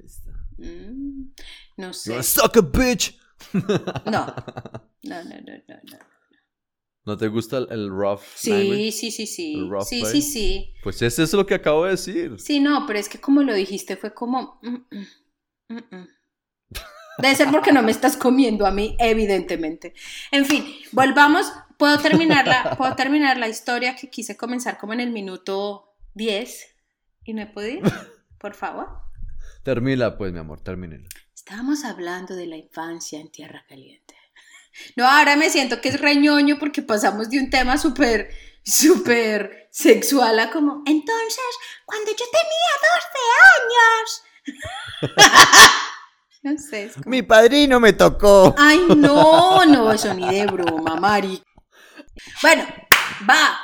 Mm, 0.58 1.28
no 1.76 1.92
sé. 1.92 2.14
You 2.14 2.22
suck 2.22 2.56
a 2.56 2.62
bitch. 2.62 3.14
No. 4.06 4.34
No, 5.02 5.24
no, 5.24 5.30
no, 5.30 5.54
no, 5.66 5.76
no. 5.90 5.98
¿No 7.06 7.16
te 7.16 7.28
gusta 7.28 7.56
el, 7.56 7.88
rough 7.88 8.20
Sí, 8.34 8.92
sí, 8.92 9.10
sí, 9.10 9.26
sí. 9.26 9.66
Sí, 9.86 10.04
sí, 10.04 10.20
sí. 10.20 10.74
Pues 10.82 11.00
eso 11.00 11.22
es 11.22 11.32
lo 11.32 11.46
que 11.46 11.54
acabo 11.54 11.84
de 11.84 11.92
decir. 11.92 12.38
Sí, 12.38 12.60
no, 12.60 12.84
pero 12.86 12.98
es 12.98 13.08
que 13.08 13.18
como 13.18 13.42
lo 13.42 13.54
dijiste 13.54 13.96
fue 13.96 14.12
como... 14.12 14.60
Mm, 14.62 15.74
mm, 15.74 16.06
Debe 17.18 17.34
ser 17.34 17.50
porque 17.50 17.72
no 17.72 17.82
me 17.82 17.90
estás 17.90 18.16
comiendo 18.16 18.66
a 18.66 18.70
mí, 18.70 18.94
evidentemente. 18.98 19.94
En 20.30 20.44
fin, 20.44 20.64
volvamos. 20.92 21.50
Puedo 21.80 21.98
terminar 21.98 22.46
la, 22.46 22.76
puedo 22.76 22.94
terminar 22.94 23.38
la 23.38 23.48
historia 23.48 23.96
que 23.96 24.10
quise 24.10 24.36
comenzar 24.36 24.76
como 24.76 24.92
en 24.92 25.00
el 25.00 25.08
minuto 25.12 25.94
10 26.12 26.76
y 27.24 27.32
no 27.32 27.40
he 27.40 27.46
podido. 27.46 27.90
Por 28.38 28.54
favor. 28.54 29.00
Termina, 29.62 30.18
pues, 30.18 30.30
mi 30.30 30.40
amor, 30.40 30.60
termínela. 30.60 31.08
Estábamos 31.34 31.84
hablando 31.84 32.36
de 32.36 32.46
la 32.46 32.58
infancia 32.58 33.18
en 33.18 33.32
Tierra 33.32 33.64
Caliente. 33.66 34.14
No, 34.94 35.08
ahora 35.08 35.36
me 35.36 35.48
siento 35.48 35.80
que 35.80 35.88
es 35.88 35.98
reñoño 35.98 36.58
porque 36.58 36.82
pasamos 36.82 37.30
de 37.30 37.38
un 37.38 37.48
tema 37.48 37.78
súper, 37.78 38.30
súper 38.62 39.68
sexual 39.70 40.38
a 40.38 40.50
como, 40.50 40.82
entonces, 40.84 41.54
cuando 41.86 42.10
yo 42.10 42.26
tenía 42.30 42.72
12 44.52 45.08
años. 45.08 45.72
no 46.42 46.58
sé. 46.58 46.90
Mi 47.06 47.22
padrino 47.22 47.80
me 47.80 47.94
tocó. 47.94 48.54
Ay, 48.58 48.84
no, 48.96 49.64
no, 49.64 49.90
eso 49.90 50.12
ni 50.12 50.28
de 50.28 50.44
broma, 50.44 50.96
Mari. 50.96 51.42
Bueno, 52.42 52.66
va, 53.28 53.60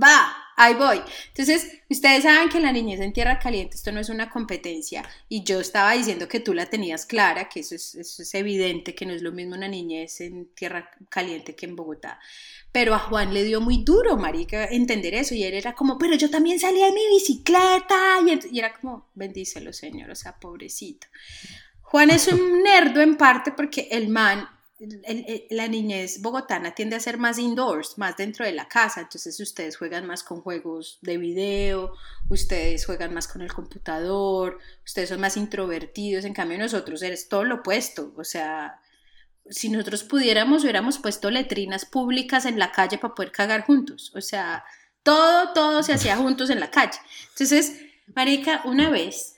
va, 0.00 0.36
ahí 0.56 0.74
voy. 0.74 1.00
Entonces, 1.28 1.80
ustedes 1.88 2.22
saben 2.24 2.48
que 2.48 2.60
la 2.60 2.72
niñez 2.72 3.00
en 3.00 3.12
tierra 3.12 3.38
caliente, 3.38 3.76
esto 3.76 3.92
no 3.92 4.00
es 4.00 4.08
una 4.08 4.30
competencia, 4.30 5.04
y 5.28 5.44
yo 5.44 5.60
estaba 5.60 5.92
diciendo 5.92 6.28
que 6.28 6.40
tú 6.40 6.54
la 6.54 6.66
tenías 6.66 7.06
clara, 7.06 7.48
que 7.48 7.60
eso 7.60 7.74
es, 7.74 7.94
eso 7.94 8.22
es 8.22 8.34
evidente, 8.34 8.94
que 8.94 9.06
no 9.06 9.12
es 9.12 9.22
lo 9.22 9.32
mismo 9.32 9.54
una 9.54 9.68
niñez 9.68 10.20
en 10.20 10.54
tierra 10.54 10.90
caliente 11.08 11.54
que 11.54 11.66
en 11.66 11.76
Bogotá. 11.76 12.18
Pero 12.70 12.94
a 12.94 12.98
Juan 12.98 13.34
le 13.34 13.44
dio 13.44 13.60
muy 13.60 13.84
duro, 13.84 14.16
marica, 14.16 14.64
entender 14.64 15.14
eso, 15.14 15.34
y 15.34 15.44
él 15.44 15.54
era 15.54 15.74
como, 15.74 15.98
pero 15.98 16.14
yo 16.14 16.30
también 16.30 16.58
salía 16.58 16.88
en 16.88 16.94
mi 16.94 17.06
bicicleta, 17.08 18.18
y, 18.26 18.56
y 18.56 18.58
era 18.58 18.72
como, 18.74 19.10
bendícelo, 19.14 19.72
señor, 19.72 20.10
o 20.10 20.14
sea, 20.14 20.38
pobrecito. 20.38 21.06
Juan 21.82 22.08
es 22.08 22.28
un 22.28 22.62
nerdo 22.62 23.02
en 23.02 23.18
parte 23.18 23.52
porque 23.52 23.88
el 23.90 24.08
man 24.08 24.48
la 25.50 25.68
niñez 25.68 26.20
bogotana 26.20 26.74
tiende 26.74 26.96
a 26.96 27.00
ser 27.00 27.16
más 27.18 27.38
indoors, 27.38 27.98
más 27.98 28.16
dentro 28.16 28.44
de 28.44 28.52
la 28.52 28.68
casa, 28.68 29.00
entonces 29.00 29.38
ustedes 29.38 29.76
juegan 29.76 30.06
más 30.06 30.24
con 30.24 30.40
juegos 30.40 30.98
de 31.02 31.18
video, 31.18 31.92
ustedes 32.28 32.84
juegan 32.84 33.14
más 33.14 33.28
con 33.28 33.42
el 33.42 33.52
computador, 33.52 34.58
ustedes 34.84 35.10
son 35.10 35.20
más 35.20 35.36
introvertidos, 35.36 36.24
en 36.24 36.34
cambio 36.34 36.58
nosotros 36.58 37.02
eres 37.02 37.28
todo 37.28 37.44
lo 37.44 37.56
opuesto, 37.56 38.12
o 38.16 38.24
sea, 38.24 38.80
si 39.48 39.68
nosotros 39.68 40.02
pudiéramos 40.04 40.62
hubiéramos 40.64 40.98
puesto 40.98 41.30
letrinas 41.30 41.84
públicas 41.84 42.44
en 42.44 42.58
la 42.58 42.72
calle 42.72 42.98
para 42.98 43.14
poder 43.14 43.30
cagar 43.30 43.64
juntos, 43.64 44.12
o 44.16 44.20
sea, 44.20 44.64
todo, 45.02 45.52
todo 45.52 45.82
se 45.82 45.92
hacía 45.92 46.16
juntos 46.16 46.50
en 46.50 46.60
la 46.60 46.70
calle. 46.70 46.98
Entonces, 47.30 47.76
Marica, 48.14 48.62
una 48.64 48.90
vez 48.90 49.31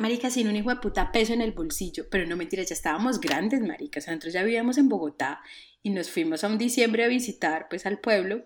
marica, 0.00 0.30
sin 0.30 0.48
un 0.48 0.56
hijo 0.56 0.70
de 0.70 0.76
puta 0.76 1.12
peso 1.12 1.32
en 1.32 1.42
el 1.42 1.52
bolsillo, 1.52 2.06
pero 2.10 2.26
no 2.26 2.36
mentiras, 2.36 2.68
ya 2.68 2.74
estábamos 2.74 3.20
grandes, 3.20 3.60
marica, 3.60 4.00
o 4.00 4.10
nosotros 4.10 4.32
ya 4.32 4.42
vivíamos 4.42 4.78
en 4.78 4.88
Bogotá 4.88 5.40
y 5.82 5.90
nos 5.90 6.10
fuimos 6.10 6.42
a 6.42 6.48
un 6.48 6.58
diciembre 6.58 7.04
a 7.04 7.08
visitar, 7.08 7.66
pues, 7.68 7.86
al 7.86 8.00
pueblo, 8.00 8.42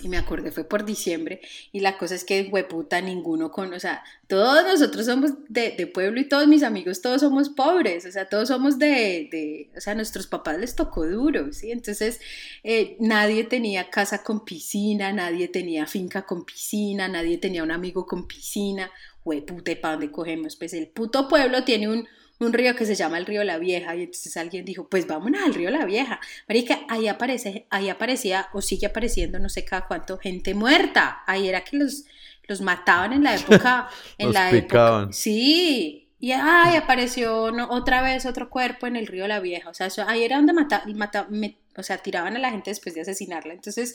y 0.00 0.08
me 0.08 0.16
acordé, 0.16 0.52
fue 0.52 0.64
por 0.64 0.84
diciembre, 0.84 1.40
y 1.72 1.80
la 1.80 1.98
cosa 1.98 2.14
es 2.14 2.24
que, 2.24 2.44
puta, 2.68 3.00
ninguno 3.00 3.50
con, 3.50 3.72
o 3.72 3.80
sea, 3.80 4.02
todos 4.28 4.64
nosotros 4.64 5.06
somos 5.06 5.32
de, 5.48 5.72
de, 5.72 5.86
pueblo 5.86 6.20
y 6.20 6.28
todos 6.28 6.46
mis 6.46 6.62
amigos, 6.62 7.02
todos 7.02 7.20
somos 7.20 7.48
pobres, 7.48 8.06
o 8.06 8.12
sea, 8.12 8.28
todos 8.28 8.48
somos 8.48 8.78
de, 8.78 9.28
de 9.30 9.70
o 9.76 9.80
sea, 9.80 9.94
nuestros 9.94 10.26
papás 10.26 10.58
les 10.58 10.76
tocó 10.76 11.06
duro, 11.06 11.52
¿sí? 11.52 11.72
Entonces, 11.72 12.20
eh, 12.62 12.96
nadie 13.00 13.44
tenía 13.44 13.90
casa 13.90 14.22
con 14.22 14.44
piscina, 14.44 15.12
nadie 15.12 15.48
tenía 15.48 15.86
finca 15.86 16.22
con 16.26 16.44
piscina, 16.44 17.08
nadie 17.08 17.38
tenía 17.38 17.62
un 17.62 17.72
amigo 17.72 18.06
con 18.06 18.28
piscina, 18.28 18.90
puta, 19.24 19.72
¿y 19.72 19.76
para 19.76 19.94
dónde 19.94 20.10
cogemos? 20.10 20.56
Pues 20.56 20.72
el 20.72 20.88
puto 20.88 21.28
pueblo 21.28 21.64
tiene 21.64 21.88
un, 21.88 22.08
un 22.40 22.52
río 22.52 22.76
que 22.76 22.86
se 22.86 22.94
llama 22.94 23.18
el 23.18 23.26
río 23.26 23.42
La 23.44 23.58
Vieja 23.58 23.96
y 23.96 24.02
entonces 24.02 24.36
alguien 24.36 24.64
dijo, 24.64 24.88
pues 24.88 25.06
vámonos 25.06 25.42
al 25.42 25.54
río 25.54 25.70
La 25.70 25.84
Vieja. 25.84 26.20
Marica, 26.48 26.80
ahí 26.88 27.08
aparece, 27.08 27.66
ahí 27.70 27.88
aparecía 27.88 28.48
o 28.52 28.62
sigue 28.62 28.86
apareciendo 28.86 29.38
no 29.38 29.48
sé 29.48 29.64
cada 29.64 29.86
cuánto 29.86 30.18
gente 30.18 30.54
muerta. 30.54 31.22
Ahí 31.26 31.48
era 31.48 31.62
que 31.62 31.76
los, 31.76 32.04
los 32.46 32.60
mataban 32.60 33.12
en 33.12 33.24
la 33.24 33.34
época, 33.34 33.88
en 34.18 34.32
la 34.32 34.50
época. 34.50 35.08
Sí. 35.10 36.04
Y 36.20 36.32
ahí 36.32 36.76
apareció 36.76 37.52
otra 37.70 38.02
vez 38.02 38.26
otro 38.26 38.50
cuerpo 38.50 38.86
en 38.86 38.96
el 38.96 39.06
río 39.06 39.26
La 39.28 39.40
Vieja. 39.40 39.70
O 39.70 39.74
sea, 39.74 39.88
ahí 40.06 40.24
era 40.24 40.36
donde 40.36 40.52
mataban, 40.52 40.96
mata, 40.96 41.28
o 41.76 41.82
sea, 41.82 41.98
tiraban 41.98 42.36
a 42.36 42.40
la 42.40 42.50
gente 42.50 42.70
después 42.70 42.94
de 42.94 43.02
asesinarla. 43.02 43.54
Entonces, 43.54 43.94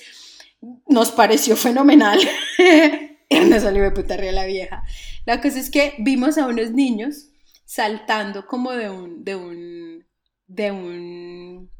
nos 0.87 1.11
pareció 1.11 1.55
fenomenal. 1.55 2.19
no 3.29 3.59
salió 3.59 3.83
de 3.83 3.91
puta 3.91 4.15
río 4.15 4.31
La 4.31 4.45
Vieja. 4.45 4.83
La 5.25 5.41
cosa 5.41 5.59
es 5.59 5.69
que 5.69 5.95
vimos 5.97 6.37
a 6.37 6.47
unos 6.47 6.71
niños 6.71 7.29
saltando 7.73 8.45
como 8.45 8.71
de 8.73 8.87
un, 8.87 9.23
de 9.23 9.35
un, 9.35 10.05
de 10.45 10.71
un 10.71 11.71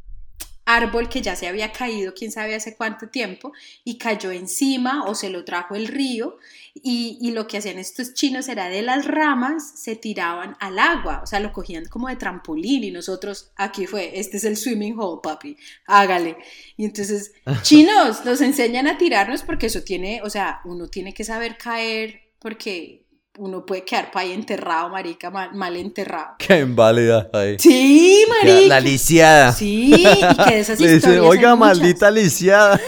árbol 0.66 1.08
que 1.08 1.22
ya 1.22 1.36
se 1.36 1.48
había 1.48 1.72
caído, 1.72 2.16
quién 2.16 2.32
sabe 2.32 2.56
hace 2.56 2.76
cuánto 2.76 3.10
tiempo, 3.10 3.52
y 3.84 4.00
cayó 4.00 4.32
encima 4.32 5.04
o 5.06 5.14
se 5.14 5.30
lo 5.30 5.46
trajo 5.46 5.76
el 5.76 5.88
río, 5.88 6.40
y, 6.74 7.30
lo 7.30 7.46
que 7.46 7.60
hacían 7.60 7.78
estos 7.78 8.16
chinos 8.16 8.48
era 8.48 8.70
de 8.70 8.82
las 8.82 9.06
ramas 9.06 9.80
se 9.80 9.96
tiraban 9.96 10.58
al 10.60 10.80
agua, 10.80 11.22
o 11.22 11.28
sea, 11.28 11.40
lo 11.40 11.54
cogían 11.54 11.86
como 11.86 12.08
de 12.08 12.16
trampolín 12.16 12.84
y 12.84 12.90
nosotros, 12.90 13.52
aquí 13.56 13.86
fue, 13.86 14.20
este 14.20 14.38
es 14.38 14.46
el 14.46 14.58
swimming 14.58 14.98
hole, 14.98 15.20
papi, 15.22 15.58
hágale. 15.86 16.38
Y 16.76 16.86
entonces, 16.86 17.34
chinos, 17.62 18.26
nos 18.26 18.42
enseñan 18.42 18.88
a 18.88 18.98
tirarnos 18.98 19.44
porque 19.44 19.68
eso 19.68 19.84
tiene, 19.84 20.22
o 20.24 20.30
sea, 20.32 20.62
uno 20.66 20.88
tiene 20.88 21.14
que 21.14 21.24
saber 21.24 21.56
caer 21.56 22.22
porque 22.40 23.03
uno 23.40 23.66
puede 23.66 23.84
quedar 23.84 24.12
para 24.12 24.28
ahí 24.28 24.32
enterrado, 24.32 24.90
marica, 24.90 25.32
mal, 25.32 25.76
enterrado. 25.76 26.36
Qué 26.38 26.60
inválida 26.60 27.30
ahí. 27.34 27.58
Sí, 27.58 28.26
marica. 28.30 28.68
La 28.68 28.80
lisiada. 28.80 29.52
Sí, 29.52 29.92
y 29.96 30.44
que 30.44 30.60
esas 30.60 30.80
Le 30.80 30.94
dice, 30.94 31.20
oiga, 31.20 31.56
maldita 31.56 32.12
lisiada. 32.12 32.80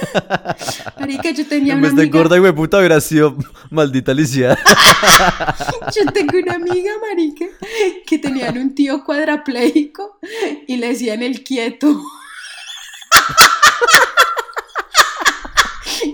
Marica, 1.00 1.32
yo 1.32 1.48
tenía 1.48 1.74
en 1.74 1.80
una 1.80 1.88
vez 1.88 1.96
de 1.96 2.08
gorda 2.08 2.38
y 2.38 2.52
puta 2.52 2.78
hubiera 2.78 3.02
sido 3.02 3.36
maldita 3.70 4.14
lisiada. 4.14 4.58
yo 5.96 6.12
tengo 6.12 6.38
una 6.38 6.54
amiga, 6.54 6.94
marica, 7.02 7.46
que 8.06 8.18
tenían 8.18 8.58
un 8.58 8.74
tío 8.74 9.04
cuadrapléjico 9.04 10.20
y 10.68 10.78
le 10.78 10.90
decían 10.90 11.24
el 11.24 11.44
quieto. 11.44 12.02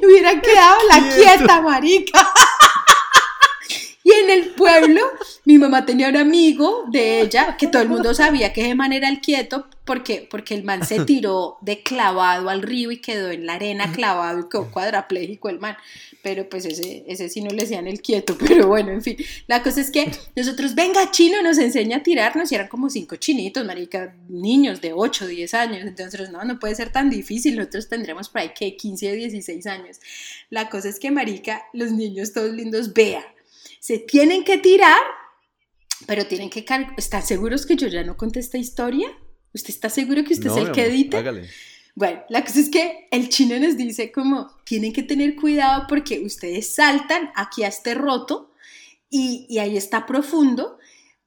hubiera 0.04 0.40
quedado 0.42 0.78
la 0.90 1.16
quieta, 1.16 1.62
marica. 1.62 2.34
Y 4.04 4.12
en 4.12 4.30
el 4.30 4.50
pueblo, 4.50 5.02
mi 5.46 5.58
mamá 5.58 5.86
tenía 5.86 6.10
un 6.10 6.18
amigo 6.18 6.86
de 6.90 7.22
ella, 7.22 7.56
que 7.58 7.68
todo 7.68 7.82
el 7.82 7.90
mundo 7.90 8.14
sabía 8.14 8.52
que 8.52 8.62
ese 8.62 8.76
man 8.76 8.94
era 8.94 9.08
el 9.10 9.22
quieto, 9.22 9.68
porque, 9.86 10.28
porque 10.30 10.56
el 10.56 10.64
man 10.64 10.86
se 10.86 11.00
tiró 11.06 11.58
de 11.62 11.84
clavado 11.84 12.50
al 12.50 12.62
río 12.62 12.92
y 12.92 12.98
quedó 12.98 13.30
en 13.30 13.46
la 13.46 13.54
arena 13.54 13.92
clavado 13.92 14.40
y 14.40 14.50
quedó 14.50 14.72
cuadrapléjico 14.72 15.50
el 15.50 15.60
man. 15.60 15.76
Pero 16.24 16.48
pues 16.50 16.66
ese, 16.66 17.04
ese 17.08 17.30
sí 17.30 17.42
no 17.42 17.50
le 17.50 17.64
decían 17.64 17.88
el 17.88 18.02
quieto, 18.02 18.38
pero 18.40 18.68
bueno, 18.68 18.92
en 18.92 19.02
fin, 19.02 19.18
la 19.48 19.62
cosa 19.62 19.82
es 19.82 19.92
que 19.92 20.12
nosotros, 20.36 20.76
venga, 20.76 21.12
chino, 21.12 21.42
nos 21.42 21.58
enseña 21.58 21.98
a 21.98 22.04
tirarnos 22.04 22.52
y 22.52 22.56
eran 22.56 22.68
como 22.68 22.90
cinco 22.90 23.16
chinitos, 23.16 23.66
marica, 23.66 24.16
niños 24.30 24.82
de 24.82 24.94
8, 24.94 25.28
10 25.28 25.54
años, 25.56 25.82
entonces 25.82 26.30
no, 26.30 26.44
no 26.44 26.60
puede 26.60 26.76
ser 26.76 26.92
tan 26.92 27.10
difícil, 27.10 27.56
nosotros 27.56 27.90
tendremos 27.90 28.30
por 28.30 28.42
ahí 28.42 28.52
que 28.56 28.76
15 28.76 29.12
o 29.12 29.16
16 29.16 29.68
años. 29.68 30.00
La 30.50 30.70
cosa 30.70 30.90
es 30.90 31.00
que, 31.00 31.12
marica, 31.12 31.64
los 31.74 31.92
niños 31.92 32.34
todos 32.34 32.52
lindos, 32.52 32.94
vea, 32.94 33.26
se 33.82 33.98
tienen 33.98 34.44
que 34.44 34.60
tirar, 34.60 35.02
pero 36.06 36.28
tienen 36.28 36.52
que, 36.52 36.64
¿están 36.98 37.26
seguros 37.26 37.66
que 37.66 37.76
yo 37.76 37.88
ya 37.88 38.04
no 38.04 38.16
conté 38.16 38.40
esta 38.40 38.60
historia? 38.60 39.10
¿Usted 39.54 39.72
está 39.72 39.90
seguro 39.90 40.24
que 40.24 40.36
usted 40.36 40.52
es 40.52 40.58
el 40.58 40.72
que 40.72 40.86
edita? 40.86 41.18
Hágale. 41.18 41.50
Bueno, 41.96 42.22
la 42.30 42.46
cosa 42.46 42.60
es 42.60 42.70
que 42.70 43.08
el 43.10 43.28
chino 43.30 43.60
nos 43.60 43.76
dice 43.78 44.12
como, 44.12 44.56
tienen 44.66 44.94
que 44.94 45.02
tener 45.02 45.36
cuidado 45.36 45.88
porque 45.90 46.20
ustedes 46.20 46.76
saltan 46.76 47.32
aquí 47.36 47.64
a 47.64 47.70
este 47.70 47.96
roto 47.96 48.54
y, 49.10 49.48
y 49.50 49.58
ahí 49.58 49.76
está 49.76 50.06
profundo, 50.06 50.78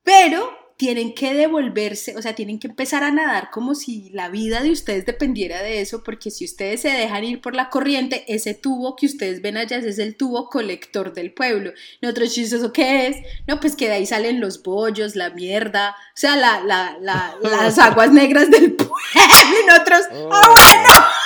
pero 0.04 0.48
tienen 0.76 1.14
que 1.14 1.34
devolverse, 1.34 2.16
o 2.16 2.22
sea, 2.22 2.34
tienen 2.34 2.58
que 2.58 2.66
empezar 2.66 3.04
a 3.04 3.12
nadar 3.12 3.50
como 3.50 3.74
si 3.74 4.10
la 4.10 4.28
vida 4.28 4.60
de 4.60 4.72
ustedes 4.72 5.06
dependiera 5.06 5.62
de 5.62 5.80
eso, 5.80 6.02
porque 6.02 6.30
si 6.30 6.44
ustedes 6.44 6.80
se 6.80 6.88
dejan 6.88 7.24
ir 7.24 7.40
por 7.40 7.54
la 7.54 7.70
corriente, 7.70 8.24
ese 8.26 8.54
tubo 8.54 8.96
que 8.96 9.06
ustedes 9.06 9.40
ven 9.40 9.56
allá 9.56 9.78
es 9.78 9.98
el 9.98 10.16
tubo 10.16 10.48
colector 10.48 11.12
del 11.12 11.32
pueblo. 11.32 11.72
¿Y 12.00 12.06
otro 12.06 12.26
chistoso 12.26 12.72
qué 12.72 13.06
es? 13.06 13.16
No, 13.46 13.60
pues 13.60 13.76
que 13.76 13.86
de 13.86 13.94
ahí 13.94 14.06
salen 14.06 14.40
los 14.40 14.62
bollos, 14.62 15.14
la 15.14 15.30
mierda, 15.30 15.90
o 15.90 16.16
sea, 16.16 16.36
la, 16.36 16.60
la, 16.60 16.96
la, 17.00 17.36
las 17.40 17.78
aguas 17.78 18.10
negras 18.10 18.50
del 18.50 18.72
pueblo. 18.76 18.94
Y 19.14 19.66
nosotros, 19.66 20.00
¡ah, 20.10 20.40
oh. 20.42 20.50
bueno! 20.50 20.88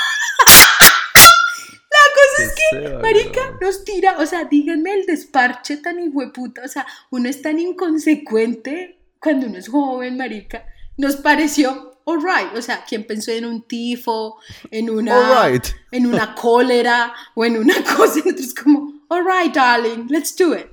La 1.91 2.05
cosa 2.15 2.43
es 2.45 2.55
que, 2.55 2.97
marica, 2.99 3.59
nos 3.61 3.85
tira, 3.85 4.19
o 4.19 4.27
sea, 4.27 4.45
díganme 4.45 4.93
el 4.93 5.07
desparche 5.07 5.79
tan 5.79 5.99
hijueputa, 5.99 6.63
o 6.65 6.69
sea, 6.69 6.87
uno 7.11 7.29
es 7.29 7.43
tan 7.43 7.59
inconsecuente 7.59 8.98
cuando 9.21 9.47
uno 9.47 9.59
es 9.59 9.69
joven, 9.69 10.17
marica, 10.17 10.65
nos 10.97 11.17
pareció 11.17 12.01
alright. 12.07 12.57
O 12.57 12.63
sea, 12.63 12.85
¿quién 12.87 13.07
pensó 13.07 13.31
en 13.31 13.45
un 13.45 13.63
tifo, 13.63 14.39
en 14.71 14.91
una, 14.91 15.51
en 15.91 16.07
una 16.07 16.35
cólera 16.41 17.13
o 17.35 17.45
en 17.45 17.59
una 17.59 17.83
cosa? 17.85 18.21
Nosotros 18.25 18.55
como, 18.55 18.93
alright, 19.09 19.55
darling, 19.55 20.07
let's 20.09 20.35
do 20.37 20.55
it. 20.55 20.67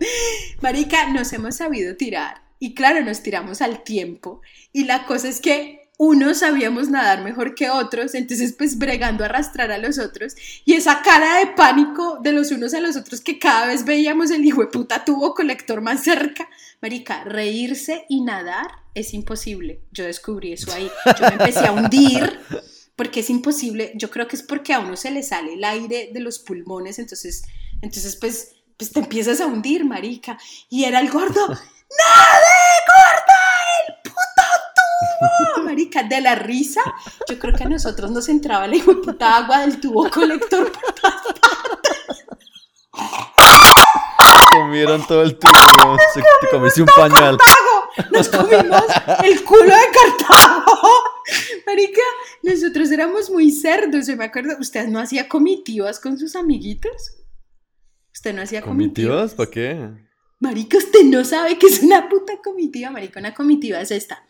Marica, 0.61 1.07
nos 1.11 1.31
hemos 1.33 1.55
sabido 1.55 1.95
tirar. 1.95 2.43
Y 2.59 2.73
claro, 2.73 3.03
nos 3.03 3.21
tiramos 3.21 3.61
al 3.61 3.83
tiempo. 3.83 4.41
Y 4.71 4.85
la 4.85 5.05
cosa 5.05 5.27
es 5.27 5.41
que 5.41 5.85
unos 5.97 6.39
sabíamos 6.39 6.89
nadar 6.89 7.23
mejor 7.23 7.55
que 7.55 7.69
otros, 7.69 8.15
entonces 8.15 8.53
pues 8.57 8.77
bregando 8.77 9.23
a 9.23 9.27
arrastrar 9.27 9.71
a 9.71 9.77
los 9.77 9.97
otros 9.97 10.35
y 10.65 10.73
esa 10.73 11.01
cara 11.01 11.39
de 11.39 11.47
pánico 11.47 12.19
de 12.21 12.33
los 12.33 12.51
unos 12.51 12.73
a 12.73 12.81
los 12.81 12.97
otros 12.97 13.21
que 13.21 13.39
cada 13.39 13.67
vez 13.67 13.85
veíamos 13.85 14.29
el 14.31 14.43
hijo 14.43 14.61
de 14.61 14.67
puta 14.67 15.05
tubo 15.05 15.33
colector 15.33 15.79
más 15.81 16.03
cerca, 16.03 16.49
marica, 16.85 17.23
reírse 17.23 18.05
y 18.09 18.21
nadar 18.21 18.67
es 18.93 19.15
imposible. 19.15 19.81
Yo 19.91 20.03
descubrí 20.05 20.53
eso 20.53 20.71
ahí. 20.71 20.87
Yo 21.19 21.21
me 21.21 21.33
empecé 21.33 21.65
a 21.65 21.71
hundir 21.71 22.39
porque 22.95 23.21
es 23.21 23.31
imposible. 23.31 23.91
Yo 23.95 24.11
creo 24.11 24.27
que 24.27 24.35
es 24.35 24.43
porque 24.43 24.71
a 24.71 24.79
uno 24.79 24.95
se 24.95 25.09
le 25.09 25.23
sale 25.23 25.55
el 25.55 25.63
aire 25.63 26.11
de 26.13 26.19
los 26.19 26.37
pulmones, 26.37 26.99
entonces, 26.99 27.41
entonces 27.81 28.17
pues, 28.17 28.51
pues 28.77 28.91
te 28.91 28.99
empiezas 28.99 29.41
a 29.41 29.47
hundir, 29.47 29.83
marica. 29.83 30.37
Y 30.69 30.83
era 30.83 30.99
el 30.99 31.09
gordo, 31.09 31.47
¡Nade, 31.47 32.55
gorda! 32.93 33.41
¡El 33.87 33.95
puto 34.03 34.43
tubo! 34.75 35.63
Marica, 35.63 36.03
de 36.03 36.21
la 36.21 36.35
risa, 36.35 36.81
yo 37.27 37.39
creo 37.39 37.55
que 37.55 37.63
a 37.63 37.69
nosotros 37.69 38.11
nos 38.11 38.29
entraba 38.29 38.67
la 38.67 38.77
puta 38.83 39.37
agua 39.37 39.61
del 39.61 39.81
tubo 39.81 40.07
colector 40.11 40.71
por 40.71 40.93
todas 40.93 41.15
partes 41.41 41.55
comieron 44.59 45.05
todo 45.05 45.23
el 45.23 45.37
tubo. 45.37 45.97
Se 46.13 46.21
te 46.21 46.47
comiste 46.51 46.81
un 46.81 46.89
pañal. 46.95 47.37
Nos 48.11 48.29
comimos 48.29 48.83
el 49.23 49.43
culo 49.43 49.63
de 49.63 50.17
Cartago. 50.17 50.91
Marica, 51.65 52.01
nosotros 52.43 52.91
éramos 52.91 53.29
muy 53.29 53.51
cerdos. 53.51 54.07
Yo 54.07 54.15
me 54.17 54.25
acuerdo, 54.25 54.55
¿usted 54.59 54.87
no 54.87 54.99
hacía 54.99 55.27
comitivas 55.27 55.99
con 55.99 56.17
sus 56.17 56.35
amiguitos? 56.35 56.91
¿Usted 58.13 58.33
no 58.33 58.41
hacía 58.41 58.61
comitivas? 58.61 59.33
¿Comitivas? 59.33 59.33
¿Para 59.33 59.49
qué? 59.49 60.05
Marica, 60.39 60.77
usted 60.77 61.03
no 61.05 61.23
sabe 61.23 61.57
que 61.57 61.67
es 61.67 61.81
una 61.81 62.09
puta 62.09 62.33
comitiva, 62.43 62.91
marica. 62.91 63.19
Una 63.19 63.33
comitiva 63.33 63.79
es 63.79 63.91
esta. 63.91 64.23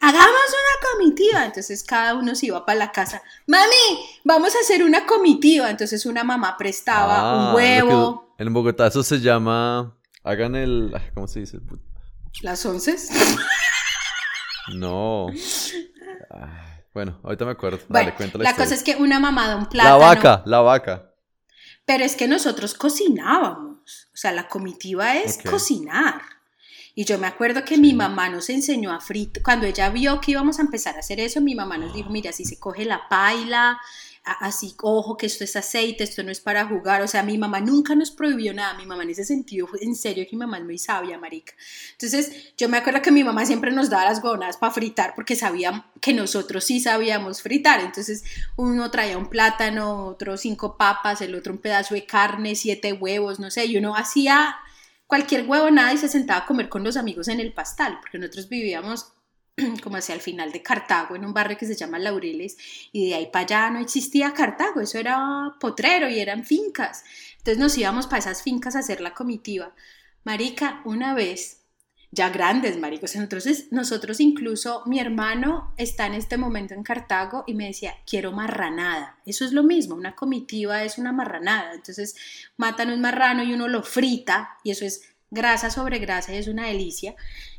Hagamos 0.00 0.28
una 0.28 0.90
comitiva. 0.92 1.44
Entonces 1.44 1.84
cada 1.84 2.14
uno 2.14 2.34
se 2.34 2.46
iba 2.46 2.64
para 2.64 2.78
la 2.78 2.92
casa. 2.92 3.22
Mami, 3.46 4.00
vamos 4.24 4.54
a 4.56 4.60
hacer 4.60 4.82
una 4.82 5.06
comitiva. 5.06 5.70
Entonces 5.70 6.06
una 6.06 6.24
mamá 6.24 6.56
prestaba 6.56 7.34
un 7.34 7.48
ah, 7.48 7.54
huevo. 7.54 8.29
En 8.40 8.54
Bogotá 8.54 8.86
eso 8.86 9.02
se 9.02 9.20
llama. 9.20 9.98
Hagan 10.24 10.56
el. 10.56 10.94
¿Cómo 11.12 11.28
se 11.28 11.40
dice? 11.40 11.58
¿Las 12.40 12.64
once? 12.64 12.96
No. 14.72 15.26
bueno, 16.94 17.20
ahorita 17.22 17.44
me 17.44 17.50
acuerdo. 17.50 17.80
Dale, 17.88 18.14
la, 18.18 18.42
la 18.44 18.56
cosa 18.56 18.74
es 18.74 18.82
que 18.82 18.96
una 18.96 19.20
mamá 19.20 19.46
da 19.46 19.56
un 19.56 19.66
plátano. 19.66 19.98
La 19.98 20.06
vaca, 20.06 20.42
la 20.46 20.60
vaca. 20.60 21.12
Pero 21.84 22.04
es 22.04 22.16
que 22.16 22.28
nosotros 22.28 22.72
cocinábamos. 22.72 24.08
O 24.14 24.16
sea, 24.16 24.32
la 24.32 24.48
comitiva 24.48 25.16
es 25.16 25.38
cocinar. 25.38 26.22
Y 26.94 27.04
yo 27.04 27.18
me 27.18 27.26
acuerdo 27.26 27.64
que 27.64 27.76
mi 27.76 27.92
mamá 27.92 28.30
nos 28.30 28.48
enseñó 28.48 28.92
a 28.92 29.00
fritar. 29.00 29.42
Cuando 29.42 29.66
ella 29.66 29.90
vio 29.90 30.18
que 30.20 30.30
íbamos 30.30 30.58
a 30.58 30.62
empezar 30.62 30.96
a 30.96 31.00
hacer 31.00 31.20
eso, 31.20 31.42
mi 31.42 31.54
mamá 31.54 31.76
nos 31.76 31.92
dijo: 31.92 32.08
Mira, 32.08 32.32
si 32.32 32.46
se 32.46 32.58
coge 32.58 32.86
la 32.86 33.06
paila, 33.10 33.78
así, 34.24 34.74
ojo, 34.82 35.16
que 35.16 35.26
esto 35.26 35.44
es 35.44 35.56
aceite, 35.56 36.04
esto 36.04 36.22
no 36.22 36.30
es 36.30 36.40
para 36.40 36.66
jugar. 36.66 37.02
O 37.02 37.08
sea, 37.08 37.22
mi 37.22 37.38
mamá 37.38 37.60
nunca 37.60 37.94
nos 37.94 38.10
prohibió 38.10 38.52
nada. 38.52 38.74
Mi 38.74 38.86
mamá 38.86 39.02
en 39.02 39.10
ese 39.10 39.24
sentido, 39.24 39.68
en 39.80 39.94
serio, 39.94 40.24
que 40.28 40.36
mi 40.36 40.40
mamá 40.40 40.58
es 40.58 40.64
muy 40.64 40.78
sabia, 40.78 41.18
marica. 41.18 41.54
Entonces, 41.92 42.54
yo 42.56 42.68
me 42.68 42.76
acuerdo 42.76 43.02
que 43.02 43.10
mi 43.10 43.24
mamá 43.24 43.46
siempre 43.46 43.70
nos 43.72 43.90
daba 43.90 44.04
las 44.04 44.20
gonas 44.20 44.56
para 44.56 44.72
fritar 44.72 45.14
porque 45.14 45.36
sabía 45.36 45.86
que 46.00 46.12
nosotros 46.12 46.64
sí 46.64 46.80
sabíamos 46.80 47.42
fritar. 47.42 47.80
Entonces, 47.80 48.24
uno 48.56 48.90
traía 48.90 49.18
un 49.18 49.28
plátano, 49.28 50.06
otro 50.06 50.36
cinco 50.36 50.76
papas, 50.76 51.20
el 51.20 51.34
otro 51.34 51.52
un 51.52 51.58
pedazo 51.58 51.94
de 51.94 52.06
carne, 52.06 52.54
siete 52.54 52.92
huevos, 52.92 53.40
no 53.40 53.50
sé, 53.50 53.66
y 53.66 53.76
uno 53.76 53.96
hacía 53.96 54.56
cualquier 55.06 55.48
huevo, 55.48 55.70
nada, 55.70 55.92
y 55.92 55.98
se 55.98 56.08
sentaba 56.08 56.40
a 56.40 56.46
comer 56.46 56.68
con 56.68 56.84
los 56.84 56.96
amigos 56.96 57.26
en 57.28 57.40
el 57.40 57.52
pastal, 57.52 57.98
porque 58.00 58.18
nosotros 58.18 58.48
vivíamos 58.48 59.12
como 59.82 59.96
hacia 59.96 60.14
el 60.14 60.20
final 60.20 60.52
de 60.52 60.62
Cartago, 60.62 61.16
en 61.16 61.24
un 61.24 61.34
barrio 61.34 61.56
que 61.56 61.66
se 61.66 61.76
llama 61.76 61.98
Laureles, 61.98 62.56
y 62.92 63.08
de 63.08 63.14
ahí 63.14 63.26
para 63.26 63.44
allá 63.44 63.70
no 63.70 63.78
existía 63.78 64.34
Cartago, 64.34 64.80
eso 64.80 64.98
era 64.98 65.56
potrero 65.60 66.08
y 66.08 66.20
eran 66.20 66.44
fincas. 66.44 67.04
Entonces 67.38 67.58
nos 67.58 67.76
íbamos 67.78 68.06
para 68.06 68.18
esas 68.18 68.42
fincas 68.42 68.76
a 68.76 68.80
hacer 68.80 69.00
la 69.00 69.14
comitiva. 69.14 69.74
Marica, 70.24 70.82
una 70.84 71.14
vez, 71.14 71.60
ya 72.12 72.28
grandes, 72.28 72.76
maricos, 72.78 73.14
nosotros, 73.14 73.46
nosotros 73.70 74.20
incluso, 74.20 74.82
mi 74.86 74.98
hermano 74.98 75.72
está 75.76 76.06
en 76.06 76.14
este 76.14 76.36
momento 76.36 76.74
en 76.74 76.82
Cartago 76.82 77.44
y 77.46 77.54
me 77.54 77.66
decía, 77.66 77.94
quiero 78.04 78.32
marranada. 78.32 79.18
Eso 79.24 79.44
es 79.44 79.52
lo 79.52 79.62
mismo, 79.62 79.94
una 79.94 80.16
comitiva 80.16 80.82
es 80.82 80.98
una 80.98 81.12
marranada. 81.12 81.72
Entonces 81.72 82.16
matan 82.56 82.90
un 82.90 83.00
marrano 83.00 83.44
y 83.44 83.52
uno 83.52 83.68
lo 83.68 83.82
frita 83.82 84.58
y 84.64 84.72
eso 84.72 84.84
es 84.84 85.02
grasa 85.30 85.70
sobre 85.70 86.00
grasa 86.00 86.34
y 86.34 86.38
es 86.38 86.48
una 86.48 86.66
delicia 86.66 87.14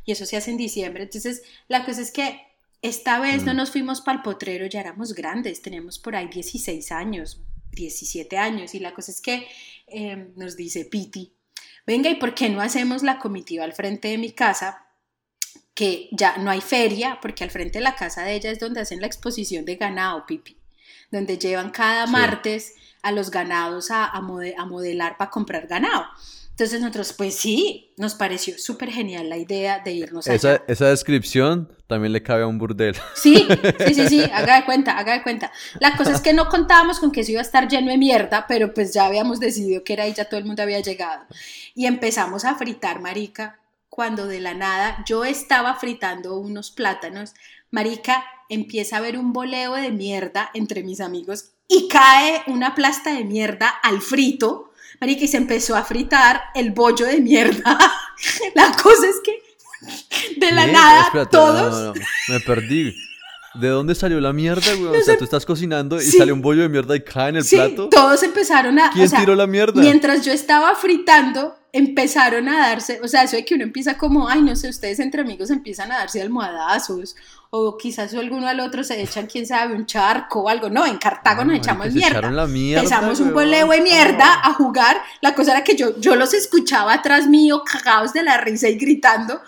y 0.05 0.11
eso 0.11 0.25
se 0.25 0.37
hace 0.37 0.51
en 0.51 0.57
diciembre. 0.57 1.03
Entonces, 1.03 1.43
la 1.67 1.85
cosa 1.85 2.01
es 2.01 2.11
que 2.11 2.41
esta 2.81 3.19
vez 3.19 3.43
no 3.43 3.53
mm. 3.53 3.57
nos 3.57 3.71
fuimos 3.71 4.01
para 4.01 4.17
el 4.17 4.23
potrero, 4.23 4.65
ya 4.65 4.81
éramos 4.81 5.13
grandes, 5.13 5.61
teníamos 5.61 5.99
por 5.99 6.15
ahí 6.15 6.27
16 6.27 6.91
años, 6.91 7.41
17 7.71 8.37
años, 8.37 8.73
y 8.73 8.79
la 8.79 8.93
cosa 8.93 9.11
es 9.11 9.21
que 9.21 9.47
em, 9.87 10.33
nos 10.35 10.55
dice 10.55 10.85
Piti, 10.85 11.33
venga, 11.85 12.09
¿y 12.09 12.15
por 12.15 12.33
qué 12.33 12.49
no 12.49 12.61
hacemos 12.61 13.03
la 13.03 13.19
comitiva 13.19 13.63
al 13.63 13.73
frente 13.73 14.07
de 14.07 14.17
mi 14.17 14.31
casa? 14.31 14.87
Que 15.73 16.09
ya 16.11 16.37
no 16.37 16.49
hay 16.49 16.61
feria, 16.61 17.19
porque 17.21 17.43
al 17.43 17.51
frente 17.51 17.79
de 17.79 17.83
la 17.83 17.95
casa 17.95 18.23
de 18.23 18.33
ella 18.33 18.51
es 18.51 18.59
donde 18.59 18.81
hacen 18.81 18.99
la 18.99 19.07
exposición 19.07 19.63
de 19.63 19.75
ganado, 19.75 20.25
Pipi, 20.25 20.57
donde 21.11 21.37
llevan 21.37 21.69
cada 21.69 22.07
martes 22.07 22.73
a 23.03 23.11
los 23.11 23.31
ganados 23.31 23.91
a, 23.91 24.05
a 24.05 24.21
modelar 24.21 25.17
para 25.17 25.31
comprar 25.31 25.67
ganado. 25.67 26.05
Entonces 26.51 26.81
nosotros, 26.81 27.13
pues 27.13 27.35
sí, 27.35 27.93
nos 27.97 28.13
pareció 28.13 28.57
súper 28.57 28.91
genial 28.91 29.29
la 29.29 29.37
idea 29.37 29.79
de 29.79 29.93
irnos 29.93 30.27
esa, 30.27 30.49
allá. 30.49 30.63
Esa 30.67 30.89
descripción 30.89 31.75
también 31.87 32.13
le 32.13 32.21
cabe 32.21 32.43
a 32.43 32.47
un 32.47 32.57
burdel. 32.57 32.95
Sí, 33.15 33.47
sí, 33.87 33.93
sí, 33.93 34.07
sí, 34.07 34.21
haga 34.33 34.57
de 34.57 34.65
cuenta, 34.65 34.97
haga 34.97 35.13
de 35.13 35.23
cuenta. 35.23 35.51
La 35.79 35.95
cosa 35.95 36.11
es 36.11 36.21
que 36.21 36.33
no 36.33 36.49
contábamos 36.49 36.99
con 36.99 37.11
que 37.11 37.21
eso 37.21 37.31
iba 37.31 37.41
a 37.41 37.43
estar 37.43 37.67
lleno 37.67 37.89
de 37.89 37.97
mierda, 37.97 38.45
pero 38.47 38.73
pues 38.73 38.93
ya 38.93 39.05
habíamos 39.05 39.39
decidido 39.39 39.83
que 39.83 39.93
era 39.93 40.03
ahí, 40.03 40.13
ya 40.13 40.25
todo 40.25 40.39
el 40.39 40.45
mundo 40.45 40.61
había 40.61 40.81
llegado. 40.81 41.25
Y 41.73 41.85
empezamos 41.85 42.45
a 42.45 42.55
fritar, 42.55 43.01
marica, 43.01 43.59
cuando 43.89 44.27
de 44.27 44.39
la 44.39 44.53
nada 44.53 45.03
yo 45.05 45.25
estaba 45.25 45.75
fritando 45.75 46.37
unos 46.37 46.71
plátanos, 46.71 47.33
marica, 47.71 48.23
empieza 48.49 48.97
a 48.97 48.99
haber 48.99 49.17
un 49.17 49.33
boleo 49.33 49.73
de 49.73 49.91
mierda 49.91 50.51
entre 50.53 50.83
mis 50.83 51.01
amigos 51.01 51.51
y 51.67 51.87
cae 51.87 52.43
una 52.47 52.75
plasta 52.75 53.13
de 53.13 53.23
mierda 53.23 53.67
al 53.67 54.01
frito 54.01 54.70
marica, 54.99 55.25
y 55.25 55.27
se 55.27 55.37
empezó 55.37 55.75
a 55.75 55.83
fritar 55.83 56.41
el 56.55 56.71
bollo 56.71 57.05
de 57.05 57.19
mierda. 57.21 57.77
la 58.55 58.71
cosa 58.81 59.07
es 59.07 59.15
que 59.23 59.41
de 60.37 60.51
la 60.51 60.67
nada 60.67 61.29
todos... 61.29 61.97
me 62.27 62.39
perdí. 62.41 62.95
¿De 63.53 63.67
dónde 63.67 63.95
salió 63.95 64.21
la 64.21 64.31
mierda, 64.31 64.73
güey? 64.75 65.01
o 65.01 65.03
sea, 65.03 65.17
tú 65.17 65.25
estás 65.25 65.45
cocinando 65.45 65.97
y 65.97 66.05
sale 66.05 66.31
un 66.31 66.41
bollo 66.41 66.61
de 66.61 66.69
mierda 66.69 66.95
y 66.95 67.01
cae 67.01 67.29
en 67.29 67.35
el 67.37 67.43
sí, 67.43 67.55
plato. 67.57 67.89
Todos 67.89 68.23
empezaron 68.23 68.79
a. 68.79 68.91
¿Quién 68.91 69.09
tiró 69.09 69.35
la 69.35 69.47
mierda? 69.47 69.81
Mientras 69.81 70.23
yo 70.25 70.31
estaba 70.31 70.73
fritando, 70.75 71.55
empezaron 71.73 72.47
a 72.47 72.69
darse. 72.69 73.01
O 73.03 73.09
sea, 73.09 73.23
eso 73.23 73.35
de 73.35 73.43
que 73.43 73.55
uno 73.55 73.63
empieza 73.63 73.97
como, 73.97 74.29
ay, 74.29 74.41
no 74.41 74.55
sé, 74.55 74.69
ustedes 74.69 74.99
entre 74.99 75.21
amigos 75.21 75.49
empiezan 75.49 75.91
a 75.91 75.97
darse 75.97 76.21
almohadazos. 76.21 77.15
O 77.49 77.77
quizás 77.77 78.13
alguno 78.13 78.47
al 78.47 78.61
otro 78.61 78.81
se 78.85 79.01
echan, 79.01 79.27
quién 79.27 79.45
sabe, 79.45 79.75
un 79.75 79.85
charco 79.85 80.43
o 80.43 80.49
algo. 80.49 80.69
No, 80.69 80.85
en 80.85 80.97
Cartago 80.97 81.43
nos 81.43 81.57
echamos 81.57 81.91
mierda. 81.91 82.31
La 82.31 82.47
mierda. 82.47 82.83
Empezamos 82.83 83.19
un 83.19 83.33
boleo 83.33 83.67
de 83.67 83.81
mierda 83.81 84.39
a 84.45 84.53
jugar. 84.53 85.01
La 85.19 85.35
cosa 85.35 85.51
era 85.51 85.63
que 85.65 85.75
yo, 85.75 85.99
yo 85.99 86.15
los 86.15 86.33
escuchaba 86.33 86.93
atrás 86.93 87.27
mío, 87.27 87.63
cagados 87.69 88.13
de 88.13 88.23
la 88.23 88.37
risa 88.37 88.69
y 88.69 88.75
gritando 88.75 89.41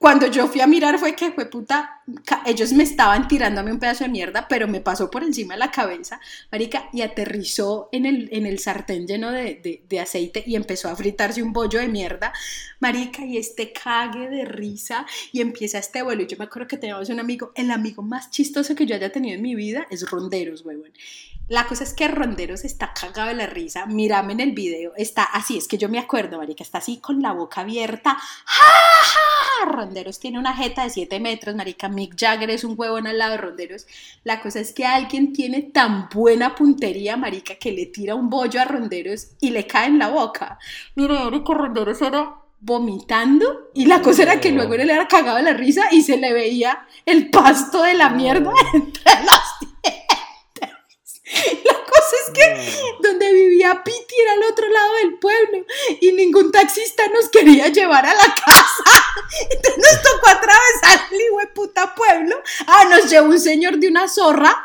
cuando 0.00 0.28
yo 0.28 0.48
fui 0.48 0.62
a 0.62 0.66
mirar 0.66 0.98
fue 0.98 1.14
que, 1.14 1.30
fue 1.30 1.44
puta, 1.44 2.00
ellos 2.46 2.72
me 2.72 2.84
estaban 2.84 3.28
tirándome 3.28 3.70
un 3.70 3.78
pedazo 3.78 4.04
de 4.04 4.08
mierda, 4.08 4.48
pero 4.48 4.66
me 4.66 4.80
pasó 4.80 5.10
por 5.10 5.22
encima 5.22 5.52
de 5.52 5.58
la 5.58 5.70
cabeza, 5.70 6.18
marica, 6.50 6.88
y 6.94 7.02
aterrizó 7.02 7.90
en 7.92 8.06
el, 8.06 8.30
en 8.32 8.46
el 8.46 8.60
sartén 8.60 9.06
lleno 9.06 9.30
de, 9.30 9.84
de, 9.86 10.00
aceite 10.00 10.42
y 10.46 10.56
empezó 10.56 10.88
a 10.88 10.96
fritarse 10.96 11.42
un 11.42 11.52
bollo 11.52 11.80
de 11.80 11.88
mierda, 11.88 12.32
marica, 12.78 13.26
y 13.26 13.36
este 13.36 13.74
cague 13.74 14.30
de 14.30 14.46
risa, 14.46 15.04
y 15.32 15.42
empieza 15.42 15.76
este 15.76 16.00
vuelo, 16.00 16.22
y 16.22 16.26
yo 16.26 16.38
me 16.38 16.44
acuerdo 16.46 16.66
que 16.66 16.78
teníamos 16.78 17.10
un 17.10 17.20
amigo, 17.20 17.52
el 17.54 17.70
amigo 17.70 18.02
más 18.02 18.30
chistoso 18.30 18.74
que 18.74 18.86
yo 18.86 18.94
haya 18.94 19.12
tenido 19.12 19.34
en 19.34 19.42
mi 19.42 19.54
vida 19.54 19.86
es 19.90 20.08
Ronderos, 20.08 20.64
huevón. 20.64 20.92
La 21.50 21.66
cosa 21.66 21.82
es 21.82 21.92
que 21.94 22.06
Ronderos 22.06 22.64
está 22.64 22.94
cagado 22.94 23.28
de 23.28 23.34
la 23.34 23.46
risa. 23.46 23.84
Mírame 23.84 24.34
en 24.34 24.40
el 24.40 24.52
video. 24.52 24.92
Está 24.96 25.24
así, 25.24 25.58
es 25.58 25.66
que 25.66 25.78
yo 25.78 25.88
me 25.88 25.98
acuerdo, 25.98 26.38
marica. 26.38 26.62
Está 26.62 26.78
así 26.78 26.98
con 26.98 27.20
la 27.20 27.32
boca 27.32 27.62
abierta. 27.62 28.16
¡Ja, 28.44 28.66
Ronderos 29.64 30.18
tiene 30.18 30.38
una 30.38 30.54
jeta 30.54 30.84
de 30.84 30.90
7 30.90 31.20
metros, 31.20 31.54
marica. 31.54 31.88
Mick 31.88 32.14
Jagger 32.18 32.50
es 32.50 32.64
un 32.64 32.74
huevón 32.76 33.06
al 33.06 33.18
lado 33.18 33.32
de 33.32 33.38
Ronderos. 33.38 33.86
La 34.24 34.40
cosa 34.40 34.60
es 34.60 34.72
que 34.72 34.84
alguien 34.84 35.32
tiene 35.32 35.62
tan 35.62 36.08
buena 36.08 36.54
puntería, 36.54 37.16
marica, 37.16 37.54
que 37.54 37.72
le 37.72 37.86
tira 37.86 38.14
un 38.14 38.30
bollo 38.30 38.60
a 38.60 38.64
Ronderos 38.64 39.32
y 39.40 39.50
le 39.50 39.66
cae 39.66 39.88
en 39.88 39.98
la 39.98 40.08
boca. 40.08 40.58
Mira, 40.94 41.24
Eric 41.28 41.48
Ronderos 41.48 42.00
era 42.02 42.36
vomitando 42.60 43.70
y 43.74 43.86
la 43.86 44.02
cosa 44.02 44.22
era 44.22 44.40
que 44.40 44.52
luego 44.52 44.74
él 44.74 44.90
era 44.90 45.08
cagado 45.08 45.38
de 45.38 45.42
la 45.42 45.54
risa 45.54 45.88
y 45.90 46.02
se 46.02 46.18
le 46.18 46.32
veía 46.32 46.86
el 47.06 47.30
pasto 47.30 47.82
de 47.82 47.94
la 47.94 48.10
mierda 48.10 48.52
entre 48.74 49.02
las 49.04 49.60
La 51.64 51.69
cosa 51.69 51.69
es 52.12 52.32
que 52.32 53.08
donde 53.08 53.32
vivía 53.32 53.82
Piti 53.84 54.14
era 54.22 54.32
al 54.32 54.50
otro 54.50 54.68
lado 54.68 54.94
del 55.02 55.18
pueblo 55.18 55.64
y 56.00 56.12
ningún 56.12 56.52
taxista 56.52 57.02
nos 57.12 57.28
quería 57.28 57.68
llevar 57.68 58.06
a 58.06 58.14
la 58.14 58.34
casa. 58.34 59.04
Entonces 59.50 59.76
nos 59.76 60.02
tocó 60.02 60.28
atravesar 60.28 61.00
el 61.40 61.48
puta 61.48 61.94
pueblo. 61.94 62.36
Ah, 62.66 62.84
nos 62.90 63.10
llevó 63.10 63.28
un 63.28 63.40
señor 63.40 63.78
de 63.78 63.88
una 63.88 64.08
zorra. 64.08 64.62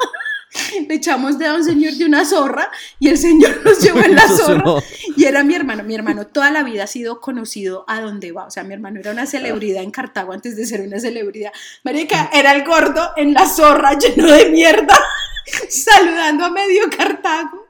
Le 0.87 0.95
echamos 0.95 1.37
de 1.37 1.47
a 1.47 1.53
un 1.53 1.63
señor 1.63 1.93
de 1.93 2.05
una 2.05 2.23
zorra 2.23 2.71
y 2.99 3.09
el 3.09 3.17
señor 3.17 3.61
nos 3.65 3.79
llevó 3.79 3.99
en 3.99 4.15
la 4.15 4.27
zorra. 4.27 4.81
Y 5.15 5.25
era 5.25 5.43
mi 5.43 5.55
hermano. 5.55 5.83
Mi 5.83 5.95
hermano 5.95 6.27
toda 6.27 6.51
la 6.51 6.63
vida 6.63 6.83
ha 6.83 6.87
sido 6.87 7.19
conocido 7.19 7.85
a 7.87 8.01
donde 8.01 8.31
va. 8.31 8.45
O 8.45 8.51
sea, 8.51 8.63
mi 8.63 8.73
hermano 8.73 8.99
era 8.99 9.11
una 9.11 9.25
celebridad 9.25 9.83
en 9.83 9.91
Cartago 9.91 10.33
antes 10.33 10.55
de 10.55 10.65
ser 10.65 10.81
una 10.81 10.99
celebridad. 10.99 11.51
Marica, 11.83 12.29
era 12.33 12.53
el 12.53 12.63
gordo 12.63 13.11
en 13.17 13.33
la 13.33 13.47
zorra 13.47 13.97
lleno 13.97 14.31
de 14.31 14.49
mierda. 14.49 14.97
saludando 15.69 16.45
a 16.45 16.49
medio 16.49 16.89
Cartago 16.95 17.67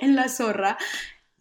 en 0.00 0.16
la 0.16 0.28
zorra. 0.28 0.76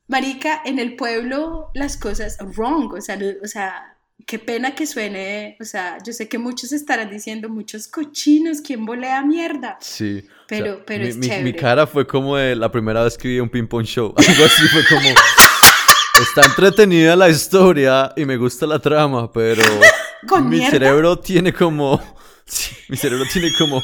Marica, 0.07 0.61
en 0.65 0.79
el 0.79 0.95
pueblo 0.95 1.69
las 1.73 1.95
cosas 1.95 2.37
wrong, 2.55 2.93
o 2.93 3.01
sea, 3.01 3.19
o 3.43 3.47
sea, 3.47 3.95
qué 4.25 4.39
pena 4.39 4.73
que 4.73 4.87
suene, 4.87 5.55
o 5.61 5.65
sea, 5.65 5.99
yo 6.03 6.13
sé 6.13 6.27
que 6.27 6.39
muchos 6.39 6.71
estarán 6.71 7.11
diciendo 7.11 7.47
muchos 7.47 7.87
cochinos, 7.87 8.61
¿quién 8.61 8.85
volea 8.85 9.21
mierda? 9.21 9.77
Sí. 9.79 10.27
Pero, 10.47 10.83
pero 10.85 11.03
mi, 11.03 11.09
es 11.11 11.19
chévere. 11.19 11.43
Mi, 11.43 11.53
cara 11.53 11.85
fue 11.85 12.07
como 12.07 12.37
de 12.37 12.55
la 12.55 12.71
primera 12.71 13.03
vez 13.03 13.17
que 13.17 13.27
vi 13.27 13.39
un 13.39 13.49
ping 13.49 13.67
pong 13.67 13.85
show, 13.85 14.13
algo 14.17 14.45
así 14.45 14.67
fue 14.67 14.83
como... 14.89 15.09
Está 16.21 16.41
entretenida 16.45 17.15
la 17.15 17.29
historia 17.29 18.11
y 18.17 18.25
me 18.25 18.35
gusta 18.35 18.65
la 18.65 18.79
trama, 18.79 19.31
pero 19.31 19.63
mi 20.41 20.65
cerebro 20.65 21.19
tiene 21.19 21.53
como... 21.53 22.01
mi 22.89 22.97
cerebro 22.97 23.25
tiene 23.31 23.51
como 23.57 23.81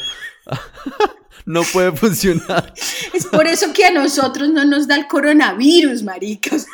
no 1.46 1.64
puede 1.64 1.92
funcionar. 1.92 2.74
Es 3.14 3.26
por 3.26 3.48
eso 3.48 3.72
que 3.74 3.86
a 3.86 3.92
nosotros 3.92 4.50
no 4.50 4.66
nos 4.66 4.88
da 4.88 4.96
el 4.96 5.08
coronavirus, 5.08 6.04
maricos. 6.04 6.66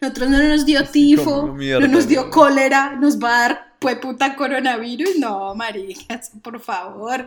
nosotros 0.00 0.28
no 0.28 0.42
nos 0.42 0.66
dio 0.66 0.84
tifo, 0.84 1.56
no 1.56 1.88
nos 1.88 2.08
dio 2.08 2.30
cólera, 2.30 2.96
nos 2.96 3.18
va 3.18 3.28
a 3.28 3.40
dar 3.40 3.68
pues 3.78 3.96
puta 3.96 4.34
coronavirus. 4.34 5.16
No, 5.18 5.54
maricas, 5.54 6.32
por 6.42 6.60
favor. 6.60 7.24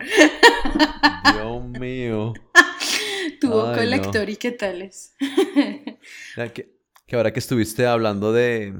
Dios 1.34 1.64
mío. 1.80 2.34
Tuvo 3.40 3.72
colector 3.72 4.28
y 4.28 4.36
qué 4.36 4.50
tales 4.52 5.14
que 6.54 6.81
ahora 7.16 7.32
que 7.32 7.40
estuviste 7.40 7.86
hablando 7.86 8.32
de, 8.32 8.74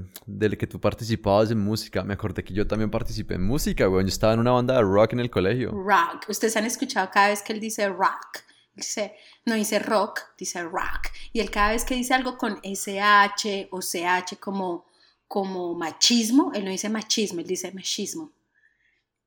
que 0.58 0.66
tú 0.66 0.80
participabas 0.80 1.50
en 1.50 1.58
música, 1.58 2.02
me 2.02 2.14
acordé 2.14 2.42
que 2.42 2.54
yo 2.54 2.66
también 2.66 2.90
participé 2.90 3.34
en 3.34 3.44
música, 3.44 3.86
güey. 3.86 4.04
Yo 4.04 4.08
estaba 4.08 4.32
en 4.32 4.40
una 4.40 4.52
banda 4.52 4.74
de 4.74 4.82
rock 4.82 5.12
en 5.12 5.20
el 5.20 5.30
colegio. 5.30 5.70
Rock. 5.70 6.28
Ustedes 6.28 6.56
han 6.56 6.64
escuchado 6.64 7.10
cada 7.12 7.28
vez 7.28 7.42
que 7.42 7.52
él 7.52 7.60
dice 7.60 7.88
rock. 7.88 8.42
Dice, 8.74 9.14
no 9.44 9.54
dice 9.54 9.78
rock, 9.78 10.20
dice 10.38 10.62
rock. 10.62 11.08
Y 11.32 11.40
él 11.40 11.50
cada 11.50 11.72
vez 11.72 11.84
que 11.84 11.94
dice 11.94 12.14
algo 12.14 12.38
con 12.38 12.58
SH 12.62 13.68
o 13.70 13.80
CH 13.80 14.38
como, 14.40 14.86
como 15.28 15.74
machismo, 15.74 16.52
él 16.54 16.64
no 16.64 16.70
dice 16.70 16.88
machismo, 16.88 17.40
él 17.40 17.46
dice 17.46 17.70
machismo. 17.72 18.32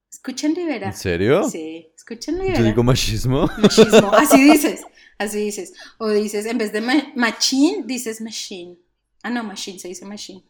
Escuchen 0.10 0.56
Rivera. 0.56 0.88
¿En 0.88 0.94
serio? 0.94 1.44
Sí, 1.50 1.92
escuchen 1.96 2.40
Rivera. 2.40 2.60
¿Yo 2.60 2.66
digo 2.66 2.84
machismo? 2.84 3.48
Machismo, 3.58 4.12
así 4.14 4.42
dices, 4.52 4.84
así 5.20 5.40
dices. 5.40 5.74
O 6.00 6.10
dices, 6.10 6.46
en 6.46 6.58
vez 6.58 6.72
de 6.72 6.82
machine, 7.16 7.84
dices 7.86 8.22
machine. 8.22 8.80
Ah, 9.26 9.32
no, 9.32 9.44
machine, 9.44 9.80
se 9.80 9.88
dice 9.88 10.06
machine. 10.06 10.44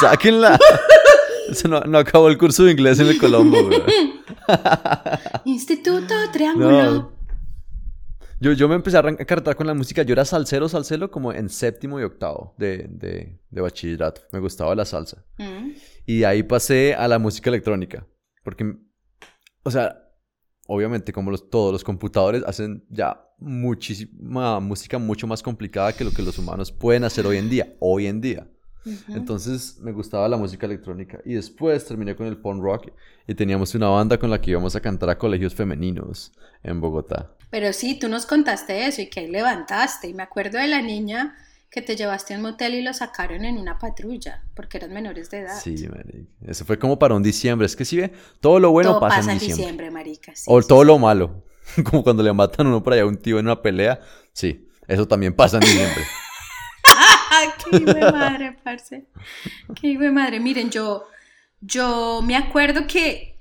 Sáquenla. 0.00 0.56
no, 1.68 1.80
no, 1.80 1.98
acabó 1.98 2.28
el 2.28 2.38
curso 2.38 2.62
de 2.62 2.70
inglés 2.70 3.00
en 3.00 3.08
el 3.08 3.18
Colombo, 3.18 3.58
Instituto 5.44 6.14
Triángulo. 6.32 7.12
Yo, 8.38 8.52
yo 8.52 8.68
me 8.68 8.76
empecé 8.76 8.98
a 8.98 9.16
cartar 9.26 9.56
con 9.56 9.66
la 9.66 9.74
música. 9.74 10.04
Yo 10.04 10.12
era 10.12 10.24
salsero, 10.24 10.68
salsero 10.68 11.10
como 11.10 11.32
en 11.32 11.48
séptimo 11.48 11.98
y 11.98 12.04
octavo 12.04 12.54
de, 12.56 12.86
de, 12.88 13.40
de 13.50 13.60
bachillerato. 13.60 14.20
Me 14.30 14.38
gustaba 14.38 14.76
la 14.76 14.84
salsa. 14.84 15.24
Mm. 15.38 15.72
Y 16.06 16.22
ahí 16.22 16.44
pasé 16.44 16.94
a 16.94 17.08
la 17.08 17.18
música 17.18 17.50
electrónica. 17.50 18.06
Porque, 18.44 18.76
o 19.64 19.72
sea, 19.72 20.05
obviamente 20.66 21.12
como 21.12 21.30
los, 21.30 21.50
todos 21.50 21.72
los 21.72 21.84
computadores 21.84 22.42
hacen 22.44 22.84
ya 22.90 23.22
muchísima 23.38 24.60
música 24.60 24.98
mucho 24.98 25.26
más 25.26 25.42
complicada 25.42 25.92
que 25.92 26.04
lo 26.04 26.10
que 26.10 26.22
los 26.22 26.38
humanos 26.38 26.72
pueden 26.72 27.04
hacer 27.04 27.26
hoy 27.26 27.36
en 27.36 27.50
día, 27.50 27.74
hoy 27.80 28.06
en 28.06 28.20
día. 28.20 28.46
Entonces 29.08 29.78
me 29.80 29.90
gustaba 29.90 30.28
la 30.28 30.36
música 30.36 30.66
electrónica 30.66 31.18
y 31.24 31.34
después 31.34 31.84
terminé 31.84 32.14
con 32.14 32.28
el 32.28 32.36
punk 32.36 32.62
rock 32.62 32.92
y 33.26 33.34
teníamos 33.34 33.74
una 33.74 33.88
banda 33.88 34.16
con 34.16 34.30
la 34.30 34.40
que 34.40 34.52
íbamos 34.52 34.76
a 34.76 34.80
cantar 34.80 35.10
a 35.10 35.18
colegios 35.18 35.54
femeninos 35.54 36.32
en 36.62 36.80
Bogotá. 36.80 37.32
Pero 37.50 37.72
sí, 37.72 37.98
tú 37.98 38.08
nos 38.08 38.26
contaste 38.26 38.86
eso 38.86 39.02
y 39.02 39.08
que 39.08 39.20
ahí 39.20 39.30
levantaste 39.30 40.08
y 40.08 40.14
me 40.14 40.22
acuerdo 40.22 40.58
de 40.58 40.68
la 40.68 40.82
niña 40.82 41.36
que 41.76 41.82
te 41.82 41.94
llevaste 41.94 42.32
a 42.32 42.38
un 42.38 42.42
motel 42.42 42.74
y 42.74 42.80
lo 42.80 42.94
sacaron 42.94 43.44
en 43.44 43.58
una 43.58 43.78
patrulla 43.78 44.42
porque 44.54 44.78
eran 44.78 44.94
menores 44.94 45.28
de 45.28 45.40
edad. 45.40 45.60
Sí, 45.62 45.86
marica. 45.86 46.26
Eso 46.46 46.64
fue 46.64 46.78
como 46.78 46.98
para 46.98 47.14
un 47.14 47.22
diciembre. 47.22 47.66
Es 47.66 47.76
que 47.76 47.84
si 47.84 47.98
ve, 47.98 48.14
todo 48.40 48.58
lo 48.58 48.70
bueno 48.70 48.98
pasa, 48.98 49.30
en 49.30 49.38
diciembre. 49.38 49.56
diciembre 49.56 49.90
marica. 49.90 50.32
o 50.46 50.62
todo 50.62 50.84
lo 50.84 50.98
malo. 50.98 51.44
como 51.90 52.02
cuando 52.02 52.22
le 52.22 52.32
matan 52.32 52.64
a 52.64 52.70
uno 52.70 52.82
por 52.82 52.94
allá 52.94 53.02
a 53.02 53.06
un 53.06 53.18
tío 53.18 53.38
en 53.38 53.44
una 53.44 53.60
pelea. 53.60 54.00
Sí, 54.32 54.70
eso 54.88 55.06
también 55.06 55.36
pasa 55.36 55.58
en 55.58 55.64
diciembre. 55.64 56.02
¡Qué 57.70 57.76
hijo 57.76 57.92
de 57.92 58.10
madre, 58.10 58.56
parce! 58.64 59.04
¡Qué 59.78 59.88
hijo 59.88 60.02
de 60.04 60.12
madre! 60.12 60.40
Miren, 60.40 60.70
yo, 60.70 61.04
yo 61.60 62.22
me 62.24 62.36
acuerdo 62.36 62.86
que 62.86 63.38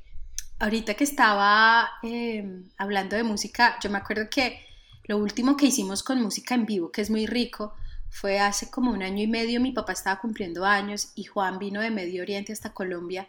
ahorita 0.60 0.96
que 0.96 1.06
estaba 1.06 1.88
em, 2.04 2.66
hablando 2.78 3.16
de 3.16 3.24
música, 3.24 3.78
yo 3.82 3.90
me 3.90 3.98
acuerdo 3.98 4.30
que 4.30 4.60
lo 5.06 5.20
último 5.20 5.56
que 5.56 5.68
hicimos 5.68 6.04
con 6.04 6.22
música 6.22 6.54
en 6.54 6.66
vivo, 6.66 6.92
que 6.92 7.00
es 7.00 7.10
muy 7.10 7.28
rico, 7.28 7.74
fue 8.16 8.40
hace 8.40 8.72
como 8.72 8.92
un 8.92 9.04
año 9.04 9.22
y 9.24 9.28
medio, 9.28 9.60
mi 9.60 9.74
papá 9.74 9.92
estaba 9.92 10.22
cumpliendo 10.22 10.64
años 10.64 11.12
y 11.16 11.26
Juan 11.26 11.60
vino 11.60 11.82
de 11.82 11.92
Medio 11.92 12.22
Oriente 12.22 12.54
hasta 12.54 12.74
Colombia 12.74 13.28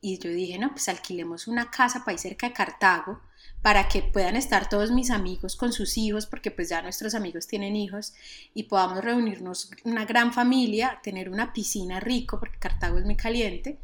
y 0.00 0.16
yo 0.18 0.30
dije, 0.30 0.60
no, 0.60 0.70
pues 0.70 0.88
alquilemos 0.88 1.48
una 1.48 1.72
casa 1.72 2.04
para 2.04 2.12
ir 2.12 2.20
cerca 2.20 2.46
de 2.46 2.52
Cartago 2.52 3.20
para 3.62 3.88
que 3.88 4.00
puedan 4.00 4.36
estar 4.36 4.68
todos 4.68 4.92
mis 4.92 5.10
amigos 5.10 5.56
con 5.56 5.72
sus 5.72 5.98
hijos, 5.98 6.26
porque 6.26 6.52
pues 6.52 6.68
ya 6.68 6.80
nuestros 6.82 7.16
amigos 7.16 7.48
tienen 7.48 7.74
hijos 7.74 8.14
y 8.54 8.62
podamos 8.62 9.02
reunirnos 9.02 9.72
una 9.82 10.04
gran 10.04 10.32
familia, 10.32 11.00
tener 11.02 11.28
una 11.30 11.52
piscina 11.52 11.98
rico, 11.98 12.38
porque 12.38 12.60
Cartago 12.60 12.98
es 12.98 13.04
muy 13.04 13.16
caliente, 13.16 13.80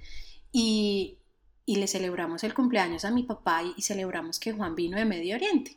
y, 0.53 1.19
y 1.67 1.77
le 1.77 1.89
celebramos 1.89 2.45
el 2.45 2.55
cumpleaños 2.55 3.05
a 3.05 3.11
mi 3.11 3.25
papá 3.25 3.65
y, 3.65 3.75
y 3.77 3.83
celebramos 3.83 4.39
que 4.39 4.53
Juan 4.53 4.77
vino 4.77 4.97
de 4.97 5.05
Medio 5.05 5.35
Oriente. 5.35 5.77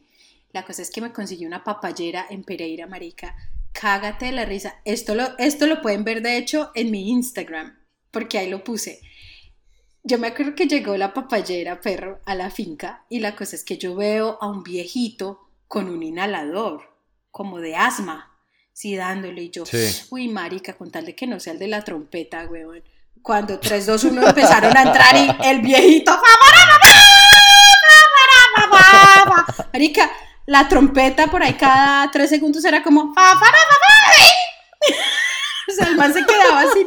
La 0.54 0.64
cosa 0.64 0.84
es 0.84 0.92
que 0.92 1.02
me 1.02 1.12
conseguí 1.12 1.48
una 1.48 1.64
papayera 1.64 2.28
en 2.30 2.44
Pereira, 2.44 2.86
marica. 2.86 3.36
Cágate 3.80 4.26
de 4.26 4.32
la 4.32 4.46
risa. 4.46 4.82
Esto 4.86 5.14
lo, 5.14 5.38
esto 5.38 5.68
lo 5.68 5.84
pueden 5.84 6.04
ver, 6.04 6.24
de 6.24 6.38
hecho, 6.38 6.72
en 6.74 6.90
mi 6.90 7.12
Instagram, 7.12 7.78
porque 8.10 8.40
ahí 8.40 8.50
lo 8.50 8.64
puse. 8.64 9.02
Yo 10.04 10.18
me 10.18 10.28
acuerdo 10.28 10.56
que 10.56 10.68
llegó 10.68 10.98
la 10.98 11.14
papayera, 11.14 11.80
perro, 11.80 12.20
a 12.26 12.34
la 12.34 12.50
finca 12.50 13.06
y 13.08 13.20
la 13.20 13.36
cosa 13.36 13.56
es 13.56 13.64
que 13.64 13.78
yo 13.78 13.96
veo 13.96 14.40
a 14.42 14.48
un 14.48 14.64
viejito 14.64 15.52
con 15.68 15.90
un 15.90 16.02
inhalador, 16.02 16.90
como 17.30 17.60
de 17.60 17.76
asma, 17.76 18.40
sí, 18.74 18.96
dándole 18.96 19.44
y 19.44 19.50
yo, 19.52 19.64
uy, 20.10 20.28
marica, 20.28 20.76
con 20.76 20.90
tal 20.90 21.06
de 21.06 21.14
que 21.14 21.28
no 21.28 21.40
sea 21.40 21.54
el 21.54 21.60
de 21.60 21.68
la 21.68 21.84
trompeta, 21.84 22.48
weón. 22.48 22.84
Cuando 23.22 23.60
3, 23.60 23.86
2, 23.86 24.04
1 24.06 24.28
empezaron 24.30 24.76
a 24.76 24.82
entrar 24.82 25.16
y 25.16 25.48
el 25.48 25.62
viejito, 25.62 26.18
marica, 29.72 30.10
la 30.48 30.68
trompeta 30.68 31.28
por 31.28 31.44
ahí 31.44 31.54
cada 31.54 32.10
tres 32.10 32.30
segundos 32.30 32.66
era 32.66 32.82
como, 32.82 33.14
o 33.14 33.14
sea, 35.72 35.88
el 35.88 35.98
man 35.98 36.14
se 36.14 36.26
quedaba 36.26 36.62
así. 36.62 36.86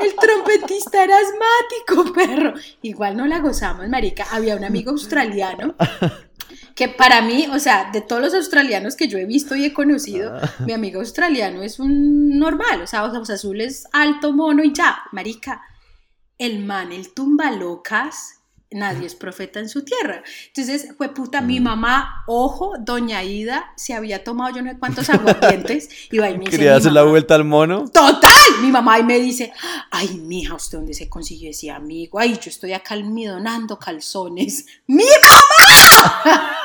El 0.00 0.14
trompetista 0.14 1.02
era 1.02 1.16
asmático, 1.18 2.12
perro. 2.14 2.54
Igual 2.82 3.16
no 3.16 3.26
la 3.26 3.40
gozamos, 3.40 3.88
marica. 3.88 4.26
Había 4.30 4.54
un 4.56 4.64
amigo 4.64 4.92
australiano 4.92 5.74
que 6.76 6.88
para 6.88 7.20
mí, 7.20 7.48
o 7.52 7.58
sea, 7.58 7.90
de 7.92 8.00
todos 8.00 8.22
los 8.22 8.34
australianos 8.34 8.94
que 8.94 9.08
yo 9.08 9.18
he 9.18 9.26
visto 9.26 9.56
y 9.56 9.64
he 9.64 9.74
conocido, 9.74 10.40
mi 10.60 10.72
amigo 10.72 11.00
australiano 11.00 11.62
es 11.62 11.80
un 11.80 12.38
normal, 12.38 12.82
o 12.82 12.86
sea, 12.86 13.04
ojos 13.04 13.28
azules, 13.28 13.88
alto, 13.92 14.32
mono 14.32 14.62
y 14.62 14.72
ya, 14.72 15.02
marica. 15.10 15.60
El 16.38 16.64
man, 16.64 16.92
el 16.92 17.12
tumba 17.12 17.50
locas, 17.50 18.37
nadie 18.70 19.06
es 19.06 19.14
profeta 19.14 19.60
en 19.60 19.68
su 19.68 19.84
tierra. 19.84 20.22
Entonces, 20.48 20.88
fue 20.96 21.08
puta, 21.14 21.40
mi 21.40 21.60
mamá, 21.60 22.24
ojo, 22.26 22.74
doña 22.78 23.22
Ida, 23.24 23.72
se 23.76 23.94
había 23.94 24.24
tomado 24.24 24.54
yo 24.54 24.62
no 24.62 24.70
sé 24.70 24.78
cuántos 24.78 25.08
aguardientes 25.08 25.88
y 26.10 26.18
va 26.18 26.30
y 26.30 26.34
me 26.34 26.44
dice, 26.44 26.50
¿Quería 26.52 26.76
hacer 26.76 26.92
la 26.92 27.04
vuelta 27.04 27.34
al 27.34 27.44
mono? 27.44 27.88
¡Total! 27.88 28.30
Mi 28.60 28.70
mamá 28.70 28.98
y 28.98 29.04
me 29.04 29.18
dice, 29.18 29.52
ay, 29.90 30.18
mija, 30.18 30.54
¿usted 30.54 30.78
dónde 30.78 30.94
se 30.94 31.08
consiguió 31.08 31.50
ese 31.50 31.70
amigo? 31.70 32.18
Ay, 32.18 32.34
yo 32.34 32.50
estoy 32.50 32.72
acá 32.72 32.94
almidonando 32.94 33.78
calzones. 33.78 34.66
¡Mi 34.86 35.04
mamá! 35.04 36.56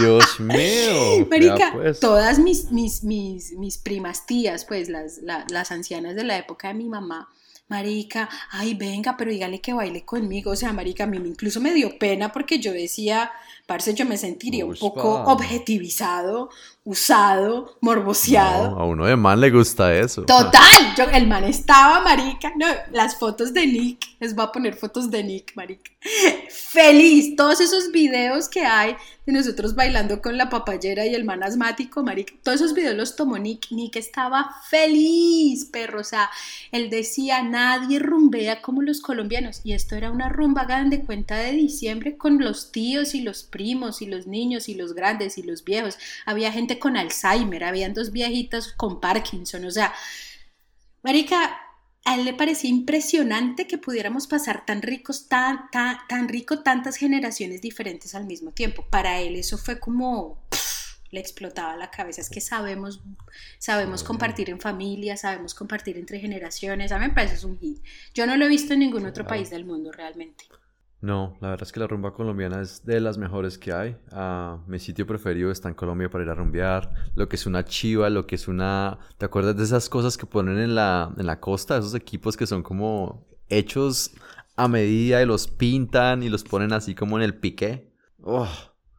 Dios 0.00 0.40
mío. 0.40 1.26
Marica, 1.30 1.70
pues. 1.72 2.00
todas 2.00 2.38
mis, 2.38 2.70
mis, 2.72 3.04
mis, 3.04 3.52
mis 3.52 3.78
primas 3.78 4.26
tías, 4.26 4.64
pues 4.64 4.88
las, 4.88 5.20
las 5.22 5.70
ancianas 5.70 6.16
de 6.16 6.24
la 6.24 6.36
época 6.36 6.68
de 6.68 6.74
mi 6.74 6.88
mamá, 6.88 7.28
marica, 7.68 8.28
ay, 8.50 8.74
venga, 8.74 9.16
pero 9.16 9.30
dígale 9.30 9.60
que 9.60 9.72
baile 9.72 10.04
conmigo. 10.04 10.52
O 10.52 10.56
sea, 10.56 10.72
marica, 10.72 11.04
a 11.04 11.06
mí 11.06 11.16
incluso 11.18 11.60
me 11.60 11.72
dio 11.74 11.98
pena 11.98 12.32
porque 12.32 12.58
yo 12.58 12.72
decía, 12.72 13.30
parce, 13.66 13.94
yo 13.94 14.04
me 14.04 14.18
sentiría 14.18 14.66
un 14.66 14.76
poco 14.76 15.22
objetivizado, 15.24 16.50
usado, 16.84 17.78
morboseado. 17.80 18.78
a 18.78 18.84
uno 18.84 19.06
de 19.06 19.16
man 19.16 19.40
le 19.40 19.50
gusta 19.50 19.94
eso. 19.96 20.22
Total, 20.26 20.94
yo, 20.96 21.04
el 21.04 21.26
man 21.26 21.44
estaba, 21.44 22.02
marica, 22.02 22.52
no, 22.56 22.66
las 22.92 23.18
fotos 23.18 23.54
de 23.54 23.66
Nick, 23.66 24.04
les 24.20 24.34
voy 24.34 24.44
a 24.44 24.52
poner 24.52 24.74
fotos 24.74 25.10
de 25.10 25.24
Nick, 25.24 25.56
marica. 25.56 25.90
Feliz, 26.50 27.36
todos 27.36 27.60
esos 27.60 27.90
videos 27.90 28.50
que 28.50 28.66
hay 28.66 28.96
de 29.24 29.32
nosotros 29.32 29.74
bailando 29.74 30.20
con 30.20 30.36
la 30.36 30.50
papayera 30.50 31.06
y 31.06 31.14
el 31.14 31.24
man 31.24 31.42
asmático, 31.42 32.02
marica, 32.02 32.34
todos 32.42 32.60
esos 32.60 32.74
videos 32.74 32.96
los 32.96 33.16
tomó 33.16 33.38
Nick, 33.38 33.70
Nick 33.70 33.96
estaba 33.96 34.50
feliz, 34.68 35.64
perro, 35.64 36.00
o 36.00 36.04
sea, 36.04 36.28
él 36.70 36.90
decía, 36.90 37.42
nadie 37.42 37.98
rumbea 37.98 38.60
como 38.60 38.82
los 38.82 39.00
colombianos, 39.00 39.62
y 39.64 39.72
esto 39.72 39.96
era 39.96 40.10
una 40.10 40.28
rumba, 40.28 40.62
hagan 40.62 40.90
de 40.90 41.00
cuenta 41.00 41.36
de 41.36 41.52
diciembre 41.52 42.18
con 42.18 42.38
los 42.38 42.70
tíos 42.70 43.14
y 43.14 43.22
los 43.22 43.44
primos 43.54 44.02
y 44.02 44.06
los 44.06 44.26
niños 44.26 44.68
y 44.68 44.74
los 44.74 44.94
grandes 44.94 45.38
y 45.38 45.44
los 45.44 45.62
viejos, 45.62 45.96
había 46.26 46.50
gente 46.50 46.80
con 46.80 46.96
Alzheimer, 46.96 47.62
habían 47.62 47.94
dos 47.94 48.10
viejitas 48.10 48.72
con 48.72 49.00
Parkinson, 49.00 49.64
o 49.64 49.70
sea, 49.70 49.94
Marica, 51.04 51.56
a 52.04 52.16
él 52.16 52.24
le 52.24 52.34
parecía 52.34 52.68
impresionante 52.68 53.68
que 53.68 53.78
pudiéramos 53.78 54.26
pasar 54.26 54.66
tan 54.66 54.82
ricos, 54.82 55.28
tan, 55.28 55.70
tan, 55.70 55.98
tan 56.08 56.28
rico 56.28 56.62
tantas 56.62 56.96
generaciones 56.96 57.60
diferentes 57.60 58.14
al 58.14 58.26
mismo 58.26 58.50
tiempo. 58.50 58.84
Para 58.90 59.20
él 59.20 59.36
eso 59.36 59.56
fue 59.56 59.78
como 59.78 60.42
le 61.14 61.20
explotaba 61.20 61.76
la 61.76 61.90
cabeza. 61.90 62.20
Es 62.20 62.28
que 62.28 62.40
sabemos, 62.40 63.02
sabemos 63.58 64.02
compartir 64.02 64.50
en 64.50 64.60
familia, 64.60 65.16
sabemos 65.16 65.54
compartir 65.54 65.96
entre 65.96 66.18
generaciones. 66.18 66.90
A 66.90 66.98
mí 66.98 67.06
me 67.06 67.14
parece 67.14 67.36
es 67.36 67.44
un 67.44 67.58
hit. 67.58 67.82
Yo 68.12 68.26
no 68.26 68.36
lo 68.36 68.46
he 68.46 68.48
visto 68.48 68.74
en 68.74 68.80
ningún 68.80 69.06
otro 69.06 69.26
país 69.26 69.48
del 69.48 69.64
mundo 69.64 69.92
realmente. 69.92 70.44
No, 71.04 71.36
la 71.42 71.50
verdad 71.50 71.66
es 71.66 71.72
que 71.72 71.80
la 71.80 71.86
rumba 71.86 72.14
colombiana 72.14 72.62
es 72.62 72.86
de 72.86 72.98
las 72.98 73.18
mejores 73.18 73.58
que 73.58 73.74
hay. 73.74 73.94
Ah, 74.10 74.64
mi 74.66 74.78
sitio 74.78 75.06
preferido 75.06 75.50
está 75.50 75.68
en 75.68 75.74
Colombia 75.74 76.08
para 76.08 76.24
ir 76.24 76.30
a 76.30 76.34
rumbear. 76.34 77.12
Lo 77.14 77.28
que 77.28 77.36
es 77.36 77.44
una 77.44 77.62
chiva, 77.66 78.08
lo 78.08 78.26
que 78.26 78.36
es 78.36 78.48
una... 78.48 78.98
¿Te 79.18 79.26
acuerdas 79.26 79.54
de 79.54 79.64
esas 79.64 79.90
cosas 79.90 80.16
que 80.16 80.24
ponen 80.24 80.56
en 80.56 80.74
la, 80.74 81.12
en 81.18 81.26
la 81.26 81.40
costa? 81.40 81.76
Esos 81.76 81.94
equipos 81.94 82.38
que 82.38 82.46
son 82.46 82.62
como 82.62 83.28
hechos 83.50 84.12
a 84.56 84.66
medida 84.66 85.20
y 85.20 85.26
los 85.26 85.46
pintan 85.46 86.22
y 86.22 86.30
los 86.30 86.42
ponen 86.42 86.72
así 86.72 86.94
como 86.94 87.18
en 87.18 87.24
el 87.24 87.34
piqué. 87.34 87.92
Oh, 88.22 88.48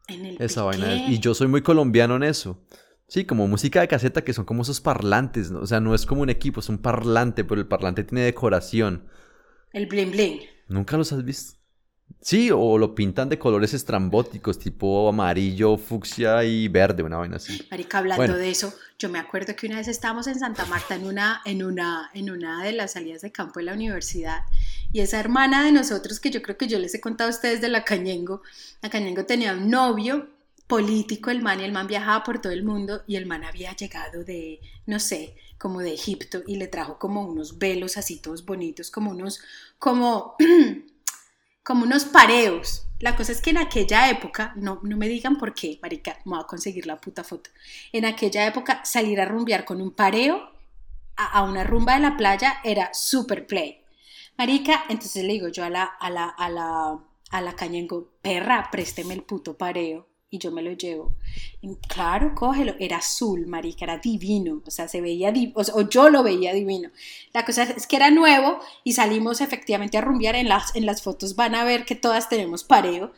en 0.08 0.28
el 0.28 0.38
esa 0.40 0.62
vaina. 0.62 1.08
Y 1.08 1.18
yo 1.18 1.34
soy 1.34 1.48
muy 1.48 1.64
colombiano 1.64 2.18
en 2.18 2.24
eso. 2.24 2.62
Sí, 3.08 3.26
como 3.26 3.48
música 3.48 3.82
de 3.82 3.88
caseta 3.88 4.24
que 4.24 4.34
son 4.34 4.46
como 4.46 4.62
esos 4.62 4.80
parlantes, 4.80 5.50
¿no? 5.50 5.62
O 5.62 5.66
sea, 5.66 5.80
no 5.80 5.96
es 5.96 6.06
como 6.06 6.22
un 6.22 6.30
equipo, 6.30 6.60
es 6.60 6.70
un 6.70 6.78
parlante, 6.78 7.44
pero 7.44 7.60
el 7.60 7.68
parlante 7.68 8.04
tiene 8.04 8.22
decoración. 8.22 9.08
El 9.74 9.88
bling 9.88 10.12
bling. 10.12 10.40
¿Nunca 10.68 10.98
los 10.98 11.12
has 11.12 11.26
visto? 11.26 11.65
Sí, 12.26 12.50
o 12.52 12.80
lo 12.80 12.96
pintan 12.96 13.30
de 13.30 13.38
colores 13.38 13.76
estrambóticos, 13.76 14.58
tipo 14.58 15.08
amarillo, 15.08 15.78
fucsia 15.78 16.44
y 16.44 16.68
verde, 16.68 17.04
una 17.04 17.18
vaina 17.18 17.36
así. 17.36 17.68
Marica, 17.70 18.00
hablando 18.00 18.36
de 18.36 18.50
eso, 18.50 18.74
yo 18.98 19.10
me 19.10 19.20
acuerdo 19.20 19.56
que 19.56 19.68
una 19.68 19.78
vez 19.78 19.88
estábamos 19.88 20.26
en 20.26 20.40
Santa 20.40 20.66
Marta 20.66 20.96
en 20.96 21.06
una, 21.06 21.44
en 21.46 21.64
una, 21.64 22.10
en 22.16 22.32
una 22.32 22.64
de 22.64 22.72
las 22.72 22.94
salidas 22.94 23.22
de 23.22 23.32
campo 23.32 23.60
de 23.60 23.66
la 23.66 23.74
universidad 23.74 24.40
y 24.92 25.02
esa 25.02 25.20
hermana 25.20 25.64
de 25.64 25.72
nosotros, 25.72 26.20
que 26.20 26.32
yo 26.32 26.42
creo 26.42 26.58
que 26.58 26.68
yo 26.68 26.80
les 26.80 26.96
he 26.96 27.00
contado 27.00 27.30
a 27.30 27.34
ustedes 27.34 27.62
de 27.62 27.70
la 27.70 27.84
Cañengo, 27.84 28.42
la 28.82 28.90
Cañengo 28.90 29.26
tenía 29.26 29.54
un 29.54 29.70
novio 29.70 30.28
político, 30.66 31.30
el 31.30 31.44
man, 31.44 31.60
y 31.60 31.64
el 31.64 31.74
man 31.74 31.86
viajaba 31.86 32.24
por 32.24 32.42
todo 32.42 32.54
el 32.54 32.64
mundo 32.64 33.04
y 33.06 33.18
el 33.18 33.28
man 33.28 33.44
había 33.44 33.76
llegado 33.76 34.24
de, 34.24 34.62
no 34.88 35.00
sé, 35.00 35.36
como 35.60 35.82
de 35.82 35.94
Egipto 35.94 36.42
y 36.48 36.56
le 36.56 36.68
trajo 36.70 36.98
como 36.98 37.22
unos 37.28 37.60
velos 37.60 37.98
así 37.98 38.20
todos 38.20 38.46
bonitos, 38.46 38.90
como 38.90 39.12
unos, 39.12 39.42
como... 39.78 40.36
como 41.66 41.84
unos 41.84 42.06
pareos. 42.06 42.86
La 43.00 43.16
cosa 43.16 43.32
es 43.32 43.42
que 43.42 43.50
en 43.50 43.58
aquella 43.58 44.10
época, 44.10 44.54
no, 44.56 44.80
no 44.84 44.96
me 44.98 45.10
digan 45.10 45.38
por 45.38 45.54
qué, 45.54 45.80
marica, 45.82 46.20
me 46.24 46.36
voy 46.36 46.40
a 46.42 46.48
conseguir 46.48 46.86
la 46.86 47.02
puta 47.02 47.24
foto. 47.24 47.50
En 47.92 48.06
aquella 48.06 48.46
época, 48.46 48.86
salir 48.86 49.20
a 49.20 49.26
rumbear 49.26 49.66
con 49.66 49.82
un 49.82 49.92
pareo 49.92 50.52
a, 51.18 51.42
una 51.44 51.64
rumba 51.64 51.96
de 51.96 52.02
la 52.02 52.18
playa 52.18 52.58
era 52.64 52.94
super 52.94 53.48
play. 53.48 53.82
Marica, 54.38 54.86
entonces 54.90 55.24
le 55.24 55.34
digo 55.34 55.48
yo 55.48 55.64
a 55.64 55.70
la, 55.70 55.84
a 55.84 56.10
la, 56.10 56.26
a 56.26 56.50
la, 56.50 57.00
a 57.32 57.42
la 57.42 57.56
cañengo, 57.56 58.10
perra, 58.22 58.70
présteme 58.72 59.16
el 59.16 59.24
puto 59.24 59.58
pareo 59.58 60.08
y 60.36 60.38
yo 60.40 60.52
me 60.52 60.62
lo 60.62 60.74
llevo. 60.74 61.14
claro, 61.88 62.36
cógelo. 62.36 62.76
Era 62.80 62.98
azul, 62.98 63.48
marica, 63.48 63.86
era 63.86 63.98
divino. 63.98 64.62
O 64.66 64.72
sea, 64.72 64.88
se 64.88 65.02
veía, 65.02 65.34
o, 65.56 65.82
yo 65.90 66.10
lo 66.10 66.24
veía 66.24 66.54
divino. 66.54 66.90
La 67.34 67.46
cosa 67.46 67.64
es 67.64 67.88
que 67.88 67.96
era 67.96 68.12
nuevo 68.12 68.60
y 68.84 68.94
salimos 68.94 69.42
efectivamente 69.42 69.98
a 69.98 70.02
rumbear. 70.02 70.36
En 70.36 70.50
las, 70.50 70.76
en 70.76 70.86
las 70.86 71.02
fotos 71.02 71.36
van 71.36 71.56
a 71.56 71.64
ver 71.64 71.86
que 71.86 71.96
todas 71.96 72.30
tenemos 72.30 72.64
pareo. 72.64 73.14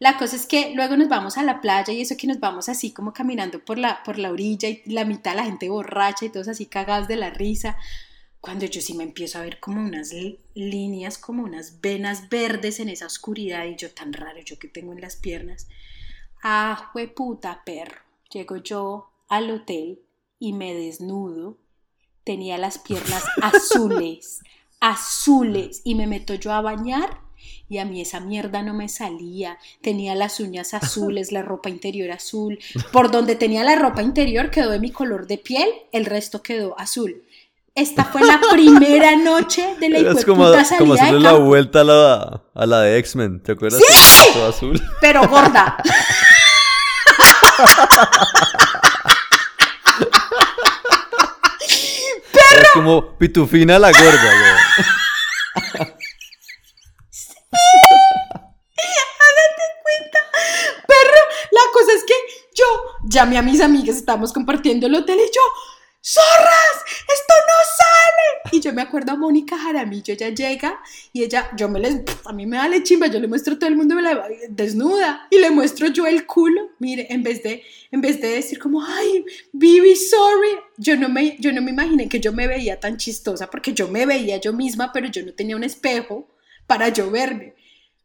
La 0.00 0.16
cosa 0.16 0.34
es 0.34 0.46
que 0.46 0.72
luego 0.74 0.96
nos 0.96 1.10
vamos 1.10 1.36
a 1.36 1.42
la 1.42 1.60
playa 1.60 1.92
y 1.92 2.00
eso 2.00 2.16
que 2.16 2.26
nos 2.26 2.40
vamos 2.40 2.70
así 2.70 2.90
como 2.90 3.12
caminando 3.12 3.62
por 3.62 3.76
la, 3.76 4.02
por 4.02 4.18
la 4.18 4.30
orilla 4.30 4.66
y 4.66 4.82
la 4.86 5.04
mitad 5.04 5.36
la 5.36 5.44
gente 5.44 5.68
borracha 5.68 6.24
y 6.24 6.30
todos 6.30 6.48
así 6.48 6.64
cagados 6.64 7.06
de 7.06 7.16
la 7.16 7.28
risa. 7.28 7.76
Cuando 8.40 8.64
yo 8.64 8.80
sí 8.80 8.94
me 8.94 9.04
empiezo 9.04 9.38
a 9.38 9.42
ver 9.42 9.60
como 9.60 9.82
unas 9.82 10.14
líneas, 10.54 11.18
como 11.18 11.42
unas 11.42 11.82
venas 11.82 12.30
verdes 12.30 12.80
en 12.80 12.88
esa 12.88 13.04
oscuridad 13.04 13.66
y 13.66 13.76
yo 13.76 13.90
tan 13.90 14.14
raro, 14.14 14.40
yo 14.40 14.58
que 14.58 14.68
tengo 14.68 14.94
en 14.94 15.02
las 15.02 15.16
piernas. 15.16 15.68
Ah, 16.42 16.92
puta 17.14 17.62
perro. 17.64 18.00
Llego 18.32 18.56
yo 18.56 19.10
al 19.28 19.50
hotel 19.50 20.00
y 20.38 20.52
me 20.52 20.74
desnudo. 20.74 21.56
Tenía 22.24 22.58
las 22.58 22.78
piernas 22.78 23.24
azules, 23.42 24.40
azules. 24.80 25.82
Y 25.84 25.94
me 25.94 26.06
meto 26.06 26.34
yo 26.34 26.52
a 26.52 26.60
bañar 26.60 27.20
y 27.68 27.78
a 27.78 27.84
mí 27.84 28.00
esa 28.00 28.20
mierda 28.20 28.62
no 28.62 28.74
me 28.74 28.88
salía. 28.88 29.58
Tenía 29.80 30.14
las 30.14 30.40
uñas 30.40 30.74
azules, 30.74 31.32
la 31.32 31.42
ropa 31.42 31.70
interior 31.70 32.10
azul. 32.10 32.58
Por 32.92 33.10
donde 33.10 33.36
tenía 33.36 33.64
la 33.64 33.76
ropa 33.76 34.02
interior 34.02 34.50
quedó 34.50 34.70
de 34.70 34.80
mi 34.80 34.90
color 34.90 35.26
de 35.26 35.38
piel, 35.38 35.68
el 35.92 36.04
resto 36.04 36.42
quedó 36.42 36.78
azul. 36.78 37.22
Esta 37.76 38.04
fue 38.04 38.22
la 38.26 38.40
primera 38.50 39.14
noche 39.16 39.76
de 39.78 39.88
la 39.88 39.98
Es 40.18 40.24
como, 40.24 40.44
como 40.78 40.94
hacerle 40.94 41.20
la 41.20 41.34
vuelta 41.34 41.82
a 41.82 41.84
la, 41.84 42.42
a 42.52 42.66
la 42.66 42.80
de 42.80 42.98
X-Men, 42.98 43.40
¿te 43.42 43.52
acuerdas? 43.52 43.80
¡Sí! 43.80 44.38
azul. 44.40 44.80
Pero 45.00 45.26
gorda. 45.28 45.76
¡Perro! 52.32 52.62
Es 52.62 52.70
como 52.72 53.18
pitufina 53.18 53.78
la 53.78 53.92
gorda, 53.92 54.32
güey. 54.40 55.88
Sí. 57.10 57.34
Hágate 59.20 59.64
cuenta. 59.82 60.18
Perro, 60.86 61.22
llamé 63.10 63.38
a 63.38 63.42
mis 63.42 63.60
amigas, 63.60 63.96
estábamos 63.96 64.32
compartiendo 64.32 64.86
el 64.86 64.94
hotel 64.94 65.18
y 65.18 65.26
yo, 65.34 65.42
¡Zorras! 66.02 66.84
¡Esto 66.86 67.34
no 67.48 67.54
sale! 67.76 67.89
Y 68.52 68.60
yo 68.60 68.72
me 68.72 68.82
acuerdo 68.82 69.12
a 69.12 69.16
Mónica 69.16 69.56
Jaramillo, 69.56 70.14
ella 70.14 70.30
llega 70.30 70.80
y 71.12 71.22
ella, 71.22 71.50
yo 71.56 71.68
me 71.68 71.78
les, 71.78 72.02
a 72.24 72.32
mí 72.32 72.46
me 72.46 72.56
da 72.56 72.82
chimba, 72.82 73.06
yo 73.06 73.20
le 73.20 73.28
muestro 73.28 73.54
a 73.54 73.58
todo 73.58 73.68
el 73.68 73.76
mundo 73.76 73.94
me 73.94 74.02
la 74.02 74.26
desnuda 74.48 75.26
y 75.30 75.38
le 75.38 75.50
muestro 75.50 75.88
yo 75.88 76.06
el 76.06 76.26
culo. 76.26 76.70
Mire, 76.78 77.06
en 77.10 77.22
vez 77.22 77.42
de, 77.42 77.62
en 77.90 78.00
vez 78.00 78.20
de 78.20 78.28
decir 78.28 78.58
como, 78.58 78.82
ay, 78.84 79.24
Bibi, 79.52 79.94
sorry, 79.96 80.58
yo 80.76 80.96
no, 80.96 81.08
me, 81.08 81.36
yo 81.38 81.52
no 81.52 81.62
me 81.62 81.70
imaginé 81.70 82.08
que 82.08 82.20
yo 82.20 82.32
me 82.32 82.46
veía 82.46 82.80
tan 82.80 82.96
chistosa 82.96 83.48
porque 83.50 83.72
yo 83.72 83.88
me 83.88 84.06
veía 84.06 84.38
yo 84.38 84.52
misma, 84.52 84.92
pero 84.92 85.08
yo 85.08 85.24
no 85.24 85.32
tenía 85.32 85.56
un 85.56 85.64
espejo 85.64 86.28
para 86.66 86.88
yo 86.88 87.10
verme. 87.10 87.54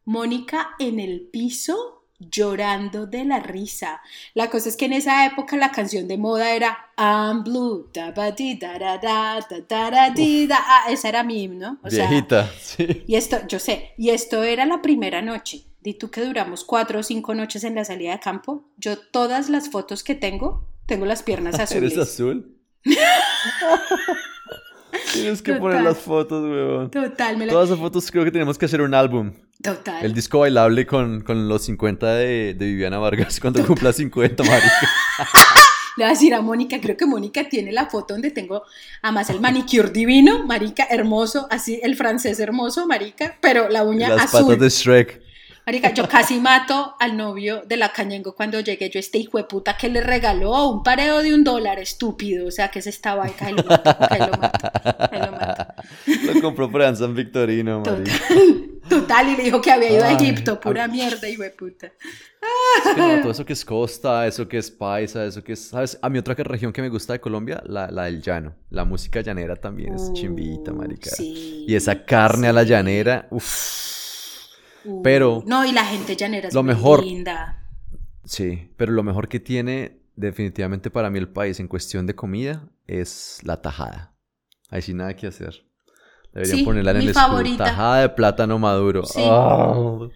Mónica 0.05 0.75
en 0.77 0.99
el 0.99 1.21
piso 1.21 1.94
llorando 2.19 3.05
de 3.05 3.25
la 3.25 3.39
risa. 3.39 4.01
La 4.33 4.49
cosa 4.49 4.69
es 4.69 4.77
que 4.77 4.85
en 4.85 4.93
esa 4.93 5.25
época 5.25 5.57
la 5.57 5.71
canción 5.71 6.07
de 6.07 6.17
moda 6.17 6.51
era 6.53 6.77
I'm 6.97 7.43
blue, 7.43 7.89
da 7.93 8.11
ba 8.11 8.31
di 8.31 8.55
da 8.55 8.77
da 8.79 8.97
da 8.97 9.39
da 9.67 9.89
da 9.91 10.09
di 10.09 10.47
da. 10.47 10.57
Ah, 10.59 10.91
esa 10.91 11.09
era 11.09 11.23
mi 11.23 11.43
himno. 11.43 11.77
Viejita, 11.83 12.49
sí. 12.61 13.03
Y 13.07 13.15
esto, 13.15 13.45
yo 13.47 13.59
sé, 13.59 13.93
y 13.97 14.09
esto 14.09 14.43
era 14.43 14.65
la 14.65 14.81
primera 14.81 15.21
noche. 15.21 15.63
Di 15.81 15.93
tú 15.93 16.09
que 16.09 16.21
duramos 16.21 16.63
cuatro 16.63 16.99
o 16.99 17.03
cinco 17.03 17.35
noches 17.35 17.63
en 17.63 17.75
la 17.75 17.85
salida 17.85 18.11
de 18.13 18.19
campo. 18.19 18.65
Yo 18.77 18.97
todas 18.97 19.49
las 19.49 19.69
fotos 19.69 20.03
que 20.03 20.15
tengo, 20.15 20.65
tengo 20.87 21.05
las 21.05 21.21
piernas 21.21 21.59
azules. 21.59 21.93
¿Eres 21.93 22.09
azul? 22.09 22.57
Tienes 25.13 25.41
que 25.41 25.53
poner 25.53 25.81
las 25.81 25.97
fotos, 25.97 26.43
weón. 26.43 26.91
Total, 26.91 27.37
me 27.37 27.47
Todas 27.47 27.69
las 27.69 27.79
fotos 27.79 28.09
creo 28.11 28.23
que 28.23 28.31
tenemos 28.31 28.57
que 28.57 28.65
hacer 28.65 28.81
un 28.81 28.93
álbum. 28.93 29.33
Total. 29.61 30.03
El 30.03 30.13
disco 30.13 30.39
bailable 30.39 30.85
con, 30.85 31.21
con 31.21 31.47
los 31.47 31.63
50 31.63 32.13
de, 32.15 32.53
de, 32.53 32.65
Viviana 32.65 32.97
Vargas 32.97 33.39
cuando 33.39 33.65
cumpla 33.65 33.93
50, 33.93 34.43
marica. 34.43 34.89
Le 35.97 36.03
voy 36.03 36.09
a 36.09 36.13
decir 36.13 36.33
a 36.33 36.41
Mónica, 36.41 36.81
creo 36.81 36.97
que 36.97 37.05
Mónica 37.05 37.47
tiene 37.47 37.71
la 37.71 37.85
foto 37.85 38.15
donde 38.15 38.29
tengo, 38.29 38.63
además 39.01 39.29
el 39.29 39.39
manicure 39.39 39.89
divino, 39.91 40.45
marica, 40.45 40.85
hermoso, 40.89 41.47
así 41.49 41.79
el 41.83 41.95
francés 41.95 42.37
hermoso, 42.41 42.85
marica, 42.85 43.37
pero 43.39 43.69
la 43.69 43.85
uña 43.85 44.09
las 44.09 44.25
azul. 44.25 44.41
Las 44.41 44.49
patas 44.49 44.59
de 44.59 44.69
Shrek. 44.69 45.24
Marica, 45.65 45.91
yo 45.95 46.07
casi 46.07 46.39
mato 46.39 46.95
al 46.99 47.17
novio 47.17 47.63
de 47.65 47.75
la 47.75 47.91
Cañengo 47.91 48.35
cuando 48.35 48.59
llegué 48.59 48.87
yo, 48.91 48.99
este 48.99 49.17
hijo 49.17 49.39
de 49.39 49.45
puta 49.45 49.75
que 49.75 49.89
le 49.89 49.99
regaló 49.99 50.69
un 50.69 50.83
pareo 50.83 51.23
de 51.23 51.33
un 51.33 51.43
dólar, 51.43 51.79
estúpido. 51.79 52.47
O 52.47 52.51
sea, 52.51 52.69
que 52.69 52.83
se 52.83 52.91
estaba 52.91 53.23
ahí, 53.23 53.33
lo 53.51 53.63
mato, 53.63 53.95
lo 54.19 54.37
mato, 54.37 55.73
lo 56.27 56.33
Lo 56.33 56.41
compró 56.41 56.69
por 56.69 56.95
San 56.95 57.15
Victorino, 57.15 57.81
Total, 57.81 58.03
total, 58.87 59.29
y 59.29 59.37
le 59.37 59.43
dijo 59.43 59.59
que 59.59 59.71
había 59.71 59.91
ido 59.91 60.03
a 60.03 60.11
Egipto, 60.11 60.59
pura 60.59 60.87
mierda, 60.87 61.27
hijo 61.27 61.41
de 61.41 61.49
puta. 61.49 61.91
todo 63.23 63.31
eso 63.31 63.43
que 63.43 63.53
es 63.53 63.65
costa, 63.65 64.27
eso 64.27 64.47
que 64.47 64.59
es 64.59 64.69
paisa, 64.69 65.25
eso 65.25 65.43
que 65.43 65.53
es, 65.53 65.69
¿sabes? 65.69 65.97
A 65.99 66.09
mí 66.09 66.19
otra 66.19 66.35
región 66.35 66.71
que 66.71 66.83
me 66.83 66.89
gusta 66.89 67.13
de 67.13 67.19
Colombia, 67.19 67.63
la, 67.65 67.89
la 67.89 68.03
del 68.03 68.21
llano. 68.21 68.53
La 68.69 68.85
música 68.85 69.21
llanera 69.21 69.55
también 69.55 69.95
es 69.95 70.13
chimbita, 70.13 70.71
marica. 70.71 71.09
Sí, 71.09 71.65
y 71.67 71.73
esa 71.73 72.05
carne 72.05 72.49
a 72.49 72.53
la 72.53 72.61
llanera, 72.61 73.27
uff 73.31 73.94
pero... 75.03 75.43
No, 75.45 75.65
y 75.65 75.71
la 75.71 75.85
gente 75.85 76.15
llanera 76.15 76.47
es 76.47 76.53
lo 76.53 76.63
mejor, 76.63 77.03
linda. 77.03 77.69
Sí, 78.23 78.71
pero 78.77 78.91
lo 78.91 79.03
mejor 79.03 79.27
que 79.27 79.39
tiene 79.39 79.99
definitivamente 80.15 80.89
para 80.89 81.09
mí 81.09 81.19
el 81.19 81.29
país 81.29 81.59
en 81.59 81.67
cuestión 81.67 82.05
de 82.07 82.15
comida 82.15 82.69
es 82.87 83.39
la 83.43 83.61
tajada. 83.61 84.15
Ahí 84.69 84.81
sí 84.81 84.93
nada 84.93 85.15
que 85.15 85.27
hacer. 85.27 85.65
Deberían 86.33 86.65
ponerla 86.65 86.91
en 86.91 86.97
el 86.97 87.13
favorita. 87.13 87.63
Tajada 87.65 88.01
de 88.01 88.09
plátano 88.09 88.59
maduro. 88.59 89.05
Sí. 89.05 89.21
Ah. 89.23 90.09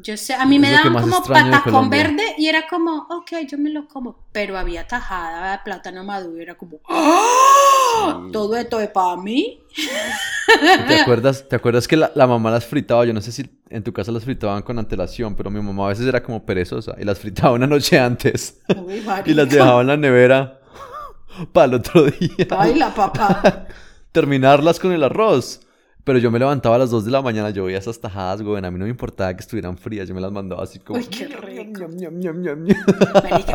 Yo 0.00 0.16
sé, 0.16 0.34
a 0.34 0.46
mí 0.46 0.60
me 0.60 0.70
daban 0.70 0.94
como 0.94 1.22
patacón 1.24 1.90
verde 1.90 2.22
y 2.38 2.46
era 2.46 2.68
como, 2.68 3.08
ok, 3.10 3.32
yo 3.48 3.58
me 3.58 3.70
lo 3.70 3.88
como. 3.88 4.16
Pero 4.30 4.56
había 4.56 4.86
tajada 4.86 5.52
de 5.52 5.58
plátano 5.64 6.04
maduro 6.04 6.38
y 6.38 6.42
era 6.42 6.56
como, 6.56 6.78
¡Ah! 6.88 8.28
Todo 8.32 8.56
esto 8.56 8.78
es 8.80 8.90
para 8.90 9.16
mí. 9.16 9.60
¿Te 10.88 11.00
acuerdas, 11.00 11.48
¿Te 11.48 11.56
acuerdas 11.56 11.88
que 11.88 11.96
la, 11.96 12.12
mamá 12.14 12.50
las 12.50 12.64
fritaba? 12.64 13.04
Yo 13.04 13.12
no 13.12 13.20
sé 13.20 13.32
si 13.32 13.50
en 13.70 13.82
tu 13.82 13.92
casa 13.92 14.12
las 14.12 14.24
fritaban 14.24 14.62
con 14.62 14.78
antelación, 14.78 15.34
pero 15.34 15.50
mi 15.50 15.60
mamá 15.60 15.86
a 15.86 15.88
veces 15.88 16.06
era 16.06 16.22
como 16.22 16.46
perezosa 16.46 16.94
y 16.98 17.04
las 17.04 17.18
fritaba 17.18 17.52
una 17.52 17.66
noche 17.66 17.98
antes. 17.98 18.60
y 19.26 19.34
las 19.34 19.48
dejaba 19.48 19.80
en 19.80 19.88
la 19.88 19.96
nevera 19.96 20.60
para 21.52 21.66
el 21.66 21.74
otro 21.74 22.04
día. 22.04 22.46
Ay, 22.56 22.76
la 22.76 22.94
papá. 22.94 23.66
Terminarlas 24.12 24.78
con 24.78 24.92
el 24.92 25.02
arroz. 25.02 25.60
Pero 26.08 26.20
yo 26.20 26.30
me 26.30 26.38
levantaba 26.38 26.76
a 26.76 26.78
las 26.78 26.88
2 26.88 27.04
de 27.04 27.10
la 27.10 27.20
mañana, 27.20 27.50
yo 27.50 27.66
veía 27.66 27.76
esas 27.76 28.00
tajadas, 28.00 28.40
güey. 28.40 28.64
A 28.64 28.70
mí 28.70 28.78
no 28.78 28.86
me 28.86 28.90
importaba 28.90 29.34
que 29.34 29.42
estuvieran 29.42 29.76
frías, 29.76 30.08
yo 30.08 30.14
me 30.14 30.22
las 30.22 30.32
mandaba 30.32 30.62
así 30.62 30.78
como. 30.78 30.98
Uy, 30.98 31.04
qué 31.04 31.26
rico. 31.26 31.86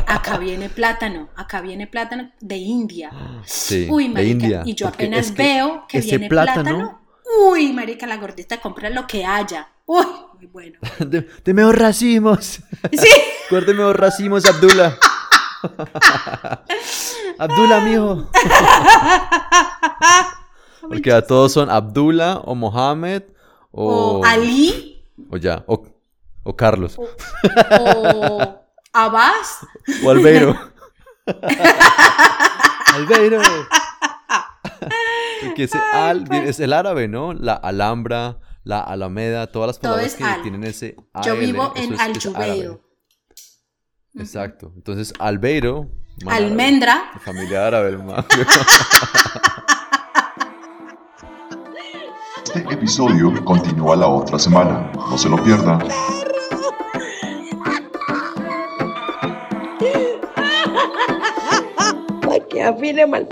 acá 0.06 0.38
viene 0.38 0.70
plátano, 0.70 1.30
acá 1.36 1.62
viene 1.62 1.88
plátano 1.88 2.32
de 2.40 2.58
India. 2.58 3.10
Sí, 3.44 3.88
Uy, 3.90 4.08
marica, 4.08 4.22
de 4.22 4.30
India. 4.30 4.62
Y 4.68 4.76
yo 4.76 4.88
apenas 4.88 5.34
veo 5.34 5.86
que 5.90 6.02
viene 6.02 6.30
plátano, 6.30 7.02
Uy, 7.50 7.74
marica, 7.74 8.06
la 8.06 8.18
gordita 8.18 8.62
compra 8.62 8.92
lo 8.92 9.08
que 9.08 9.26
haya. 9.26 9.70
Uy, 9.88 10.06
muy 10.36 10.46
bueno. 10.46 10.78
de, 11.00 11.28
de 11.44 11.54
mejor 11.56 11.80
racimos. 11.80 12.60
Sí. 12.92 13.10
Guarde 13.50 13.74
mejor 13.74 14.00
racimos, 14.00 14.46
Abdullah. 14.46 14.96
Abdullah, 17.40 17.80
mijo. 17.82 18.30
Porque 20.88 21.12
a 21.12 21.26
todos 21.26 21.54
son 21.54 21.70
Abdullah 21.70 22.42
o 22.46 22.56
Mohamed 22.56 23.24
o... 23.72 24.20
o 24.20 24.26
Ali. 24.26 25.04
O 25.30 25.38
ya, 25.38 25.64
o, 25.68 25.86
o 26.44 26.56
Carlos. 26.56 26.98
O, 26.98 27.08
o 27.82 28.60
Abbas. 28.94 29.60
O 30.04 30.10
Albeiro. 30.10 30.56
Albeiro. 32.94 33.42
Porque 35.44 35.64
ese 35.64 35.78
al 35.78 36.24
pues. 36.26 36.50
es 36.50 36.60
el 36.60 36.74
árabe, 36.74 37.08
¿no? 37.08 37.34
La 37.34 37.54
Alhambra, 37.54 38.40
la 38.64 38.82
Alameda, 38.82 39.48
todas 39.48 39.68
las 39.68 39.80
palabras 39.80 40.16
que 40.16 40.24
tienen 40.42 40.64
ese 40.64 40.96
Yo 41.24 41.36
vivo 41.36 41.74
en 41.76 42.00
Al 42.00 42.14
Exacto. 44.16 44.72
Entonces, 44.76 45.14
Albeiro. 45.20 45.90
Almendra. 46.28 47.12
familia 47.26 47.66
árabe, 47.68 47.90
hermano. 47.90 48.26
Este 52.56 52.72
episodio 52.72 53.34
continúa 53.44 53.96
la 53.96 54.06
otra 54.06 54.38
semana. 54.38 54.92
No 55.10 55.18
se 55.18 55.28
lo 55.28 55.44
pierda. 55.44 55.80
Que 62.50 62.62
afine 62.62 63.08
mal 63.08 63.28